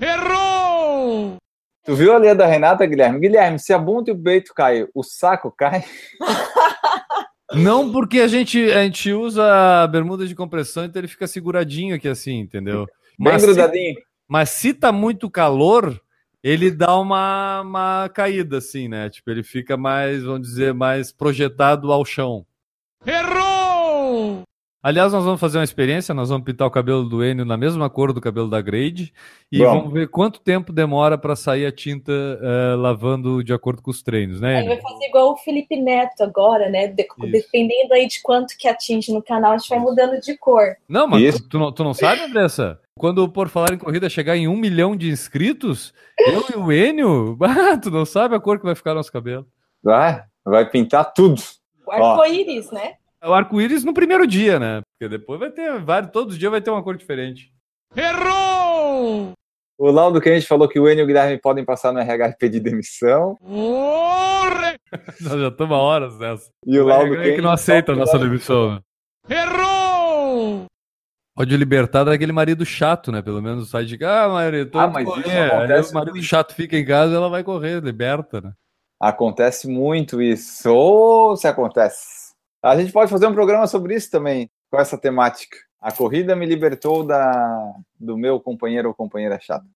Errou! 0.00 1.36
Tu 1.84 1.96
viu 1.96 2.14
a 2.14 2.34
da 2.34 2.46
Renata, 2.46 2.86
Guilherme? 2.86 3.18
Guilherme, 3.18 3.58
se 3.58 3.72
a 3.72 3.78
bunda 3.78 4.10
e 4.10 4.14
o 4.14 4.18
peito 4.18 4.54
caem, 4.54 4.86
o 4.94 5.02
saco 5.02 5.50
cai? 5.50 5.84
Não 7.54 7.90
porque 7.92 8.20
a 8.20 8.28
gente, 8.28 8.70
a 8.70 8.82
gente 8.82 9.12
usa 9.12 9.86
bermuda 9.88 10.26
de 10.26 10.34
compressão, 10.34 10.84
então 10.84 11.00
ele 11.00 11.08
fica 11.08 11.26
seguradinho 11.26 11.94
aqui 11.94 12.08
assim, 12.08 12.38
entendeu? 12.38 12.86
Bem 13.18 13.32
Mas 13.32 13.42
se- 13.42 13.46
grudadinho. 13.46 13.94
Mas 14.26 14.50
se 14.50 14.72
tá 14.72 14.90
muito 14.90 15.28
calor, 15.28 16.00
ele 16.42 16.70
dá 16.70 16.96
uma, 16.98 17.60
uma 17.60 18.08
caída, 18.08 18.58
assim, 18.58 18.88
né? 18.88 19.10
Tipo, 19.10 19.30
ele 19.30 19.42
fica 19.42 19.76
mais, 19.76 20.22
vamos 20.22 20.48
dizer, 20.48 20.72
mais 20.72 21.12
projetado 21.12 21.92
ao 21.92 22.04
chão. 22.04 22.46
Errou! 23.04 23.51
Aliás, 24.82 25.12
nós 25.12 25.24
vamos 25.24 25.38
fazer 25.38 25.58
uma 25.58 25.64
experiência, 25.64 26.12
nós 26.12 26.28
vamos 26.28 26.44
pintar 26.44 26.66
o 26.66 26.70
cabelo 26.70 27.04
do 27.04 27.24
Enio 27.24 27.44
na 27.44 27.56
mesma 27.56 27.88
cor 27.88 28.12
do 28.12 28.20
cabelo 28.20 28.50
da 28.50 28.60
Grade 28.60 29.12
e 29.50 29.58
Vamos. 29.58 29.74
vamos 29.74 29.92
ver 29.92 30.08
quanto 30.08 30.40
tempo 30.40 30.72
demora 30.72 31.16
para 31.16 31.36
sair 31.36 31.64
a 31.66 31.70
tinta 31.70 32.10
eh, 32.10 32.74
lavando 32.76 33.44
de 33.44 33.52
acordo 33.52 33.80
com 33.80 33.92
os 33.92 34.02
treinos, 34.02 34.40
né? 34.40 34.56
Aí 34.56 34.64
Enio? 34.64 34.74
vai 34.74 34.80
fazer 34.82 35.04
igual 35.04 35.30
o 35.32 35.36
Felipe 35.36 35.76
Neto 35.80 36.22
agora, 36.24 36.68
né? 36.68 36.88
De- 36.88 37.02
Isso. 37.02 37.30
dependendo 37.30 37.94
aí 37.94 38.08
de 38.08 38.20
quanto 38.22 38.56
que 38.58 38.66
atinge 38.66 39.12
no 39.12 39.22
canal, 39.22 39.52
a 39.52 39.58
gente 39.58 39.68
vai 39.68 39.78
mudando 39.78 40.20
de 40.20 40.36
cor. 40.36 40.74
Não, 40.88 41.06
mas 41.06 41.40
tu, 41.40 41.48
tu 41.48 41.58
não, 41.60 41.70
tu 41.70 41.84
não 41.84 41.94
sabe, 41.94 42.22
Andressa? 42.22 42.80
Quando 42.98 43.22
o 43.22 43.28
Por 43.28 43.48
Falar 43.48 43.72
em 43.72 43.78
Corrida 43.78 44.10
chegar 44.10 44.36
em 44.36 44.48
um 44.48 44.56
milhão 44.56 44.96
de 44.96 45.08
inscritos, 45.10 45.94
eu 46.18 46.44
e 46.52 46.56
o 46.58 46.72
Enio, 46.72 47.38
ah, 47.42 47.78
tu 47.78 47.88
não 47.88 48.04
sabe 48.04 48.34
a 48.34 48.40
cor 48.40 48.58
que 48.58 48.64
vai 48.66 48.74
ficar 48.74 48.94
nosso 48.94 49.12
cabelo. 49.12 49.46
Vai, 49.80 50.24
vai 50.44 50.68
pintar 50.68 51.12
tudo. 51.12 51.40
O 51.86 51.92
arco-íris, 51.92 52.70
né? 52.72 52.94
É 53.22 53.28
o 53.28 53.32
arco-íris 53.34 53.84
no 53.84 53.94
primeiro 53.94 54.26
dia, 54.26 54.58
né? 54.58 54.80
Porque 54.98 55.08
depois 55.08 55.38
vai 55.38 55.50
ter 55.50 55.78
vários, 55.80 56.10
todos 56.10 56.34
os 56.34 56.38
dias 56.38 56.50
vai 56.50 56.60
ter 56.60 56.70
uma 56.70 56.82
cor 56.82 56.96
diferente. 56.96 57.52
Errou! 57.96 59.32
O 59.78 59.90
laudo 59.90 60.20
que 60.20 60.28
a 60.28 60.34
gente 60.34 60.46
falou 60.46 60.68
que 60.68 60.78
o 60.80 60.88
Enio 60.88 61.02
e 61.02 61.04
o 61.04 61.06
Guilherme 61.06 61.38
podem 61.40 61.64
passar 61.64 61.92
no 61.92 62.00
RH 62.00 62.28
e 62.30 62.36
pedir 62.36 62.60
demissão. 62.60 63.36
Orre! 63.40 64.76
Nós 65.20 65.40
já 65.40 65.48
estamos 65.48 65.76
há 65.76 65.80
horas 65.80 66.18
nessa. 66.18 66.50
E 66.66 66.78
o 66.78 66.84
O 66.84 66.86
laudo 66.88 67.14
RH 67.14 67.36
que 67.36 67.42
não 67.42 67.50
aceita 67.52 67.92
a 67.92 67.96
nossa 67.96 68.18
demissão. 68.18 68.74
Né? 68.74 68.80
Errou! 69.30 70.64
Pode 71.34 71.56
libertar 71.56 72.04
daquele 72.04 72.32
marido 72.32 72.64
chato, 72.66 73.10
né? 73.12 73.22
Pelo 73.22 73.40
menos 73.40 73.70
sai 73.70 73.84
de 73.84 73.96
cá, 73.96 74.24
ah, 74.24 74.28
marido, 74.28 74.70
tô 74.70 74.78
Ah, 74.78 74.88
mas 74.88 75.04
correr. 75.04 75.20
isso 75.28 75.54
acontece 75.54 75.90
o 75.90 75.94
marido 75.94 76.12
muito. 76.14 76.26
chato 76.26 76.54
fica 76.54 76.76
em 76.76 76.84
casa 76.84 77.14
ela 77.14 77.28
vai 77.30 77.42
correr, 77.44 77.82
liberta, 77.82 78.40
né? 78.40 78.52
Acontece 79.00 79.66
muito 79.68 80.20
isso. 80.20 80.68
Ou 80.70 81.36
se 81.36 81.46
acontece. 81.48 82.21
A 82.62 82.76
gente 82.76 82.92
pode 82.92 83.10
fazer 83.10 83.26
um 83.26 83.34
programa 83.34 83.66
sobre 83.66 83.96
isso 83.96 84.08
também, 84.08 84.48
com 84.70 84.78
essa 84.78 84.96
temática. 84.96 85.56
A 85.80 85.90
corrida 85.90 86.36
me 86.36 86.46
libertou 86.46 87.04
da, 87.04 87.74
do 87.98 88.16
meu 88.16 88.38
companheiro 88.38 88.86
ou 88.86 88.94
companheira 88.94 89.40
chata. 89.40 89.66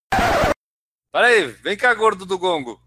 Para 1.11 1.27
aí, 1.27 1.47
vem 1.47 1.77
cá, 1.77 1.93
gordo 1.95 2.25
do 2.25 2.39
gongo. 2.39 2.81